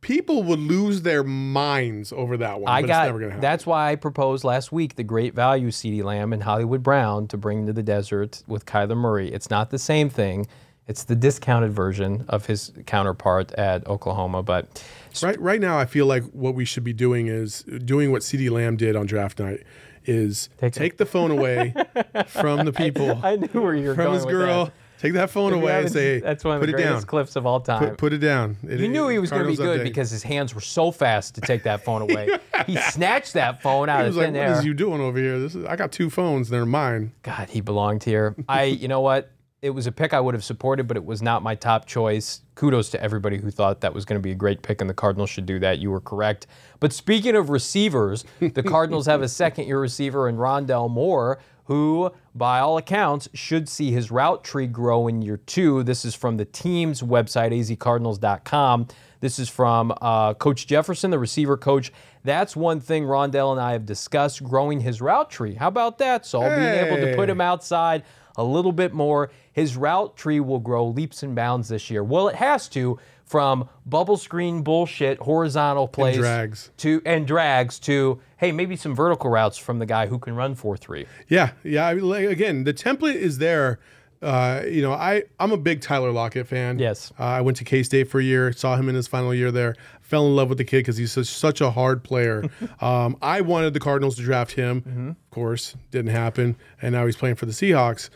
people 0.00 0.42
would 0.44 0.58
lose 0.58 1.02
their 1.02 1.22
minds 1.22 2.12
over 2.12 2.36
that 2.38 2.60
one. 2.60 2.72
I 2.72 2.82
but 2.82 2.86
got. 2.88 3.02
it's 3.02 3.08
never 3.08 3.18
gonna 3.18 3.30
happen. 3.32 3.40
That's 3.40 3.66
why 3.66 3.92
I 3.92 3.96
proposed 3.96 4.44
last 4.44 4.72
week 4.72 4.96
the 4.96 5.04
great 5.04 5.34
value 5.34 5.68
CeeDee 5.68 6.02
Lamb 6.02 6.32
and 6.32 6.42
Hollywood 6.42 6.82
Brown 6.82 7.26
to 7.28 7.36
bring 7.36 7.66
to 7.66 7.72
the 7.72 7.82
desert 7.82 8.42
with 8.46 8.66
Kyler 8.66 8.96
Murray. 8.96 9.32
It's 9.32 9.50
not 9.50 9.70
the 9.70 9.78
same 9.78 10.08
thing. 10.08 10.46
It's 10.86 11.04
the 11.04 11.14
discounted 11.14 11.72
version 11.72 12.24
of 12.28 12.46
his 12.46 12.72
counterpart 12.86 13.52
at 13.52 13.86
Oklahoma, 13.86 14.42
but 14.42 14.82
Right, 15.22 15.40
right 15.40 15.60
now, 15.60 15.78
I 15.78 15.86
feel 15.86 16.06
like 16.06 16.24
what 16.24 16.54
we 16.54 16.64
should 16.64 16.84
be 16.84 16.92
doing 16.92 17.26
is 17.26 17.62
doing 17.84 18.10
what 18.12 18.22
CeeDee 18.22 18.50
Lamb 18.50 18.76
did 18.76 18.96
on 18.96 19.06
draft 19.06 19.38
night. 19.38 19.62
Is 20.06 20.48
Take 20.58 20.72
take, 20.72 20.96
the 20.96 21.04
phone 21.04 21.30
away 21.30 21.74
from 22.26 22.64
the 22.64 22.72
people, 22.72 23.20
I 23.22 23.36
knew 23.36 23.60
where 23.60 23.74
you 23.74 23.88
were 23.88 23.94
from 23.94 24.04
going 24.04 24.14
his 24.14 24.24
girl. 24.24 24.72
Take 25.00 25.14
that 25.14 25.30
phone 25.30 25.54
away 25.54 25.80
and 25.80 25.90
say, 25.90 26.20
that's 26.20 26.44
one 26.44 26.56
of 26.56 26.60
put 26.60 26.66
the 26.66 26.72
it 26.72 26.76
greatest 26.76 27.00
down. 27.00 27.06
clips 27.06 27.34
of 27.34 27.46
all 27.46 27.58
time. 27.60 27.88
Put, 27.90 27.96
put 27.98 28.12
it 28.12 28.18
down. 28.18 28.56
It- 28.68 28.80
You 28.80 28.88
knew 28.88 29.08
he 29.08 29.18
was 29.18 29.30
going 29.30 29.44
to 29.44 29.48
be 29.48 29.56
Cardinals 29.56 29.78
good 29.78 29.80
update. 29.80 29.90
because 29.90 30.10
his 30.10 30.22
hands 30.22 30.54
were 30.54 30.60
so 30.60 30.90
fast 30.90 31.34
to 31.36 31.40
take 31.40 31.62
that 31.62 31.82
phone 31.84 32.02
away. 32.02 32.28
he 32.66 32.76
snatched 32.76 33.32
that 33.32 33.62
phone 33.62 33.88
out 33.88 34.00
he 34.00 34.02
of 34.02 34.06
was 34.08 34.16
like, 34.18 34.26
thin 34.26 34.34
"What 34.34 34.40
air. 34.48 34.58
is 34.58 34.64
you 34.66 34.74
doing 34.74 35.00
over 35.00 35.18
here? 35.18 35.38
This 35.38 35.54
is 35.54 35.64
I 35.64 35.76
got 35.76 35.90
two 35.90 36.10
phones. 36.10 36.50
They're 36.50 36.66
mine." 36.66 37.12
God, 37.22 37.48
he 37.48 37.62
belonged 37.62 38.04
here. 38.04 38.36
I, 38.48 38.64
you 38.64 38.88
know 38.88 39.00
what? 39.00 39.30
It 39.62 39.70
was 39.70 39.86
a 39.86 39.92
pick 39.92 40.14
I 40.14 40.20
would 40.20 40.32
have 40.34 40.44
supported, 40.44 40.86
but 40.88 40.96
it 40.96 41.04
was 41.04 41.20
not 41.20 41.42
my 41.42 41.54
top 41.54 41.84
choice. 41.86 42.40
Kudos 42.54 42.88
to 42.90 43.02
everybody 43.02 43.36
who 43.38 43.50
thought 43.50 43.82
that 43.82 43.92
was 43.94 44.04
going 44.06 44.18
to 44.18 44.22
be 44.22 44.30
a 44.30 44.34
great 44.34 44.62
pick, 44.62 44.80
and 44.80 44.88
the 44.88 44.94
Cardinals 44.94 45.28
should 45.28 45.44
do 45.46 45.58
that. 45.58 45.78
You 45.80 45.90
were 45.90 46.00
correct. 46.00 46.46
But 46.78 46.92
speaking 46.94 47.36
of 47.36 47.50
receivers, 47.50 48.24
the 48.40 48.62
Cardinals 48.62 49.04
have 49.06 49.20
a 49.20 49.28
second-year 49.28 49.78
receiver 49.78 50.30
in 50.30 50.36
Rondale 50.36 50.90
Moore, 50.90 51.40
who, 51.70 52.10
by 52.34 52.58
all 52.58 52.76
accounts, 52.76 53.28
should 53.32 53.68
see 53.68 53.92
his 53.92 54.10
route 54.10 54.42
tree 54.42 54.66
grow 54.66 55.06
in 55.06 55.22
year 55.22 55.36
two. 55.36 55.84
This 55.84 56.04
is 56.04 56.16
from 56.16 56.36
the 56.36 56.44
team's 56.44 57.00
website, 57.00 57.56
azcardinals.com. 57.56 58.88
This 59.20 59.38
is 59.38 59.48
from 59.48 59.94
uh, 60.02 60.34
Coach 60.34 60.66
Jefferson, 60.66 61.12
the 61.12 61.18
receiver 61.20 61.56
coach. 61.56 61.92
That's 62.24 62.56
one 62.56 62.80
thing 62.80 63.04
Rondale 63.04 63.52
and 63.52 63.60
I 63.60 63.70
have 63.70 63.86
discussed: 63.86 64.42
growing 64.42 64.80
his 64.80 65.00
route 65.00 65.30
tree. 65.30 65.54
How 65.54 65.68
about 65.68 65.98
that, 65.98 66.26
Saul? 66.26 66.42
Being 66.42 66.60
able 66.60 66.96
to 66.96 67.14
put 67.14 67.30
him 67.30 67.40
outside 67.40 68.02
a 68.36 68.42
little 68.42 68.72
bit 68.72 68.92
more. 68.92 69.30
His 69.52 69.76
route 69.76 70.16
tree 70.16 70.40
will 70.40 70.58
grow 70.58 70.88
leaps 70.88 71.22
and 71.22 71.36
bounds 71.36 71.68
this 71.68 71.88
year. 71.88 72.02
Well, 72.02 72.26
it 72.26 72.34
has 72.34 72.68
to 72.70 72.98
from 73.30 73.68
bubble 73.86 74.16
screen 74.16 74.62
bullshit, 74.62 75.16
horizontal 75.20 75.86
plays 75.86 76.16
drags. 76.16 76.72
to 76.78 77.00
and 77.06 77.28
drags 77.28 77.78
to 77.78 78.20
hey, 78.38 78.50
maybe 78.50 78.74
some 78.74 78.92
vertical 78.92 79.30
routes 79.30 79.56
from 79.56 79.78
the 79.78 79.86
guy 79.86 80.08
who 80.08 80.18
can 80.18 80.34
run 80.34 80.56
four 80.56 80.76
three. 80.76 81.06
Yeah, 81.28 81.52
yeah. 81.62 81.86
I 81.86 81.94
mean, 81.94 82.08
like, 82.08 82.24
again, 82.24 82.64
the 82.64 82.74
template 82.74 83.14
is 83.14 83.38
there. 83.38 83.78
Uh, 84.20 84.62
you 84.66 84.82
know, 84.82 84.92
I 84.92 85.22
I'm 85.38 85.52
a 85.52 85.56
big 85.56 85.80
Tyler 85.80 86.10
Lockett 86.10 86.48
fan. 86.48 86.80
Yes. 86.80 87.12
uh, 87.20 87.22
I 87.22 87.40
went 87.40 87.56
to 87.58 87.64
K 87.64 87.84
State 87.84 88.10
for 88.10 88.18
a 88.18 88.24
year, 88.24 88.52
saw 88.52 88.74
him 88.74 88.88
in 88.88 88.96
his 88.96 89.06
final 89.06 89.32
year 89.32 89.52
there. 89.52 89.76
Fell 90.00 90.26
in 90.26 90.34
love 90.34 90.48
with 90.48 90.58
the 90.58 90.64
kid 90.64 90.78
because 90.78 90.96
he's 90.96 91.12
such, 91.12 91.28
such 91.28 91.60
a 91.60 91.70
hard 91.70 92.02
player. 92.02 92.50
um, 92.80 93.16
I 93.22 93.42
wanted 93.42 93.74
the 93.74 93.80
Cardinals 93.80 94.16
to 94.16 94.22
draft 94.22 94.52
him. 94.52 94.80
Mm-hmm. 94.80 95.08
Of 95.10 95.30
course, 95.30 95.76
didn't 95.92 96.10
happen, 96.10 96.56
and 96.82 96.92
now 96.94 97.06
he's 97.06 97.16
playing 97.16 97.36
for 97.36 97.46
the 97.46 97.52
Seahawks. 97.52 98.10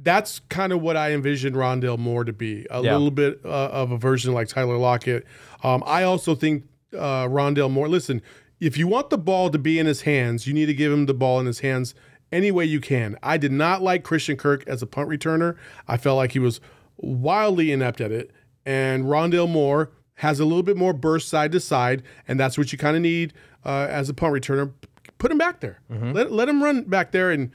That's 0.00 0.38
kind 0.48 0.72
of 0.72 0.80
what 0.80 0.96
I 0.96 1.12
envisioned 1.12 1.56
Rondale 1.56 1.98
Moore 1.98 2.24
to 2.24 2.32
be 2.32 2.66
a 2.70 2.80
Yeah. 2.82 2.92
little 2.92 3.10
bit 3.10 3.40
uh, 3.44 3.48
of 3.48 3.90
a 3.90 3.98
version 3.98 4.32
like 4.32 4.48
Tyler 4.48 4.76
Lockett. 4.76 5.24
Um, 5.64 5.82
I 5.86 6.04
also 6.04 6.34
think 6.34 6.64
uh, 6.94 7.24
Rondale 7.26 7.70
Moore. 7.70 7.88
Listen, 7.88 8.22
if 8.60 8.78
you 8.78 8.86
want 8.86 9.10
the 9.10 9.18
ball 9.18 9.50
to 9.50 9.58
be 9.58 9.78
in 9.78 9.86
his 9.86 10.02
hands, 10.02 10.46
you 10.46 10.54
need 10.54 10.66
to 10.66 10.74
give 10.74 10.92
him 10.92 11.06
the 11.06 11.14
ball 11.14 11.40
in 11.40 11.46
his 11.46 11.60
hands 11.60 11.94
any 12.30 12.50
way 12.50 12.64
you 12.64 12.80
can. 12.80 13.16
I 13.22 13.36
did 13.38 13.52
not 13.52 13.82
like 13.82 14.04
Christian 14.04 14.36
Kirk 14.36 14.62
as 14.68 14.82
a 14.82 14.86
punt 14.86 15.08
returner. 15.08 15.56
I 15.88 15.96
felt 15.96 16.16
like 16.16 16.32
he 16.32 16.38
was 16.38 16.60
wildly 16.96 17.72
inept 17.72 18.00
at 18.00 18.12
it. 18.12 18.30
And 18.66 19.04
Rondale 19.04 19.48
Moore 19.48 19.90
has 20.16 20.40
a 20.40 20.44
little 20.44 20.62
bit 20.62 20.76
more 20.76 20.92
burst 20.92 21.28
side 21.28 21.52
to 21.52 21.60
side, 21.60 22.02
and 22.26 22.38
that's 22.38 22.58
what 22.58 22.70
you 22.72 22.78
kind 22.78 22.96
of 22.96 23.02
need 23.02 23.32
uh, 23.64 23.86
as 23.88 24.08
a 24.08 24.14
punt 24.14 24.34
returner. 24.34 24.72
Put 25.18 25.30
him 25.32 25.38
back 25.38 25.60
there. 25.60 25.80
Let, 25.88 26.30
let 26.32 26.48
him 26.48 26.62
run 26.62 26.82
back 26.84 27.12
there. 27.12 27.30
And 27.30 27.50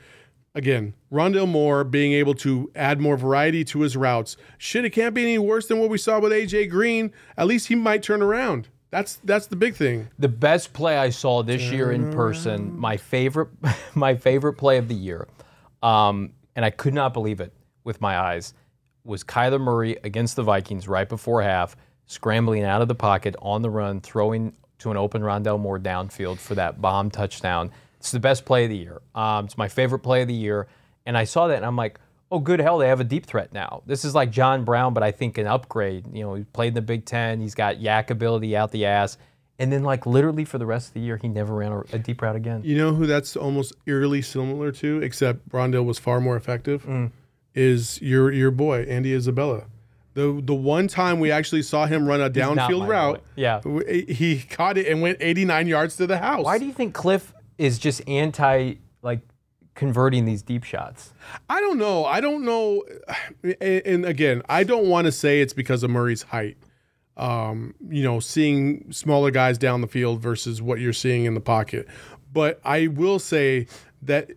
again, 0.55 0.93
Rondale 1.11 1.47
Moore 1.47 1.83
being 1.83 2.13
able 2.13 2.33
to 2.35 2.71
add 2.75 2.99
more 2.99 3.17
variety 3.17 3.63
to 3.65 3.81
his 3.81 3.97
routes. 3.97 4.37
Shit, 4.57 4.85
it 4.85 4.91
can't 4.91 5.13
be 5.13 5.23
any 5.23 5.37
worse 5.37 5.67
than 5.67 5.79
what 5.79 5.89
we 5.89 5.97
saw 5.97 6.19
with 6.19 6.31
AJ 6.31 6.69
Green. 6.69 7.11
At 7.37 7.47
least 7.47 7.67
he 7.67 7.75
might 7.75 8.03
turn 8.03 8.21
around. 8.21 8.69
That's 8.89 9.19
that's 9.23 9.47
the 9.47 9.55
big 9.55 9.75
thing. 9.75 10.09
The 10.19 10.29
best 10.29 10.71
play 10.71 10.97
I 10.97 11.09
saw 11.09 11.41
this 11.41 11.63
year 11.63 11.91
in 11.91 12.11
person, 12.11 12.77
my 12.77 12.97
favorite, 12.97 13.49
my 13.95 14.15
favorite 14.15 14.53
play 14.53 14.77
of 14.77 14.87
the 14.87 14.93
year, 14.93 15.27
um, 15.81 16.33
and 16.55 16.63
I 16.63 16.69
could 16.69 16.93
not 16.93 17.11
believe 17.11 17.41
it 17.41 17.53
with 17.83 18.01
my 18.01 18.19
eyes, 18.19 18.53
was 19.03 19.23
Kyler 19.23 19.59
Murray 19.59 19.97
against 20.03 20.35
the 20.35 20.43
Vikings 20.43 20.87
right 20.87 21.09
before 21.09 21.41
half, 21.41 21.75
scrambling 22.05 22.63
out 22.63 22.83
of 22.83 22.87
the 22.87 22.93
pocket 22.93 23.35
on 23.41 23.63
the 23.63 23.69
run, 23.71 23.99
throwing 23.99 24.53
to 24.77 24.91
an 24.91 24.97
open 24.97 25.23
Rondale 25.23 25.59
Moore 25.59 25.79
downfield 25.79 26.37
for 26.37 26.53
that 26.55 26.79
bomb 26.79 27.09
touchdown. 27.09 27.71
It's 28.03 28.11
the 28.11 28.19
best 28.19 28.43
play 28.43 28.65
of 28.65 28.69
the 28.69 28.75
year. 28.75 29.01
Um, 29.15 29.45
it's 29.45 29.57
my 29.57 29.69
favorite 29.69 29.99
play 29.99 30.23
of 30.23 30.27
the 30.27 30.33
year, 30.33 30.67
and 31.05 31.17
I 31.17 31.23
saw 31.23 31.47
that 31.47 31.55
and 31.55 31.65
I'm 31.65 31.77
like, 31.77 32.01
oh, 32.29 32.39
good 32.39 32.59
hell, 32.59 32.77
they 32.77 32.89
have 32.89 32.99
a 32.99 33.05
deep 33.05 33.25
threat 33.25 33.53
now. 33.53 33.81
This 33.85 34.03
is 34.03 34.13
like 34.13 34.29
John 34.29 34.65
Brown, 34.65 34.93
but 34.93 35.03
I 35.03 35.11
think 35.11 35.37
an 35.37 35.47
upgrade. 35.47 36.05
You 36.13 36.23
know, 36.25 36.33
he 36.33 36.43
played 36.43 36.69
in 36.69 36.73
the 36.73 36.81
Big 36.81 37.05
Ten. 37.05 37.39
He's 37.39 37.55
got 37.55 37.77
YAC 37.77 38.09
ability 38.09 38.57
out 38.57 38.71
the 38.73 38.85
ass. 38.85 39.17
And 39.57 39.71
then, 39.71 39.83
like, 39.83 40.05
literally 40.05 40.43
for 40.43 40.57
the 40.57 40.65
rest 40.65 40.89
of 40.89 40.93
the 40.95 40.99
year, 40.99 41.15
he 41.15 41.29
never 41.29 41.53
ran 41.55 41.71
a, 41.71 41.79
a 41.93 41.99
deep 41.99 42.21
route 42.21 42.35
again. 42.35 42.61
You 42.65 42.75
know 42.75 42.93
who 42.93 43.05
that's 43.05 43.37
almost 43.37 43.71
eerily 43.85 44.21
similar 44.21 44.73
to, 44.73 45.01
except 45.01 45.47
Rondale 45.49 45.85
was 45.85 45.97
far 45.97 46.19
more 46.19 46.35
effective, 46.35 46.83
Mm. 46.85 47.11
is 47.55 48.01
your 48.01 48.33
your 48.33 48.51
boy 48.51 48.81
Andy 48.83 49.13
Isabella. 49.13 49.63
The 50.15 50.41
the 50.43 50.53
one 50.55 50.87
time 50.89 51.19
we 51.21 51.31
actually 51.31 51.61
saw 51.61 51.85
him 51.85 52.05
run 52.05 52.19
a 52.19 52.29
downfield 52.29 52.85
route, 52.87 53.23
Yeah. 53.37 53.61
he 54.11 54.41
caught 54.41 54.77
it 54.77 54.87
and 54.87 55.01
went 55.01 55.19
89 55.21 55.67
yards 55.67 55.95
to 55.97 56.05
the 56.07 56.17
house. 56.17 56.43
Why 56.43 56.57
do 56.57 56.65
you 56.65 56.73
think 56.73 56.93
Cliff 56.93 57.33
is 57.57 57.79
just 57.79 58.07
anti, 58.07 58.75
like, 59.01 59.21
converting 59.75 60.25
these 60.25 60.41
deep 60.41 60.63
shots? 60.63 61.13
I 61.49 61.59
don't 61.59 61.77
know. 61.77 62.05
I 62.05 62.21
don't 62.21 62.45
know. 62.45 62.83
And, 63.61 64.05
again, 64.05 64.41
I 64.49 64.63
don't 64.63 64.87
want 64.87 65.05
to 65.05 65.11
say 65.11 65.41
it's 65.41 65.53
because 65.53 65.83
of 65.83 65.89
Murray's 65.89 66.23
height. 66.23 66.57
Um, 67.15 67.75
you 67.89 68.03
know, 68.03 68.19
seeing 68.19 68.91
smaller 68.91 69.29
guys 69.29 69.59
down 69.59 69.81
the 69.81 69.87
field 69.87 70.19
versus 70.19 70.61
what 70.61 70.79
you're 70.79 70.93
seeing 70.93 71.25
in 71.25 71.35
the 71.35 71.41
pocket. 71.41 71.87
But 72.31 72.59
I 72.65 72.87
will 72.87 73.19
say 73.19 73.67
that 74.01 74.31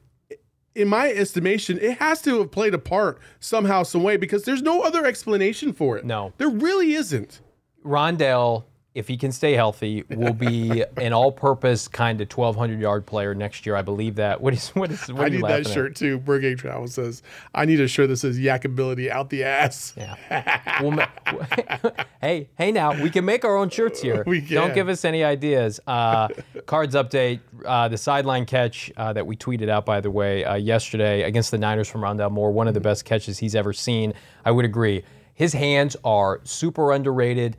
in 0.74 0.88
my 0.88 1.08
estimation, 1.08 1.78
it 1.80 1.96
has 1.98 2.20
to 2.22 2.38
have 2.40 2.50
played 2.50 2.74
a 2.74 2.78
part 2.78 3.18
somehow, 3.40 3.82
some 3.82 4.02
way, 4.02 4.18
because 4.18 4.44
there's 4.44 4.60
no 4.60 4.82
other 4.82 5.06
explanation 5.06 5.72
for 5.72 5.96
it. 5.96 6.04
No. 6.04 6.34
There 6.36 6.50
really 6.50 6.92
isn't. 6.92 7.40
Rondale, 7.82 8.64
if 8.96 9.08
he 9.08 9.18
can 9.18 9.30
stay 9.30 9.52
healthy, 9.52 10.04
will 10.08 10.32
be 10.32 10.82
an 10.96 11.12
all-purpose 11.12 11.86
kind 11.86 12.18
of 12.20 12.32
1,200 12.32 12.80
yard 12.80 13.04
player 13.04 13.34
next 13.34 13.66
year. 13.66 13.76
I 13.76 13.82
believe 13.82 14.14
that. 14.16 14.40
What 14.40 14.54
is 14.54 14.70
what 14.70 14.90
is? 14.90 15.12
What 15.12 15.26
I 15.26 15.28
need 15.28 15.42
that 15.42 15.60
at? 15.60 15.68
shirt 15.68 15.94
too. 15.94 16.18
Bird 16.18 16.42
Gang 16.42 16.56
Travel 16.56 16.88
says, 16.88 17.22
I 17.54 17.66
need 17.66 17.78
a 17.78 17.86
shirt 17.86 18.08
that 18.08 18.16
says 18.16 18.38
yakability 18.38 19.10
out 19.10 19.28
the 19.28 19.44
ass. 19.44 19.92
Yeah. 19.96 20.80
We'll 20.80 20.92
ma- 20.92 21.06
hey, 22.20 22.48
hey, 22.56 22.72
now 22.72 23.00
we 23.00 23.10
can 23.10 23.24
make 23.24 23.44
our 23.44 23.56
own 23.56 23.68
shirts 23.68 24.00
here. 24.00 24.24
We 24.26 24.40
can. 24.40 24.54
Don't 24.54 24.74
give 24.74 24.88
us 24.88 25.04
any 25.04 25.22
ideas. 25.22 25.78
Uh, 25.86 26.28
cards 26.64 26.94
update: 26.94 27.40
uh, 27.66 27.88
the 27.88 27.98
sideline 27.98 28.46
catch 28.46 28.90
uh, 28.96 29.12
that 29.12 29.26
we 29.26 29.36
tweeted 29.36 29.68
out, 29.68 29.84
by 29.84 30.00
the 30.00 30.10
way, 30.10 30.44
uh, 30.44 30.54
yesterday 30.54 31.22
against 31.22 31.50
the 31.50 31.58
Niners 31.58 31.88
from 31.88 32.00
Rondale 32.00 32.30
Moore, 32.30 32.50
one 32.50 32.66
of 32.66 32.74
the 32.74 32.80
best 32.80 33.04
catches 33.04 33.38
he's 33.38 33.54
ever 33.54 33.72
seen. 33.72 34.14
I 34.44 34.50
would 34.50 34.64
agree. 34.64 35.04
His 35.34 35.52
hands 35.52 35.96
are 36.02 36.40
super 36.44 36.92
underrated. 36.92 37.58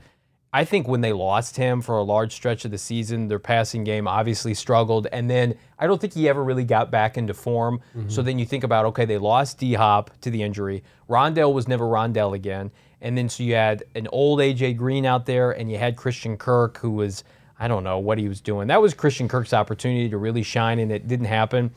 I 0.58 0.66
think 0.66 0.88
when 0.88 1.02
they 1.02 1.14
lost 1.14 1.56
him 1.56 1.84
for 1.84 2.00
a 2.00 2.02
large 2.02 2.34
stretch 2.34 2.66
of 2.66 2.72
the 2.72 2.80
season, 2.80 3.28
their 3.28 3.38
passing 3.38 3.84
game 3.84 4.08
obviously 4.08 4.56
struggled. 4.56 5.06
And 5.12 5.30
then 5.30 5.56
I 5.78 5.86
don't 5.86 6.02
think 6.02 6.14
he 6.14 6.28
ever 6.28 6.44
really 6.44 6.64
got 6.64 6.90
back 6.90 7.16
into 7.16 7.36
form. 7.36 7.80
Mm-hmm. 7.96 8.10
So 8.10 8.24
then 8.24 8.40
you 8.40 8.46
think 8.48 8.64
about, 8.64 8.84
okay, 8.88 9.06
they 9.06 9.20
lost 9.20 9.60
D 9.60 9.76
Hop 9.76 10.10
to 10.22 10.32
the 10.32 10.42
injury. 10.42 10.84
Rondale 11.08 11.54
was 11.54 11.68
never 11.68 11.86
Rondale 11.86 12.34
again. 12.34 12.72
And 13.02 13.16
then 13.16 13.30
so 13.30 13.44
you 13.44 13.54
had 13.54 13.84
an 13.94 14.08
old 14.12 14.40
AJ 14.40 14.78
Green 14.78 15.06
out 15.06 15.28
there, 15.28 15.52
and 15.52 15.70
you 15.72 15.78
had 15.78 15.96
Christian 15.96 16.38
Kirk, 16.38 16.80
who 16.80 16.90
was, 16.90 17.24
I 17.60 17.68
don't 17.68 17.84
know 17.84 18.00
what 18.00 18.18
he 18.18 18.28
was 18.28 18.42
doing. 18.42 18.68
That 18.70 18.82
was 18.82 18.96
Christian 18.96 19.28
Kirk's 19.28 19.54
opportunity 19.54 20.10
to 20.10 20.18
really 20.18 20.42
shine, 20.42 20.80
and 20.80 20.92
it 20.92 21.08
didn't 21.08 21.28
happen. 21.28 21.70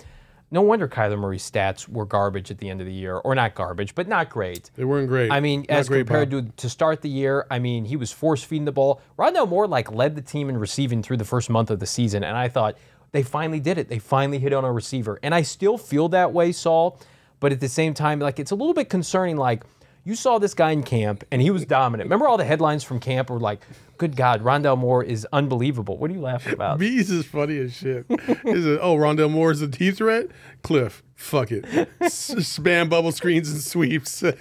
No 0.53 0.63
wonder 0.63 0.89
Kyler 0.89 1.19
Murray's 1.19 1.49
stats 1.49 1.89
were 1.89 2.05
garbage 2.05 2.51
at 2.51 2.59
the 2.59 2.69
end 2.69 2.81
of 2.81 2.87
the 2.87 2.93
year, 2.93 3.17
or 3.17 3.35
not 3.37 3.55
garbage, 3.55 3.95
but 3.95 4.09
not 4.09 4.31
great. 4.31 4.71
They 4.75 4.85
weren't 4.85 5.09
great. 5.09 5.31
I 5.31 5.39
mean, 5.39 5.61
Not 5.69 5.79
as 5.79 5.89
compared 5.89 6.31
to 6.33 6.43
to 6.43 6.69
start 6.69 7.03
the 7.03 7.09
year, 7.09 7.47
I 7.51 7.59
mean, 7.61 7.85
he 7.85 7.97
was 7.97 8.11
force 8.11 8.43
feeding 8.43 8.65
the 8.65 8.73
ball. 8.73 9.01
Rondale 9.19 9.49
Moore 9.49 9.69
like 9.69 9.93
led 9.93 10.17
the 10.17 10.23
team 10.23 10.49
in 10.49 10.59
receiving 10.59 11.03
through 11.03 11.19
the 11.19 11.25
first 11.25 11.51
month 11.51 11.71
of 11.71 11.79
the 11.79 11.87
season, 11.87 12.25
and 12.25 12.37
I 12.37 12.49
thought 12.49 12.77
they 13.13 13.23
finally 13.23 13.61
did 13.61 13.79
it. 13.79 13.89
They 13.89 13.99
finally 14.01 14.39
hit 14.39 14.53
on 14.53 14.65
a 14.65 14.73
receiver, 14.73 15.21
and 15.23 15.35
I 15.35 15.43
still 15.43 15.79
feel 15.79 16.09
that 16.11 16.33
way, 16.33 16.53
Saul. 16.53 16.99
But 17.39 17.53
at 17.53 17.61
the 17.61 17.69
same 17.69 17.95
time, 17.95 18.19
like 18.19 18.39
it's 18.41 18.51
a 18.51 18.57
little 18.57 18.75
bit 18.75 18.89
concerning. 18.89 19.37
Like 19.37 19.63
you 20.05 20.15
saw 20.15 20.39
this 20.39 20.55
guy 20.55 20.71
in 20.71 20.83
camp, 20.83 21.25
and 21.31 21.43
he 21.43 21.51
was 21.51 21.65
dominant. 21.67 22.07
Remember 22.07 22.27
all 22.27 22.37
the 22.39 22.45
headlines 22.45 22.83
from 22.83 23.01
camp 23.01 23.29
were 23.31 23.39
like, 23.39 23.61
"Good 23.99 24.17
God, 24.17 24.43
Rondale 24.43 24.79
Moore 24.79 25.05
is 25.05 25.27
unbelievable." 25.33 25.99
What 25.99 26.11
are 26.11 26.15
you 26.15 26.21
laughing 26.21 26.55
about? 26.55 26.79
Bees 26.81 27.11
is 27.11 27.27
funny 27.27 27.59
as 27.59 27.75
shit. 27.75 28.07
is 28.09 28.67
it? 28.67 28.79
Oh, 28.83 28.97
Rondale 28.97 29.31
Moore 29.31 29.51
is 29.51 29.61
a 29.61 29.67
deep 29.67 29.97
threat. 29.97 30.29
Cliff, 30.63 31.03
fuck 31.15 31.53
it. 31.53 31.65
S- 32.01 32.31
spam 32.35 32.89
bubble 32.89 33.13
screens 33.13 33.51
and 33.51 33.61
sweeps. 33.61 34.23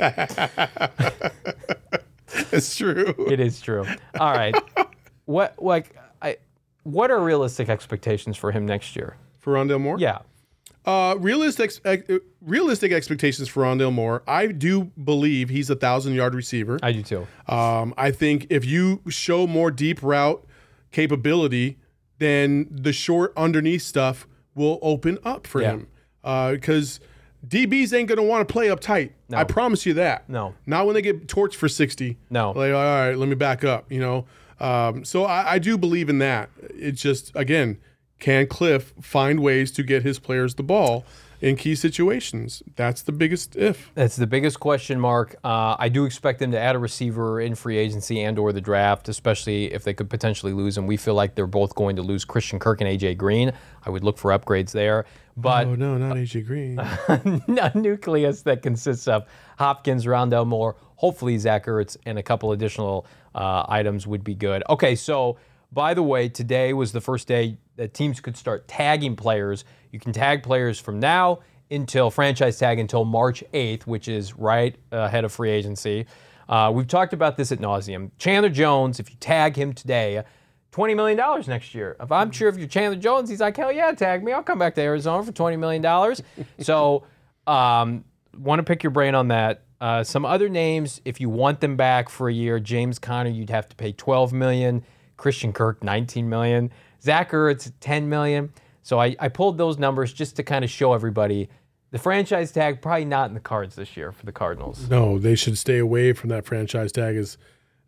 it's 2.52 2.76
true. 2.76 3.14
It 3.30 3.40
is 3.40 3.60
true. 3.62 3.86
All 4.20 4.34
right, 4.34 4.56
what 5.26 5.62
like 5.62 5.96
I, 6.22 6.38
what 6.84 7.12
are 7.12 7.20
realistic 7.20 7.70
expectations 7.70 8.38
for 8.38 8.52
him 8.52 8.66
next 8.66 8.96
year? 8.96 9.18
For 9.40 9.54
Rondale 9.54 9.82
Moore? 9.82 9.98
Yeah. 10.00 10.20
Uh, 10.90 11.16
realistic, 11.20 11.72
ex- 11.86 12.10
uh, 12.10 12.18
realistic 12.42 12.92
expectations 12.92 13.48
for 13.48 13.64
Rondale 13.64 13.94
Moore. 13.94 14.24
I 14.28 14.48
do 14.48 14.86
believe 15.04 15.50
he's 15.50 15.70
a 15.70 15.76
thousand 15.76 16.14
yard 16.14 16.34
receiver. 16.34 16.80
I 16.82 16.92
do 16.94 17.04
too. 17.04 17.28
Um, 17.48 17.94
I 17.98 18.10
think 18.12 18.48
if 18.50 18.66
you 18.66 19.02
show 19.08 19.46
more 19.46 19.70
deep 19.72 20.02
route 20.02 20.44
capability, 20.92 21.78
then 22.18 22.68
the 22.72 22.92
short 22.92 23.34
underneath 23.38 23.84
stuff 23.84 24.28
will 24.56 24.80
open 24.82 25.20
up 25.24 25.46
for 25.46 25.62
Yeah. 25.62 25.72
him. 25.78 25.88
Because 26.56 27.00
DBs 27.48 27.94
ain't 27.94 28.10
gonna 28.10 28.24
want 28.24 28.48
to 28.48 28.52
play 28.52 28.70
up 28.70 28.80
tight. 28.80 29.14
I 29.32 29.44
promise 29.44 29.86
you 29.86 29.94
that. 29.94 30.28
No. 30.28 30.56
Not 30.66 30.86
when 30.88 30.96
they 30.96 31.02
get 31.04 31.28
torched 31.28 31.54
for 31.56 31.70
sixty. 31.70 32.18
No. 32.32 32.48
Like, 32.52 32.74
all 32.74 32.84
right, 32.84 33.14
let 33.16 33.30
me 33.30 33.36
back 33.36 33.64
up. 33.64 33.92
You 33.92 34.00
know. 34.00 34.26
Um, 34.60 35.06
so 35.06 35.24
I, 35.24 35.54
I 35.54 35.60
do 35.60 35.78
believe 35.78 36.10
in 36.10 36.18
that. 36.20 36.50
It's 36.76 37.02
just 37.02 37.32
again, 37.36 37.78
can 38.20 38.48
Cliff 38.48 38.94
find 39.02 39.40
ways 39.40 39.72
to 39.72 39.84
get 39.84 40.04
his 40.04 40.20
players 40.20 40.56
the 40.56 40.64
ball 40.64 41.06
in 41.42 41.56
key 41.56 41.74
situations? 41.76 42.62
That's 42.76 43.02
the 43.02 43.12
biggest 43.12 43.56
if. 43.56 43.92
That's 43.96 44.18
the 44.18 44.28
biggest 44.28 44.60
question 44.60 45.00
mark. 45.00 45.36
Uh, 45.44 45.76
I 45.80 45.90
do 45.90 46.06
expect 46.06 46.40
them 46.40 46.52
to 46.52 46.60
add 46.60 46.76
a 46.76 46.80
receiver 46.80 47.40
in 47.40 47.56
free 47.56 47.78
agency 47.78 48.22
and 48.22 48.38
or 48.38 48.52
the 48.52 48.62
draft, 48.62 49.08
especially 49.08 49.74
if 49.74 49.84
they 49.84 49.94
could 49.94 50.10
potentially 50.10 50.54
lose 50.54 50.78
him. 50.78 50.86
We 50.86 50.98
feel 50.98 51.14
like 51.14 51.36
they're 51.36 51.48
both 51.48 51.76
going 51.76 51.96
to 51.96 52.02
lose 52.02 52.26
Christian 52.26 52.60
Kirk 52.60 52.82
and 52.82 52.90
AJ 52.90 53.18
Green. 53.18 53.54
I 53.86 53.90
would 53.90 54.04
look 54.04 54.18
for 54.18 54.38
upgrades 54.38 54.72
there. 54.72 55.06
But 55.38 55.68
Oh 55.68 55.76
no, 55.76 55.98
not 55.98 56.18
AJ 56.18 56.46
Green. 56.46 56.78
a 57.58 57.72
nucleus 57.74 58.42
that 58.42 58.62
consists 58.62 59.08
of 59.08 59.26
Hopkins, 59.58 60.06
Rondale 60.06 60.46
Moore, 60.46 60.76
hopefully 60.98 61.38
Zach 61.38 61.66
Ertz, 61.66 61.96
and 62.06 62.20
a 62.20 62.24
couple 62.24 62.52
additional 62.52 63.06
uh, 63.34 63.66
items 63.70 64.06
would 64.06 64.24
be 64.24 64.36
good. 64.36 64.64
Okay, 64.70 64.96
so 64.96 65.38
by 65.72 65.94
the 65.94 66.04
way, 66.04 66.30
today 66.30 66.74
was 66.74 66.92
the 66.92 67.02
first 67.02 67.28
day 67.28 67.58
that 67.76 67.94
teams 67.94 68.20
could 68.20 68.36
start 68.36 68.68
tagging 68.68 69.16
players. 69.16 69.66
You 69.92 70.00
can 70.00 70.12
tag 70.14 70.44
players 70.44 70.80
from 70.80 71.00
now 71.00 71.40
until 71.72 72.10
franchise 72.10 72.58
tag 72.58 72.80
until 72.80 73.06
March 73.06 73.44
8th, 73.54 73.84
which 73.84 74.08
is 74.08 74.36
right 74.36 74.76
ahead 74.92 75.24
of 75.24 75.32
free 75.32 75.52
agency. 75.52 76.08
Uh, 76.48 76.72
we've 76.74 76.88
talked 76.88 77.14
about 77.14 77.38
this 77.38 77.52
at 77.52 77.60
nauseum. 77.60 78.10
Chandler 78.18 78.50
Jones, 78.50 79.00
if 79.00 79.10
you 79.12 79.16
tag 79.20 79.56
him 79.56 79.74
today, 79.74 80.24
$20 80.72 80.96
million 80.96 81.44
next 81.48 81.76
year. 81.76 81.96
If 82.00 82.12
I'm 82.12 82.32
sure 82.32 82.50
if 82.50 82.58
you're 82.58 82.68
Chandler 82.68 83.00
Jones, 83.00 83.30
he's 83.30 83.40
like, 83.40 83.56
hell 83.56 83.72
yeah, 83.72 83.92
tag 83.92 84.24
me. 84.24 84.32
I'll 84.32 84.42
come 84.44 84.58
back 84.58 84.74
to 84.76 84.82
Arizona 84.82 85.24
for 85.24 85.32
$20 85.32 85.60
million. 85.60 86.16
so, 86.60 87.06
um, 87.46 88.04
want 88.38 88.60
to 88.60 88.64
pick 88.64 88.84
your 88.84 88.92
brain 88.92 89.16
on 89.16 89.28
that. 89.30 89.64
Uh, 89.82 90.04
some 90.04 90.26
other 90.26 90.50
names, 90.50 91.02
if 91.06 91.22
you 91.22 91.30
want 91.30 91.62
them 91.62 91.76
back 91.76 92.10
for 92.10 92.30
a 92.30 92.34
year, 92.34 92.60
James 92.60 93.00
Conner, 93.00 93.30
you'd 93.30 93.50
have 93.50 93.70
to 93.70 93.76
pay 93.76 93.92
12 93.92 94.34
million. 94.34 94.84
Christian 95.20 95.54
Kirk, 95.54 95.84
19 95.84 96.28
million. 96.28 96.72
Zach 97.02 97.32
Ertz, 97.32 97.72
10 97.80 98.10
million. 98.10 98.52
So 98.82 99.00
I, 99.00 99.16
I 99.20 99.28
pulled 99.28 99.58
those 99.58 99.78
numbers 99.78 100.12
just 100.12 100.36
to 100.38 100.44
kind 100.44 100.66
of 100.66 100.72
show 100.72 100.94
everybody 100.94 101.50
the 101.92 102.00
franchise 102.00 102.52
tag 102.52 102.82
probably 102.82 103.06
not 103.06 103.30
in 103.30 103.34
the 103.34 103.40
cards 103.40 103.76
this 103.76 103.98
year 103.98 104.12
for 104.12 104.26
the 104.26 104.32
Cardinals. 104.32 104.90
No, 104.90 105.18
they 105.18 105.36
should 105.36 105.58
stay 105.58 105.80
away 105.80 106.14
from 106.14 106.30
that 106.30 106.46
franchise 106.46 106.92
tag 106.92 107.16
as 107.16 107.38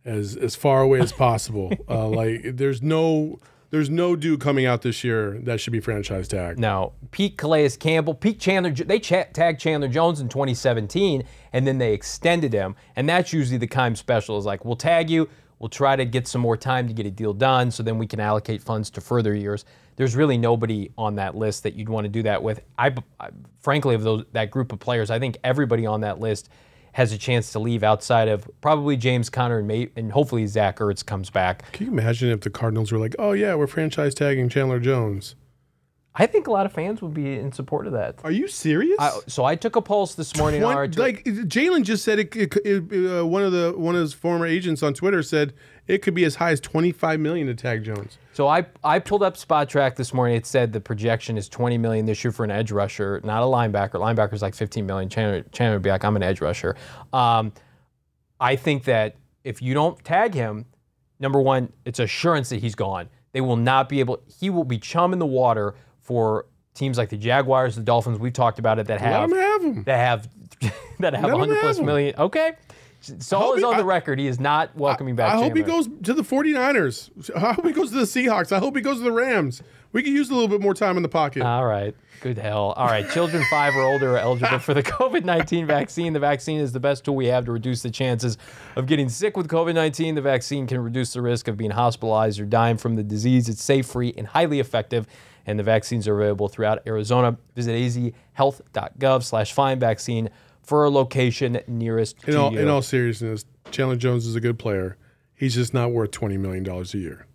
as 0.04 0.36
as 0.36 0.56
far 0.56 0.82
away 0.82 1.00
as 1.00 1.12
possible. 1.12 1.72
uh, 1.90 2.08
like 2.08 2.42
there's 2.44 2.82
no 2.82 3.40
there's 3.70 3.90
no 3.90 4.16
dude 4.16 4.42
coming 4.42 4.66
out 4.66 4.82
this 4.82 5.04
year 5.04 5.40
that 5.44 5.60
should 5.60 5.72
be 5.72 5.80
franchise 5.80 6.28
tag. 6.28 6.60
No, 6.60 6.94
Pete 7.12 7.38
Calais 7.38 7.70
Campbell, 7.80 8.14
Pete 8.14 8.40
Chandler, 8.40 8.72
they 8.72 9.00
cha- 9.00 9.26
tagged 9.34 9.60
Chandler 9.60 9.88
Jones 9.88 10.20
in 10.20 10.28
2017, 10.28 11.24
and 11.54 11.66
then 11.66 11.78
they 11.78 11.94
extended 11.94 12.52
him, 12.54 12.76
and 12.96 13.08
that's 13.08 13.32
usually 13.32 13.58
the 13.58 13.68
Keim 13.68 13.96
special. 13.96 14.38
Is 14.38 14.46
like 14.46 14.66
we'll 14.66 14.76
tag 14.76 15.10
you, 15.10 15.30
we'll 15.62 15.70
try 15.70 15.96
to 15.96 16.04
get 16.04 16.28
some 16.28 16.42
more 16.42 16.58
time 16.58 16.88
to 16.88 16.94
get 16.94 17.06
a 17.06 17.12
deal 17.12 17.34
done, 17.34 17.70
so 17.70 17.84
then 17.84 18.00
we 18.00 18.08
can 18.08 18.20
allocate 18.20 18.64
funds 18.64 18.90
to 18.90 19.00
further 19.00 19.36
years. 19.36 19.64
There's 19.96 20.16
really 20.16 20.38
nobody 20.38 20.90
on 20.98 21.16
that 21.16 21.36
list 21.36 21.64
that 21.64 21.76
you'd 21.76 21.88
want 21.88 22.06
to 22.06 22.10
do 22.10 22.24
that 22.24 22.42
with. 22.42 22.62
I, 22.80 22.96
I 23.20 23.30
frankly, 23.60 23.94
of 23.94 24.04
those 24.04 24.26
that 24.32 24.50
group 24.50 24.74
of 24.74 24.80
players, 24.80 25.12
I 25.12 25.20
think 25.20 25.38
everybody 25.44 25.86
on 25.86 26.02
that 26.02 26.20
list 26.20 26.50
has 26.94 27.14
a 27.14 27.18
chance 27.18 27.52
to 27.52 27.60
leave 27.60 27.84
outside 27.84 28.28
of 28.28 28.50
probably 28.60 28.98
James 28.98 29.30
Conner 29.30 29.60
and, 29.60 29.68
May, 29.68 29.90
and 29.96 30.12
hopefully 30.12 30.46
Zach 30.48 30.80
Ertz 30.80 31.06
comes 31.06 31.30
back. 31.30 31.72
Can 31.72 31.86
you 31.86 31.92
imagine 31.94 32.32
if 32.32 32.42
the 32.42 32.50
Cardinals 32.50 32.92
were 32.92 32.98
like, 32.98 33.16
"Oh 33.20 33.34
yeah, 33.34 33.54
we're 33.54 33.68
franchise 33.68 34.16
tagging 34.16 34.50
Chandler 34.50 34.80
Jones"? 34.80 35.36
I 36.14 36.26
think 36.26 36.48
a 36.48 36.52
lot 36.52 36.66
of 36.66 36.74
fans 36.74 37.02
would 37.02 37.14
be 37.14 37.38
in 37.40 37.54
support 37.54 37.88
of 37.88 37.94
that. 37.94 38.16
Are 38.26 38.32
you 38.32 38.50
serious? 38.50 38.98
I, 39.00 39.18
so 39.28 39.46
I 39.46 39.56
took 39.56 39.78
a 39.78 39.82
pulse 39.82 40.14
this 40.16 40.36
morning. 40.36 40.62
One- 40.62 40.76
Ara, 40.76 40.90
to- 40.90 41.00
like 41.00 41.24
Jalen 41.24 41.84
just 41.84 42.04
said, 42.04 42.20
it, 42.20 42.36
it, 42.36 42.54
it, 42.66 43.20
uh, 43.20 43.26
one 43.26 43.44
of 43.44 43.54
the 43.54 43.74
one 43.78 43.96
of 43.96 44.02
his 44.02 44.14
former 44.14 44.46
agents 44.46 44.84
on 44.84 44.94
Twitter 44.94 45.24
said 45.24 45.54
it 45.88 46.02
could 46.02 46.14
be 46.14 46.26
as 46.26 46.36
high 46.36 46.52
as 46.52 46.60
25 46.60 47.20
million 47.22 47.48
to 47.48 47.56
tag 47.56 47.86
Jones. 47.86 48.18
So 48.34 48.48
I 48.50 48.66
I 48.84 49.00
pulled 49.00 49.24
up 49.24 49.38
Spotrac 49.38 49.96
this 49.96 50.14
morning. 50.14 50.36
It 50.36 50.46
said 50.46 50.74
the 50.74 50.82
projection 50.82 51.38
is 51.38 51.48
20 51.48 51.78
million 51.78 52.06
this 52.06 52.24
year 52.26 52.34
for 52.34 52.44
an 52.44 52.52
edge 52.52 52.72
rusher, 52.74 53.22
not 53.24 53.42
a 53.42 53.46
linebacker. 53.46 53.92
Linebacker's 53.94 54.42
like 54.42 54.54
15 54.54 54.86
million. 54.86 55.08
Chandler, 55.10 55.44
Chandler 55.54 55.78
would 55.78 55.82
be 55.84 55.92
like, 55.92 56.04
I'm 56.04 56.18
an 56.18 56.24
edge 56.24 56.42
rusher. 56.42 56.76
Um, 57.14 57.54
I 58.38 58.58
think 58.58 58.84
that 58.84 59.16
if 59.46 59.62
you 59.62 59.74
don't 59.74 60.04
tag 60.04 60.34
him, 60.34 60.66
number 61.22 61.40
one, 61.40 61.72
it's 61.86 62.00
assurance 62.00 62.50
that 62.50 62.58
he's 62.60 62.76
gone. 62.76 63.08
They 63.32 63.40
will 63.42 63.56
not 63.56 63.88
be 63.88 64.02
able. 64.02 64.22
He 64.42 64.50
will 64.50 64.66
be 64.66 64.78
chum 64.78 65.14
in 65.14 65.20
the 65.20 65.26
water 65.26 65.74
for 66.12 66.46
teams 66.74 66.98
like 66.98 67.08
the 67.08 67.16
Jaguars, 67.16 67.78
the 67.78 67.84
Dolphins. 67.84 68.20
We've 68.20 68.34
talked 68.34 68.60
about 68.60 68.80
it 68.80 68.88
that 68.88 69.00
have 69.00 69.32
have 69.32 69.86
that 69.86 69.98
have 69.98 70.30
that 71.00 71.14
have 71.14 71.24
Let 71.24 71.32
him 71.34 71.40
100 71.40 71.60
plus 71.62 71.78
have 71.78 71.86
million. 71.86 72.16
Okay. 72.18 72.52
Saul 73.00 73.54
is 73.54 73.60
he- 73.60 73.66
on 73.66 73.78
the 73.78 73.86
record. 73.86 74.20
He 74.20 74.28
is 74.28 74.42
not 74.42 74.76
welcoming 74.76 75.16
back. 75.16 75.32
I 75.32 75.38
hope 75.38 75.56
he 75.56 75.64
goes 75.64 75.88
to 76.04 76.14
the 76.14 76.22
49ers. 76.22 77.34
I 77.34 77.54
hope 77.54 77.66
he 77.66 77.72
goes 77.72 77.92
to 77.92 77.96
the 77.96 78.02
Seahawks. 78.02 78.52
I 78.52 78.60
hope 78.60 78.76
he 78.76 78.82
goes 78.82 78.98
to 78.98 79.04
the 79.04 79.12
Rams. 79.12 79.64
We 79.94 80.04
could 80.04 80.12
use 80.12 80.30
a 80.30 80.34
little 80.34 80.50
bit 80.50 80.62
more 80.62 80.74
time 80.74 80.98
in 80.98 81.04
the 81.04 81.10
pocket. 81.10 81.44
All 81.44 81.66
right. 81.66 81.96
Good 82.20 82.38
hell. 82.38 82.74
All 82.74 82.86
right. 82.88 83.10
Children 83.10 83.44
five 83.50 83.74
or 83.76 83.82
older 83.82 84.16
are 84.16 84.20
eligible 84.20 84.60
for 84.60 84.74
the 84.74 84.84
COVID 85.00 85.24
19 85.24 85.66
vaccine. 85.66 86.14
The 86.14 86.20
vaccine 86.20 86.60
is 86.60 86.74
the 86.74 86.80
best 86.80 87.06
tool 87.06 87.16
we 87.16 87.26
have 87.28 87.46
to 87.46 87.52
reduce 87.52 87.82
the 87.82 87.90
chances 87.90 88.38
of 88.76 88.86
getting 88.86 89.10
sick 89.10 89.36
with 89.38 89.48
COVID 89.48 89.74
19. 89.74 90.16
The 90.16 90.22
vaccine 90.22 90.68
can 90.68 90.84
reduce 90.84 91.14
the 91.14 91.22
risk 91.24 91.48
of 91.48 91.58
being 91.58 91.72
hospitalized 91.72 92.40
or 92.40 92.46
dying 92.46 92.78
from 92.78 92.96
the 92.96 93.04
disease. 93.04 93.50
It's 93.50 93.64
safe, 93.64 93.88
free, 93.88 94.14
and 94.16 94.28
highly 94.28 94.60
effective. 94.60 95.08
And 95.46 95.58
the 95.58 95.64
vaccines 95.64 96.08
are 96.08 96.20
available 96.20 96.48
throughout 96.48 96.80
Arizona. 96.86 97.38
Visit 97.56 97.74
azhealth.gov 97.76 99.24
slash 99.24 99.54
find 99.54 99.80
vaccine 99.80 100.30
for 100.62 100.84
a 100.84 100.90
location 100.90 101.60
nearest 101.68 102.18
in 102.26 102.34
to 102.34 102.40
all 102.40 102.52
you. 102.54 102.60
in 102.60 102.68
all 102.68 102.82
seriousness, 102.82 103.46
Chandler 103.72 103.96
Jones 103.96 104.26
is 104.26 104.36
a 104.36 104.40
good 104.40 104.60
player. 104.60 104.98
He's 105.34 105.56
just 105.56 105.74
not 105.74 105.92
worth 105.92 106.12
20 106.12 106.38
million 106.38 106.64
dollars 106.64 106.94
a 106.94 107.00
year. 107.00 107.26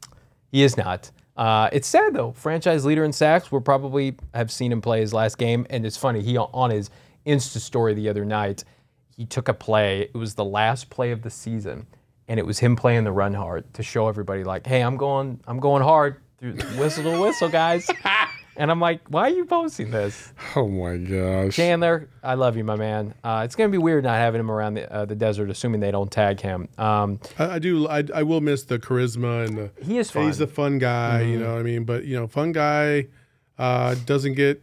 He 0.53 0.63
is 0.63 0.77
not. 0.77 1.11
Uh, 1.37 1.69
it's 1.73 1.89
sad 1.89 2.15
though. 2.15 2.33
Franchise 2.33 2.85
leader 2.85 3.05
in 3.05 3.13
sacks. 3.13 3.53
We'll 3.53 3.61
probably 3.61 4.17
have 4.33 4.51
seen 4.51 4.73
him 4.73 4.81
play 4.81 5.01
his 5.01 5.13
last 5.13 5.39
game, 5.39 5.67
and 5.69 5.85
it's 5.85 5.97
funny. 5.97 6.23
He 6.23 6.39
on 6.39 6.71
his 6.71 6.89
Insta 7.27 7.59
story 7.59 7.93
the 7.95 8.09
other 8.09 8.25
night, 8.25 8.65
he 9.09 9.27
took 9.27 9.49
a 9.49 9.55
play. 9.55 10.03
It 10.03 10.15
was 10.15 10.35
the 10.35 10.45
last 10.45 10.89
play 10.89 11.11
of 11.11 11.23
the 11.23 11.31
season, 11.31 11.87
and 12.29 12.39
it 12.39 12.47
was 12.47 12.61
him 12.61 12.77
playing 12.77 13.05
the 13.05 13.13
run 13.13 13.35
hard 13.35 13.75
to 13.75 13.83
show 13.83 14.09
everybody 14.09 14.45
like, 14.45 14.67
"Hey, 14.67 14.81
I'm 14.81 14.97
going, 14.97 15.41
I'm 15.47 15.59
going 15.59 15.83
hard 15.83 16.23
through 16.39 16.55
whistle 16.79 17.05
to 17.05 17.21
whistle, 17.21 17.49
guys." 17.49 17.89
And 18.59 18.71
I'm 18.71 18.81
like, 18.81 19.03
why 19.09 19.25
are 19.25 19.35
you 19.35 19.45
posting 19.45 19.91
this? 19.91 20.33
Oh 20.57 20.67
my 20.67 20.97
gosh. 20.97 21.55
Chandler, 21.55 22.09
I 22.23 22.37
love 22.37 22.57
you, 22.57 22.65
my 22.65 22.77
man. 22.77 23.13
Uh, 23.23 23.43
it's 23.45 23.55
gonna 23.55 23.69
be 23.69 23.77
weird 23.77 24.05
not 24.05 24.15
having 24.17 24.41
him 24.41 24.51
around 24.51 24.75
the, 24.75 24.91
uh, 24.91 25.05
the 25.05 25.15
desert, 25.15 25.51
assuming 25.51 25.81
they 25.81 25.91
don't 25.91 26.11
tag 26.11 26.41
him. 26.41 26.67
Um, 26.79 27.21
I, 27.39 27.57
I 27.57 27.59
do. 27.59 27.87
I, 27.87 28.03
I 28.15 28.23
will 28.23 28.41
miss 28.41 28.63
the 28.65 28.79
charisma 28.79 29.45
and 29.47 29.59
the. 29.59 29.71
He 29.85 29.99
is 29.99 30.11
fun. 30.11 30.25
He's 30.25 30.39
the 30.39 30.47
fun 30.47 30.79
guy. 30.79 31.21
You 31.21 31.39
know 31.39 31.53
what 31.53 31.61
I 31.61 31.65
mean? 31.65 31.85
But 31.85 32.05
you 32.05 32.17
know, 32.19 32.27
fun 32.27 32.53
guy 32.53 33.09
uh, 33.59 33.95
doesn't 34.07 34.37
get 34.37 34.63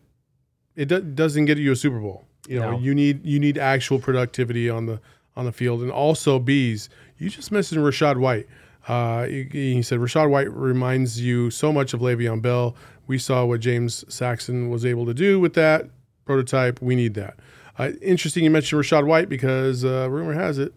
it. 0.76 0.86
Do, 0.86 1.00
doesn't 1.00 1.46
get 1.46 1.60
you 1.60 1.72
a 1.72 1.76
Super 1.76 2.00
Bowl. 2.00 2.26
You 2.48 2.62
know, 2.62 2.72
No. 2.72 2.80
you 2.80 2.96
need 2.96 3.24
you 3.24 3.40
need 3.40 3.60
actual 3.60 4.00
productivity 4.00 4.72
on 4.72 4.88
the 4.88 5.00
on 5.36 5.46
the 5.46 5.52
field, 5.52 5.84
and 5.84 5.92
also 5.92 6.40
bees. 6.40 6.90
You 7.20 7.30
just 7.30 7.52
mentioned 7.52 7.80
Rachaad 7.82 8.18
White. 8.18 8.48
Uh, 8.88 9.26
he, 9.26 9.44
he 9.52 9.82
said 9.82 10.00
Rachaad 10.00 10.30
White 10.30 10.52
reminds 10.52 11.22
you 11.22 11.50
so 11.50 11.72
much 11.72 11.94
of 11.94 12.02
Le'Veon 12.02 12.42
Bell. 12.42 12.76
We 13.08 13.18
saw 13.18 13.46
what 13.46 13.60
James 13.62 14.04
Saxon 14.14 14.70
was 14.70 14.86
able 14.86 15.06
to 15.06 15.14
do 15.14 15.40
with 15.40 15.54
that 15.54 15.90
prototype. 16.26 16.82
We 16.82 16.96
need 16.96 17.14
that. 17.16 17.36
Uh, 17.78 17.92
interesting 18.02 18.44
you 18.44 18.52
mentioned 18.52 18.82
Rachaad 18.82 19.06
White 19.06 19.30
because 19.30 19.84
uh, 19.84 20.08
rumor 20.10 20.34
has 20.34 20.58
it 20.58 20.74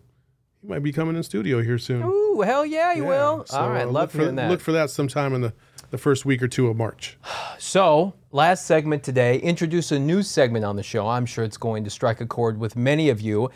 he 0.63 0.69
might 0.69 0.83
be 0.83 0.93
coming 0.93 1.17
in 1.17 1.23
studio 1.23 1.63
here 1.63 1.79
soon. 1.79 2.03
ooh, 2.03 2.41
hell 2.41 2.65
yeah, 2.65 2.95
he 2.95 3.01
Yeah, 3.01 3.07
will. 3.09 3.45
so, 3.47 3.59
All 3.59 3.71
right, 3.71 3.83
uh, 3.83 3.87
love 3.87 3.95
look 3.95 4.11
for, 4.11 4.19
hearing 4.19 4.37
that. 4.37 4.51
Look 4.51 4.61
for 4.61 4.73
that 4.73 4.91
sometime 4.91 5.35
in 5.35 5.41
the, 5.43 5.53
the 5.91 5.99
first 5.99 6.25
week 6.25 6.43
or 6.43 6.49
two 6.49 6.69
of 6.69 6.77
March. 6.77 7.17
So, 7.59 8.13
last 8.33 8.67
segment 8.67 9.03
today, 9.03 9.39
introduce 9.39 9.91
a 9.91 9.99
new 9.99 10.23
segment 10.23 10.67
on 10.67 10.77
the 10.77 10.83
show. 10.83 11.09
I'm 11.09 11.25
sure 11.25 11.43
it's 11.43 11.57
going 11.57 11.85
to 11.85 11.91
strike 11.91 12.21
a 12.21 12.27
chord 12.27 12.59
with 12.61 12.77
many 12.77 13.09
of 13.09 13.19
you. 13.19 13.51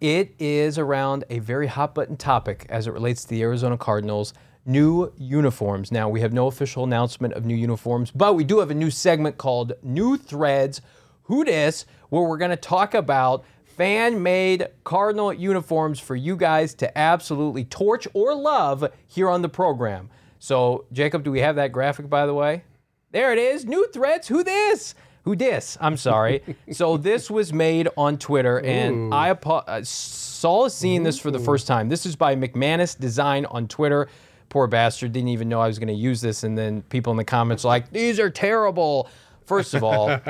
It 0.00 0.34
is 0.38 0.78
around 0.78 1.24
a 1.30 1.38
very 1.38 1.66
hot 1.66 1.94
button 1.94 2.16
topic 2.16 2.66
as 2.68 2.86
it 2.86 2.92
relates 2.92 3.22
to 3.22 3.28
the 3.30 3.42
Arizona 3.42 3.78
Cardinals 3.78 4.34
new 4.66 5.12
uniforms. 5.16 5.92
Now, 5.92 6.08
we 6.08 6.20
have 6.20 6.32
no 6.32 6.46
official 6.46 6.84
announcement 6.84 7.34
of 7.34 7.44
new 7.44 7.54
uniforms, 7.54 8.10
but 8.10 8.34
we 8.34 8.44
do 8.44 8.58
have 8.58 8.70
a 8.70 8.74
new 8.74 8.90
segment 8.90 9.38
called 9.38 9.74
New 9.82 10.16
Threads 10.16 10.80
Who 11.24 11.44
Dis, 11.44 11.86
where 12.08 12.22
we're 12.22 12.38
going 12.38 12.50
to 12.50 12.56
talk 12.56 12.94
about 12.94 13.44
fan 13.64 14.22
made 14.22 14.68
Cardinal 14.84 15.32
uniforms 15.32 16.00
for 16.00 16.16
you 16.16 16.36
guys 16.36 16.74
to 16.74 16.98
absolutely 16.98 17.64
torch 17.64 18.06
or 18.14 18.34
love 18.34 18.90
here 19.06 19.28
on 19.28 19.42
the 19.42 19.48
program. 19.48 20.10
So, 20.38 20.86
Jacob, 20.92 21.24
do 21.24 21.30
we 21.30 21.40
have 21.40 21.56
that 21.56 21.72
graphic 21.72 22.08
by 22.08 22.26
the 22.26 22.34
way? 22.34 22.64
There 23.10 23.32
it 23.32 23.38
is. 23.38 23.64
New 23.64 23.86
threads. 23.88 24.28
Who 24.28 24.42
this? 24.42 24.94
Who 25.24 25.34
dis? 25.34 25.78
I'm 25.80 25.96
sorry. 25.96 26.42
so 26.70 26.96
this 26.98 27.30
was 27.30 27.52
made 27.52 27.88
on 27.96 28.18
Twitter, 28.18 28.60
and 28.60 29.12
I 29.12 29.30
apo- 29.30 29.64
uh, 29.66 29.80
Saul 29.82 30.66
is 30.66 30.74
seeing 30.74 31.02
this 31.02 31.18
for 31.18 31.30
the 31.30 31.38
first 31.38 31.66
time. 31.66 31.88
This 31.88 32.04
is 32.04 32.14
by 32.14 32.36
McManus 32.36 32.98
Design 32.98 33.46
on 33.46 33.66
Twitter. 33.66 34.08
Poor 34.50 34.66
bastard 34.66 35.12
didn't 35.12 35.30
even 35.30 35.48
know 35.48 35.60
I 35.60 35.66
was 35.66 35.78
going 35.78 35.88
to 35.88 35.94
use 35.94 36.20
this, 36.20 36.44
and 36.44 36.56
then 36.56 36.82
people 36.82 37.10
in 37.10 37.16
the 37.16 37.24
comments 37.24 37.64
are 37.64 37.68
like, 37.68 37.90
"These 37.90 38.20
are 38.20 38.30
terrible." 38.30 39.08
First 39.46 39.74
of 39.74 39.82
all, 39.84 40.08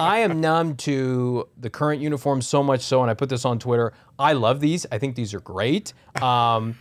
I 0.00 0.18
am 0.20 0.40
numb 0.40 0.74
to 0.78 1.46
the 1.58 1.70
current 1.70 2.00
uniform 2.00 2.40
so 2.42 2.62
much 2.62 2.80
so, 2.80 3.02
and 3.02 3.10
I 3.10 3.14
put 3.14 3.28
this 3.28 3.44
on 3.44 3.58
Twitter. 3.58 3.92
I 4.18 4.32
love 4.32 4.60
these. 4.60 4.86
I 4.90 4.98
think 4.98 5.14
these 5.14 5.34
are 5.34 5.40
great. 5.40 5.92
Um, 6.20 6.76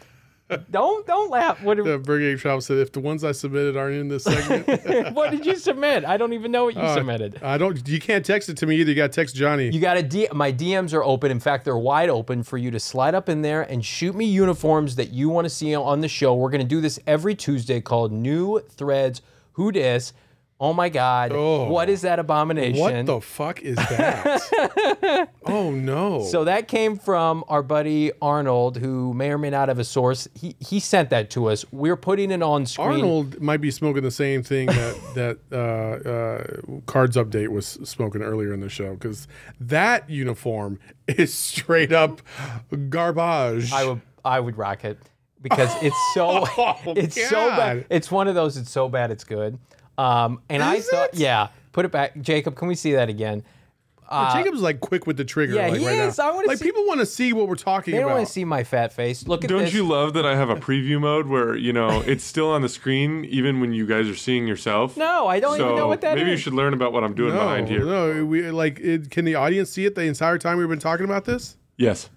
don't 0.71 1.05
don't 1.05 1.29
laugh. 1.29 1.61
What, 1.63 1.77
The 1.83 1.97
Brigade 1.97 2.39
Shop 2.39 2.61
said, 2.61 2.77
if 2.77 2.91
the 2.91 2.99
ones 2.99 3.23
I 3.23 3.31
submitted 3.31 3.77
aren't 3.77 3.95
in 3.95 4.07
this 4.07 4.23
segment, 4.23 5.13
what 5.15 5.31
did 5.31 5.45
you 5.45 5.55
submit? 5.55 6.05
I 6.05 6.17
don't 6.17 6.33
even 6.33 6.51
know 6.51 6.65
what 6.65 6.75
you 6.75 6.81
uh, 6.81 6.95
submitted. 6.95 7.39
I 7.43 7.57
don't. 7.57 7.87
You 7.87 7.99
can't 7.99 8.25
text 8.25 8.49
it 8.49 8.57
to 8.57 8.65
me 8.65 8.77
either. 8.77 8.89
You 8.89 8.95
got 8.95 9.11
to 9.11 9.15
text 9.15 9.35
Johnny. 9.35 9.69
You 9.69 9.79
got 9.79 9.95
to 9.95 10.03
D- 10.03 10.27
my 10.33 10.51
DMs 10.51 10.93
are 10.93 11.03
open. 11.03 11.31
In 11.31 11.39
fact, 11.39 11.65
they're 11.65 11.77
wide 11.77 12.09
open 12.09 12.43
for 12.43 12.57
you 12.57 12.71
to 12.71 12.79
slide 12.79 13.15
up 13.15 13.29
in 13.29 13.41
there 13.41 13.61
and 13.61 13.83
shoot 13.85 14.15
me 14.15 14.25
uniforms 14.25 14.95
that 14.95 15.09
you 15.09 15.29
want 15.29 15.45
to 15.45 15.49
see 15.49 15.75
on 15.75 16.01
the 16.01 16.07
show. 16.07 16.35
We're 16.35 16.49
going 16.49 16.61
to 16.61 16.67
do 16.67 16.81
this 16.81 16.99
every 17.05 17.35
Tuesday 17.35 17.81
called 17.81 18.11
New 18.11 18.59
Threads 18.59 19.21
Who 19.53 19.71
Dis. 19.71 20.13
Oh 20.62 20.74
my 20.74 20.89
God. 20.89 21.32
What 21.32 21.88
is 21.89 22.01
that 22.01 22.20
abomination? 22.20 22.82
what 22.82 23.05
the 23.05 23.22
fuck 23.22 23.62
is 23.62 23.78
that? 23.78 25.30
oh 25.45 25.72
no. 25.72 26.24
So 26.26 26.43
that 26.43 26.68
came 26.68 26.97
from 26.97 27.45
our 27.47 27.64
buddy 27.64 28.12
Arnold, 28.22 28.76
who 28.78 29.14
may 29.14 29.32
or 29.32 29.38
may 29.38 29.49
not 29.49 29.70
have 29.70 29.80
a 29.80 29.86
source. 29.86 30.28
He 30.36 30.55
he 30.60 30.82
sent 30.82 31.12
that 31.12 31.30
to 31.32 31.45
us. 31.47 31.64
We're 31.72 31.95
putting 31.95 32.30
it 32.32 32.43
on 32.43 32.66
screen. 32.66 32.89
Arnold 32.89 33.41
might 33.41 33.62
be 33.62 33.72
smoking 33.72 34.03
the 34.03 34.12
same 34.12 34.43
thing 34.43 34.68
that 34.68 34.97
that 35.16 35.38
uh, 35.53 36.10
uh, 36.10 36.82
Cards 36.88 37.16
Update 37.16 37.47
was 37.49 37.66
smoking 37.66 38.22
earlier 38.22 38.53
in 38.53 38.60
the 38.60 38.70
show 38.70 38.95
because 38.95 39.30
that 39.62 40.10
uniform 40.10 40.78
is 41.07 41.34
straight 41.34 41.93
up 41.93 42.22
garbage. 42.89 43.72
I 43.72 43.86
would 43.86 44.01
I 44.26 44.39
would 44.41 44.57
rock 44.57 44.84
it 44.84 44.97
because 45.41 45.72
it's 45.82 45.95
so 46.14 46.45
Oh, 46.57 46.76
it's 46.97 47.30
so 47.30 47.47
bad. 47.49 47.86
It's 47.89 48.12
one 48.12 48.28
of 48.28 48.36
those. 48.36 48.57
It's 48.57 48.72
so 48.72 48.89
bad. 48.89 49.10
It's 49.12 49.24
good. 49.24 49.57
Um, 49.99 50.41
and 50.49 50.63
I 50.63 50.75
Is 50.75 50.87
thought, 50.87 51.09
it? 51.13 51.19
yeah, 51.19 51.49
put 51.71 51.85
it 51.85 51.91
back, 51.91 52.19
Jacob. 52.21 52.55
Can 52.55 52.67
we 52.67 52.75
see 52.75 52.93
that 52.93 53.09
again? 53.09 53.43
Jacob's 54.33 54.61
like 54.61 54.79
quick 54.79 55.05
with 55.05 55.17
the 55.17 55.23
trigger. 55.23 55.53
yeah, 55.53 55.67
like 55.67 55.79
he 55.79 55.85
right 55.85 55.97
is. 55.99 56.17
Now. 56.17 56.29
I 56.29 56.31
wanna 56.31 56.47
like 56.47 56.57
see- 56.57 56.65
people 56.65 56.83
want 56.87 56.99
to 56.99 57.05
see 57.05 57.31
what 57.31 57.47
we're 57.47 57.53
talking 57.55 57.93
about. 57.93 57.97
They 57.99 58.01
don't 58.07 58.15
want 58.15 58.25
to 58.27 58.33
see 58.33 58.43
my 58.43 58.63
fat 58.63 58.91
face. 58.91 59.27
Look 59.27 59.43
at 59.43 59.49
Don't 59.51 59.65
this. 59.65 59.73
you 59.75 59.87
love 59.87 60.13
that 60.13 60.25
I 60.25 60.35
have 60.35 60.49
a 60.49 60.55
preview 60.55 60.99
mode 60.99 61.27
where 61.27 61.55
you 61.55 61.73
know 61.73 62.01
it's 62.07 62.23
still 62.23 62.49
on 62.49 62.63
the 62.63 62.69
screen 62.69 63.23
even 63.25 63.59
when 63.61 63.71
you 63.71 63.85
guys 63.85 64.07
are 64.07 64.15
seeing 64.15 64.47
yourself? 64.47 64.97
No, 64.97 65.27
I 65.27 65.39
don't 65.39 65.57
so 65.57 65.65
even 65.65 65.75
know 65.75 65.87
what 65.87 66.01
that 66.01 66.17
is. 66.17 66.21
maybe 66.23 66.31
you 66.31 66.37
should 66.37 66.53
learn 66.55 66.73
about 66.73 66.91
what 66.91 67.03
I'm 67.03 67.13
doing 67.13 67.35
no, 67.35 67.41
behind 67.41 67.67
here. 67.69 67.85
no. 67.85 68.25
We 68.25 68.49
like. 68.49 68.79
It, 68.79 69.11
can 69.11 69.25
the 69.25 69.35
audience 69.35 69.69
see 69.69 69.85
it 69.85 69.93
the 69.93 70.01
entire 70.05 70.39
time 70.39 70.57
we've 70.57 70.67
been 70.69 70.79
talking 70.79 71.05
about 71.05 71.25
this? 71.25 71.55
Yes. 71.77 72.09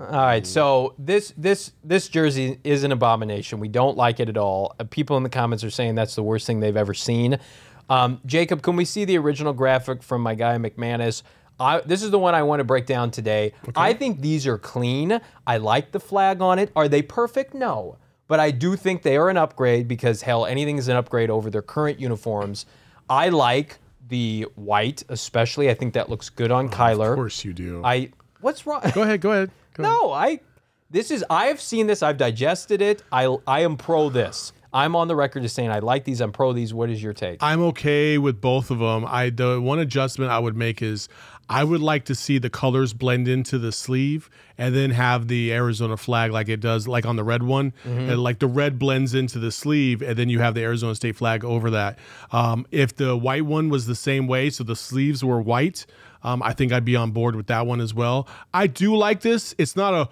All 0.00 0.06
right, 0.06 0.46
so 0.46 0.94
this 0.96 1.34
this 1.36 1.72
this 1.82 2.08
jersey 2.08 2.60
is 2.62 2.84
an 2.84 2.92
abomination. 2.92 3.58
We 3.58 3.68
don't 3.68 3.96
like 3.96 4.20
it 4.20 4.28
at 4.28 4.36
all. 4.36 4.76
Uh, 4.78 4.84
People 4.84 5.16
in 5.16 5.24
the 5.24 5.28
comments 5.28 5.64
are 5.64 5.70
saying 5.70 5.96
that's 5.96 6.14
the 6.14 6.22
worst 6.22 6.46
thing 6.46 6.60
they've 6.60 6.76
ever 6.76 6.94
seen. 6.94 7.38
Um, 7.90 8.20
Jacob, 8.24 8.62
can 8.62 8.76
we 8.76 8.84
see 8.84 9.04
the 9.04 9.18
original 9.18 9.52
graphic 9.52 10.02
from 10.02 10.22
my 10.22 10.34
guy 10.34 10.56
McManus? 10.56 11.22
I, 11.58 11.80
this 11.80 12.04
is 12.04 12.12
the 12.12 12.18
one 12.18 12.34
I 12.36 12.44
want 12.44 12.60
to 12.60 12.64
break 12.64 12.86
down 12.86 13.10
today. 13.10 13.52
I 13.74 13.92
think 13.92 14.20
these 14.20 14.46
are 14.46 14.58
clean. 14.58 15.20
I 15.46 15.56
like 15.56 15.90
the 15.90 15.98
flag 15.98 16.40
on 16.40 16.60
it. 16.60 16.70
Are 16.76 16.86
they 16.86 17.02
perfect? 17.02 17.52
No, 17.54 17.96
but 18.28 18.38
I 18.38 18.52
do 18.52 18.76
think 18.76 19.02
they 19.02 19.16
are 19.16 19.28
an 19.28 19.36
upgrade 19.36 19.88
because 19.88 20.22
hell, 20.22 20.46
anything 20.46 20.78
is 20.78 20.86
an 20.86 20.96
upgrade 20.96 21.30
over 21.30 21.50
their 21.50 21.62
current 21.62 21.98
uniforms. 21.98 22.66
I 23.10 23.30
like 23.30 23.78
the 24.06 24.46
white, 24.54 25.02
especially. 25.08 25.68
I 25.70 25.74
think 25.74 25.94
that 25.94 26.08
looks 26.08 26.28
good 26.28 26.52
on 26.52 26.68
Kyler. 26.68 27.10
Of 27.10 27.16
course 27.16 27.44
you 27.44 27.52
do. 27.52 27.82
I 27.84 28.10
what's 28.40 28.64
wrong? 28.66 28.82
go 28.94 29.02
ahead. 29.02 29.20
Go 29.20 29.32
ahead. 29.32 29.50
Go. 29.78 29.82
No, 29.84 30.12
I. 30.12 30.40
This 30.90 31.10
is. 31.10 31.24
I 31.30 31.46
have 31.46 31.60
seen 31.60 31.86
this. 31.86 32.02
I've 32.02 32.18
digested 32.18 32.82
it. 32.82 33.02
I. 33.10 33.34
I 33.46 33.60
am 33.60 33.76
pro 33.76 34.10
this. 34.10 34.52
I'm 34.72 34.94
on 34.94 35.08
the 35.08 35.16
record 35.16 35.44
as 35.44 35.52
saying 35.52 35.70
I 35.70 35.78
like 35.78 36.04
these. 36.04 36.20
I'm 36.20 36.32
pro 36.32 36.52
these. 36.52 36.74
What 36.74 36.90
is 36.90 37.02
your 37.02 37.14
take? 37.14 37.42
I'm 37.42 37.62
okay 37.62 38.18
with 38.18 38.40
both 38.40 38.70
of 38.70 38.78
them. 38.78 39.04
I 39.06 39.30
the 39.30 39.60
one 39.60 39.78
adjustment 39.78 40.30
I 40.30 40.38
would 40.38 40.56
make 40.56 40.82
is 40.82 41.08
I 41.48 41.64
would 41.64 41.80
like 41.80 42.04
to 42.06 42.14
see 42.14 42.36
the 42.36 42.50
colors 42.50 42.92
blend 42.92 43.26
into 43.26 43.58
the 43.58 43.72
sleeve 43.72 44.28
and 44.58 44.74
then 44.74 44.90
have 44.90 45.28
the 45.28 45.52
Arizona 45.54 45.96
flag 45.96 46.30
like 46.30 46.50
it 46.50 46.60
does 46.60 46.86
like 46.86 47.06
on 47.06 47.16
the 47.16 47.24
red 47.24 47.42
one. 47.42 47.72
And 47.84 48.22
like 48.22 48.38
the 48.40 48.46
red 48.46 48.78
blends 48.78 49.14
into 49.14 49.38
the 49.38 49.50
sleeve 49.50 50.02
and 50.02 50.18
then 50.18 50.28
you 50.28 50.40
have 50.40 50.54
the 50.54 50.62
Arizona 50.62 50.94
State 50.94 51.16
flag 51.16 51.44
over 51.44 51.70
that. 51.70 51.98
Um, 52.32 52.66
if 52.70 52.94
the 52.94 53.16
white 53.16 53.46
one 53.46 53.70
was 53.70 53.86
the 53.86 53.94
same 53.94 54.26
way, 54.26 54.50
so 54.50 54.62
the 54.62 54.76
sleeves 54.76 55.24
were 55.24 55.40
white, 55.40 55.86
um, 56.22 56.42
I 56.42 56.52
think 56.52 56.72
I'd 56.72 56.84
be 56.84 56.96
on 56.96 57.10
board 57.12 57.36
with 57.36 57.46
that 57.48 57.66
one 57.66 57.80
as 57.80 57.92
well. 57.94 58.28
I 58.52 58.66
do 58.66 58.96
like 58.96 59.20
this. 59.20 59.54
It's 59.58 59.76
not 59.76 59.94
a 59.94 60.08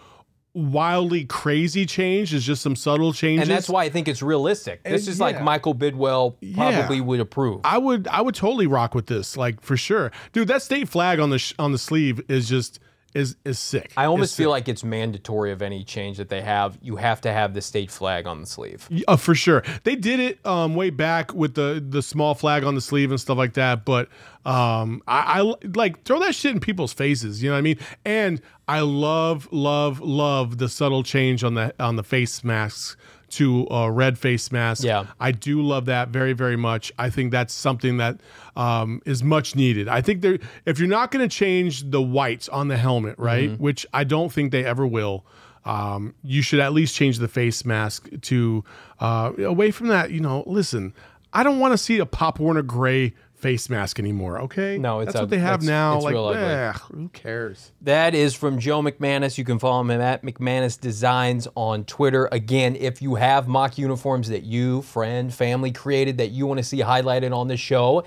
wildly 0.54 1.24
crazy 1.26 1.84
change. 1.84 2.32
It's 2.32 2.44
just 2.44 2.62
some 2.62 2.76
subtle 2.76 3.12
changes. 3.12 3.42
and 3.46 3.50
that's 3.54 3.68
why 3.68 3.84
I 3.84 3.90
think 3.90 4.08
it's 4.08 4.22
realistic. 4.22 4.82
This 4.84 5.06
Uh, 5.06 5.10
is 5.10 5.20
like. 5.20 5.42
Michael 5.42 5.74
Bidwill 5.74 6.34
probably 6.54 6.96
Yeah. 6.96 7.02
would 7.02 7.20
approve. 7.20 7.60
I 7.64 7.76
would 7.78 8.08
I 8.08 8.22
would 8.22 8.34
totally 8.34 8.66
rock 8.66 8.94
with 8.94 9.06
this, 9.06 9.36
like 9.36 9.60
for 9.60 9.76
sure, 9.76 10.10
dude. 10.32 10.48
That 10.48 10.62
state 10.62 10.88
flag 10.88 11.20
on 11.20 11.28
the 11.30 11.38
sh- 11.38 11.52
on 11.58 11.72
the 11.72 11.78
sleeve 11.78 12.22
is 12.28 12.48
just 12.48 12.80
is 13.16 13.36
is 13.44 13.58
sick. 13.58 13.92
I 13.96 14.04
almost 14.04 14.36
feel 14.36 14.48
sick. 14.48 14.50
like 14.50 14.68
it's 14.68 14.84
mandatory 14.84 15.50
of 15.50 15.62
any 15.62 15.82
change 15.84 16.18
that 16.18 16.28
they 16.28 16.42
have. 16.42 16.78
You 16.82 16.96
have 16.96 17.22
to 17.22 17.32
have 17.32 17.54
the 17.54 17.62
state 17.62 17.90
flag 17.90 18.26
on 18.26 18.42
the 18.42 18.46
sleeve. 18.46 18.88
Uh, 19.08 19.16
for 19.16 19.34
sure. 19.34 19.62
They 19.84 19.96
did 19.96 20.20
it 20.20 20.44
um, 20.46 20.74
way 20.74 20.90
back 20.90 21.34
with 21.34 21.54
the 21.54 21.82
the 21.86 22.02
small 22.02 22.34
flag 22.34 22.62
on 22.62 22.74
the 22.74 22.80
sleeve 22.80 23.10
and 23.10 23.20
stuff 23.20 23.38
like 23.38 23.54
that. 23.54 23.84
But 23.84 24.08
um, 24.44 25.02
I, 25.08 25.40
I 25.40 25.54
like 25.74 26.04
throw 26.04 26.20
that 26.20 26.34
shit 26.34 26.52
in 26.52 26.60
people's 26.60 26.92
faces. 26.92 27.42
You 27.42 27.48
know 27.48 27.54
what 27.54 27.60
I 27.60 27.62
mean? 27.62 27.78
And 28.04 28.42
I 28.68 28.80
love, 28.80 29.48
love, 29.50 30.00
love 30.00 30.58
the 30.58 30.68
subtle 30.68 31.02
change 31.02 31.42
on 31.42 31.54
the 31.54 31.74
on 31.80 31.96
the 31.96 32.04
face 32.04 32.44
masks 32.44 32.96
to 33.36 33.66
a 33.70 33.90
red 33.90 34.18
face 34.18 34.50
mask. 34.52 34.84
Yeah. 34.84 35.06
I 35.20 35.32
do 35.32 35.62
love 35.62 35.86
that 35.86 36.08
very, 36.08 36.32
very 36.32 36.56
much. 36.56 36.92
I 36.98 37.10
think 37.10 37.32
that's 37.32 37.52
something 37.54 37.96
that 37.98 38.20
um, 38.56 39.00
is 39.06 39.22
much 39.22 39.54
needed. 39.56 39.88
I 39.88 40.00
think 40.00 40.20
there, 40.22 40.38
if 40.64 40.78
you're 40.78 40.88
not 40.88 41.10
going 41.10 41.26
to 41.28 41.34
change 41.34 41.90
the 41.90 42.02
whites 42.02 42.48
on 42.48 42.68
the 42.68 42.76
helmet, 42.76 43.16
right, 43.18 43.50
Mm-hmm. 43.50 43.62
which 43.62 43.86
I 43.92 44.04
don't 44.04 44.32
think 44.32 44.52
they 44.52 44.64
ever 44.64 44.86
will, 44.86 45.24
um, 45.64 46.14
you 46.22 46.42
should 46.42 46.60
at 46.60 46.72
least 46.72 46.94
change 46.94 47.18
the 47.18 47.28
face 47.28 47.64
mask 47.64 48.08
to 48.22 48.64
uh, 49.00 49.32
away 49.38 49.70
from 49.70 49.88
that. 49.88 50.10
You 50.12 50.20
know, 50.20 50.44
listen, 50.46 50.94
I 51.32 51.42
don't 51.42 51.58
want 51.58 51.72
to 51.72 51.78
see 51.78 51.98
a 51.98 52.06
Pop 52.06 52.38
Warner 52.38 52.62
gray 52.62 53.14
face 53.46 53.70
mask 53.70 54.00
anymore. 54.00 54.40
Okay, 54.40 54.76
No, 54.76 54.98
it's 54.98 55.12
that's 55.12 55.20
what 55.22 55.30
they 55.30 55.38
have 55.38 55.62
now. 55.62 56.00
like, 56.00 56.12
real 56.12 56.24
ugly. 56.24 56.80
who 56.90 57.08
cares? 57.10 57.70
That 57.80 58.12
is 58.12 58.34
from 58.34 58.58
Joe 58.58 58.82
McManus. 58.82 59.38
You 59.38 59.44
can 59.44 59.60
follow 59.60 59.82
him 59.82 59.92
at 59.92 60.24
McManus 60.24 60.80
Designs 60.80 61.46
on 61.54 61.84
Twitter. 61.84 62.28
Again, 62.32 62.74
if 62.74 63.00
you 63.00 63.14
have 63.14 63.46
mock 63.46 63.78
uniforms 63.78 64.30
that 64.30 64.42
you, 64.42 64.82
friend, 64.82 65.32
family 65.32 65.70
created 65.70 66.18
that 66.18 66.32
you 66.32 66.44
want 66.44 66.58
to 66.58 66.64
see 66.64 66.78
highlighted 66.78 67.32
on 67.32 67.46
the 67.46 67.56
show, 67.56 68.02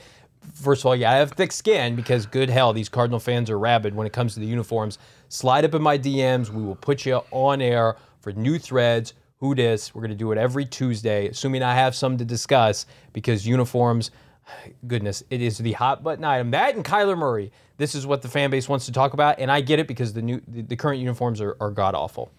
first 0.56 0.82
of 0.82 0.88
all, 0.88 0.96
yeah, 0.98 1.10
I 1.10 1.16
have 1.16 1.32
thick 1.32 1.54
skin 1.54 1.96
because 1.96 2.26
good 2.26 2.50
hell, 2.50 2.74
these 2.74 2.90
Cardinal 2.90 3.22
fans 3.22 3.50
are 3.50 3.58
rabid 3.58 3.96
when 3.96 4.06
it 4.06 4.12
comes 4.12 4.34
to 4.34 4.42
the 4.42 4.46
uniforms. 4.46 4.98
Slide 5.30 5.64
up 5.64 5.74
in 5.74 5.82
my 5.82 5.98
DMs. 5.98 6.50
We 6.50 6.64
will 6.64 6.76
put 6.76 7.06
you 7.06 7.22
on 7.32 7.62
air 7.62 7.96
for 8.20 8.34
new 8.34 8.60
threads. 8.60 9.14
Who 9.38 9.56
dis? 9.56 9.96
We're 9.96 10.02
going 10.02 10.12
to 10.12 10.18
do 10.18 10.34
it 10.34 10.38
every 10.38 10.66
Tuesday, 10.66 11.30
assuming 11.30 11.64
I 11.64 11.76
have 11.76 11.96
some 11.96 12.18
to 12.18 12.26
discuss 12.26 12.86
because 13.14 13.48
uniforms 13.48 14.12
goodness, 14.88 15.24
it 15.30 15.42
is 15.42 15.58
the 15.58 15.74
hot 15.74 16.04
button 16.04 16.24
item. 16.24 16.52
That 16.52 16.76
and 16.76 16.84
Kyler 16.84 17.18
Murray. 17.18 17.52
This 17.80 17.96
is 17.96 18.06
what 18.06 18.22
the 18.22 18.28
fan 18.28 18.50
base 18.50 18.68
wants 18.68 18.86
to 18.88 18.92
talk 18.92 19.14
about, 19.14 19.40
and 19.40 19.50
I 19.50 19.62
get 19.62 19.80
it 19.80 19.88
because 19.88 20.12
the 20.12 20.22
new 20.22 20.42
the, 20.50 20.64
the 20.64 20.76
current 20.76 21.00
uniforms 21.00 21.40
are, 21.40 21.56
are 21.62 21.72
god 21.72 21.96
awful. 21.96 22.30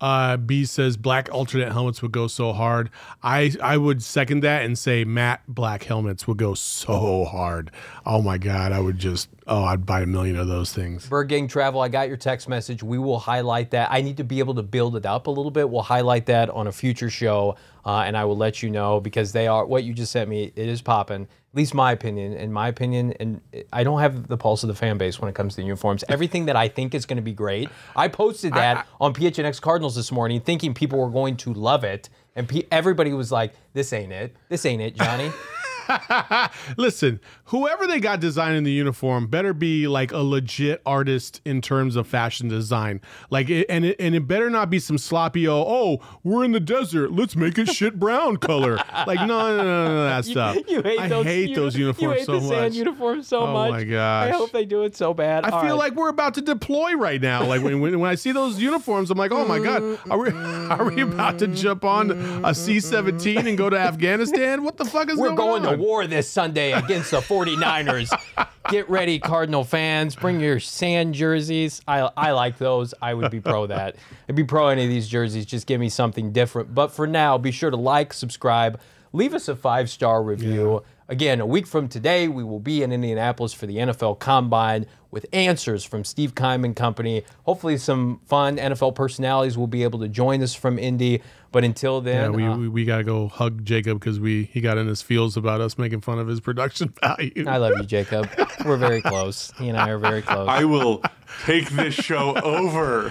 Uh, 0.00 0.36
B 0.36 0.64
says 0.64 0.96
black 0.96 1.28
alternate 1.32 1.70
helmets 1.70 2.02
would 2.02 2.10
go 2.10 2.26
so 2.26 2.52
hard. 2.52 2.90
I 3.22 3.54
I 3.62 3.76
would 3.76 4.02
second 4.02 4.40
that 4.40 4.64
and 4.64 4.76
say 4.76 5.04
matte 5.04 5.42
black 5.46 5.84
helmets 5.84 6.26
would 6.26 6.36
go 6.36 6.54
so 6.54 7.24
hard. 7.24 7.70
Oh 8.04 8.20
my 8.22 8.38
god, 8.38 8.72
I 8.72 8.80
would 8.80 8.98
just 8.98 9.28
oh 9.46 9.62
I'd 9.62 9.86
buy 9.86 10.00
a 10.02 10.06
million 10.06 10.34
of 10.34 10.48
those 10.48 10.72
things. 10.72 11.08
Bird 11.08 11.28
Gang 11.28 11.46
Travel, 11.46 11.80
I 11.80 11.86
got 11.86 12.08
your 12.08 12.16
text 12.16 12.48
message. 12.48 12.82
We 12.82 12.98
will 12.98 13.20
highlight 13.20 13.70
that. 13.70 13.92
I 13.92 14.00
need 14.00 14.16
to 14.16 14.24
be 14.24 14.40
able 14.40 14.56
to 14.56 14.64
build 14.64 14.96
it 14.96 15.06
up 15.06 15.28
a 15.28 15.30
little 15.30 15.52
bit. 15.52 15.70
We'll 15.70 15.82
highlight 15.82 16.26
that 16.26 16.50
on 16.50 16.66
a 16.66 16.72
future 16.72 17.08
show, 17.08 17.54
uh, 17.84 18.02
and 18.04 18.16
I 18.16 18.24
will 18.24 18.36
let 18.36 18.64
you 18.64 18.70
know 18.70 18.98
because 18.98 19.30
they 19.30 19.46
are 19.46 19.64
what 19.64 19.84
you 19.84 19.94
just 19.94 20.10
sent 20.10 20.28
me. 20.28 20.52
It 20.56 20.68
is 20.68 20.82
popping. 20.82 21.28
At 21.50 21.56
least 21.56 21.72
my 21.72 21.92
opinion. 21.92 22.34
In 22.34 22.52
my 22.52 22.68
opinion, 22.68 23.14
and 23.20 23.40
I 23.72 23.84
don't 23.84 24.00
have 24.00 24.28
the 24.28 24.36
pulse 24.36 24.62
of 24.64 24.68
the 24.68 24.74
fan 24.74 24.87
base 24.96 25.20
when 25.20 25.28
it 25.28 25.34
comes 25.34 25.56
to 25.56 25.62
uniforms. 25.62 26.04
Everything 26.08 26.46
that 26.46 26.56
I 26.56 26.68
think 26.68 26.94
is 26.94 27.04
going 27.04 27.16
to 27.16 27.22
be 27.22 27.32
great, 27.32 27.68
I 27.94 28.08
posted 28.08 28.54
that 28.54 28.86
on 29.00 29.12
PHNX 29.12 29.60
Cardinals 29.60 29.94
this 29.94 30.10
morning, 30.10 30.40
thinking 30.40 30.72
people 30.72 30.98
were 30.98 31.10
going 31.10 31.36
to 31.38 31.52
love 31.52 31.84
it, 31.84 32.08
and 32.34 32.48
pe- 32.48 32.62
everybody 32.70 33.12
was 33.12 33.30
like, 33.30 33.52
"This 33.74 33.92
ain't 33.92 34.12
it. 34.12 34.34
This 34.48 34.64
ain't 34.64 34.80
it, 34.80 34.94
Johnny." 34.94 35.30
Listen, 36.76 37.20
whoever 37.46 37.86
they 37.86 38.00
got 38.00 38.20
designing 38.20 38.64
the 38.64 38.70
uniform 38.72 39.26
better 39.26 39.52
be 39.52 39.88
like 39.88 40.12
a 40.12 40.18
legit 40.18 40.82
artist 40.86 41.40
in 41.44 41.60
terms 41.60 41.96
of 41.96 42.06
fashion 42.06 42.48
design. 42.48 43.00
Like, 43.30 43.48
it, 43.50 43.66
and 43.68 43.84
it, 43.84 43.96
and 43.98 44.14
it 44.14 44.26
better 44.26 44.50
not 44.50 44.70
be 44.70 44.78
some 44.78 44.98
sloppy. 44.98 45.46
Oh, 45.48 45.64
oh, 45.66 45.98
we're 46.22 46.44
in 46.44 46.52
the 46.52 46.60
desert. 46.60 47.12
Let's 47.12 47.36
make 47.36 47.58
it 47.58 47.68
shit 47.68 47.98
brown 47.98 48.36
color. 48.36 48.76
Like, 49.06 49.20
no, 49.20 49.26
no, 49.26 49.56
no, 49.56 49.62
no, 49.64 49.94
no 49.96 50.04
that 50.04 50.24
stuff. 50.24 50.56
You 50.68 50.82
hate 50.82 51.00
I 51.00 51.08
those. 51.08 51.24
hate 51.24 51.42
uni- 51.50 51.54
those 51.54 51.76
uniforms 51.76 52.02
you 52.02 52.10
hate 52.18 52.26
so 52.26 52.32
the 52.40 52.48
sand 52.48 52.64
much. 52.64 52.74
uniforms 52.74 53.28
so 53.28 53.38
Oh 53.40 53.52
much. 53.52 53.70
my 53.70 53.84
gosh! 53.84 54.28
I 54.34 54.36
hope 54.36 54.50
they 54.52 54.64
do 54.64 54.82
it 54.84 54.96
so 54.96 55.14
bad. 55.14 55.44
I 55.44 55.50
All 55.50 55.60
feel 55.60 55.70
right. 55.70 55.78
like 55.78 55.94
we're 55.94 56.08
about 56.08 56.34
to 56.34 56.40
deploy 56.42 56.94
right 56.94 57.20
now. 57.20 57.44
Like 57.44 57.62
when, 57.62 57.80
when, 57.80 57.98
when 58.00 58.10
I 58.10 58.14
see 58.14 58.32
those 58.32 58.58
uniforms, 58.60 59.10
I'm 59.10 59.18
like, 59.18 59.32
oh 59.32 59.46
my 59.46 59.58
god, 59.58 59.98
are 60.10 60.18
we 60.18 60.30
are 60.34 60.90
we 60.90 61.02
about 61.02 61.38
to 61.38 61.46
jump 61.48 61.84
on 61.84 62.10
a 62.44 62.54
C-17 62.54 63.46
and 63.46 63.56
go 63.56 63.70
to 63.70 63.78
Afghanistan? 63.78 64.62
What 64.64 64.76
the 64.76 64.84
fuck 64.84 65.08
is 65.10 65.16
We're 65.18 65.34
going 65.34 65.64
on? 65.64 65.77
to 65.77 65.77
war 65.78 66.06
this 66.06 66.28
Sunday 66.28 66.72
against 66.72 67.10
the 67.10 67.20
49ers. 67.20 68.10
Get 68.68 68.88
ready, 68.90 69.18
Cardinal 69.18 69.64
fans. 69.64 70.14
Bring 70.14 70.40
your 70.40 70.60
sand 70.60 71.14
jerseys. 71.14 71.80
I, 71.88 72.10
I 72.16 72.32
like 72.32 72.58
those. 72.58 72.92
I 73.00 73.14
would 73.14 73.30
be 73.30 73.40
pro 73.40 73.66
that. 73.66 73.96
I'd 74.28 74.36
be 74.36 74.44
pro 74.44 74.68
any 74.68 74.84
of 74.84 74.90
these 74.90 75.08
jerseys. 75.08 75.46
Just 75.46 75.66
give 75.66 75.80
me 75.80 75.88
something 75.88 76.32
different. 76.32 76.74
But 76.74 76.88
for 76.88 77.06
now, 77.06 77.38
be 77.38 77.50
sure 77.50 77.70
to 77.70 77.76
like, 77.78 78.12
subscribe, 78.12 78.78
leave 79.12 79.32
us 79.32 79.48
a 79.48 79.56
five 79.56 79.88
star 79.88 80.22
review. 80.22 80.82
Again, 81.10 81.40
a 81.40 81.46
week 81.46 81.66
from 81.66 81.88
today, 81.88 82.28
we 82.28 82.44
will 82.44 82.60
be 82.60 82.82
in 82.82 82.92
Indianapolis 82.92 83.54
for 83.54 83.64
the 83.66 83.76
NFL 83.76 84.18
Combine 84.18 84.84
with 85.10 85.24
answers 85.32 85.82
from 85.82 86.04
Steve 86.04 86.34
Keim 86.34 86.66
and 86.66 86.76
company. 86.76 87.22
Hopefully, 87.44 87.78
some 87.78 88.20
fun 88.26 88.58
NFL 88.58 88.94
personalities 88.94 89.56
will 89.56 89.66
be 89.66 89.84
able 89.84 89.98
to 90.00 90.08
join 90.08 90.42
us 90.42 90.54
from 90.54 90.78
Indy. 90.78 91.22
But 91.50 91.64
until 91.64 92.02
Yeah, 92.04 92.12
then, 92.28 92.32
we, 92.34 92.44
uh, 92.44 92.56
we, 92.58 92.68
we 92.68 92.84
gotta 92.84 93.04
go 93.04 93.26
hug 93.28 93.64
Jacob 93.64 93.98
because 94.00 94.20
we 94.20 94.44
he 94.52 94.60
got 94.60 94.76
in 94.76 94.86
his 94.86 95.00
feels 95.00 95.34
about 95.38 95.62
us 95.62 95.78
making 95.78 96.02
fun 96.02 96.18
of 96.18 96.26
his 96.28 96.40
production 96.40 96.92
value. 97.00 97.46
I 97.48 97.56
love 97.56 97.72
you, 97.78 97.84
Jacob. 97.86 98.28
We're 98.66 98.76
very 98.76 99.00
close. 99.00 99.50
He 99.58 99.70
and 99.70 99.78
I 99.78 99.88
are 99.88 99.98
very 99.98 100.20
close. 100.20 100.46
I 100.46 100.64
will 100.64 101.02
take 101.46 101.70
this 101.70 101.94
show 101.94 102.36
over. 102.36 103.10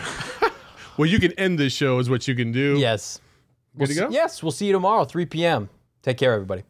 well, 0.98 1.08
you 1.10 1.20
can 1.20 1.32
end 1.32 1.58
this 1.58 1.74
show 1.74 1.98
is 1.98 2.12
what 2.12 2.28
you 2.28 2.36
can 2.36 2.52
do. 2.52 2.78
yes. 2.78 3.20
Good 3.76 3.88
to 3.88 3.93
We'll 3.95 4.02
go? 4.04 4.08
s- 4.10 4.14
Yes, 4.14 4.43
we'll 4.43 4.52
see 4.52 4.68
you 4.68 4.74
tomorrow, 4.74 5.04
3 5.04 5.26
p.m. 5.26 5.70
Take 6.04 6.18
care, 6.20 6.34
everybody. 6.34 6.62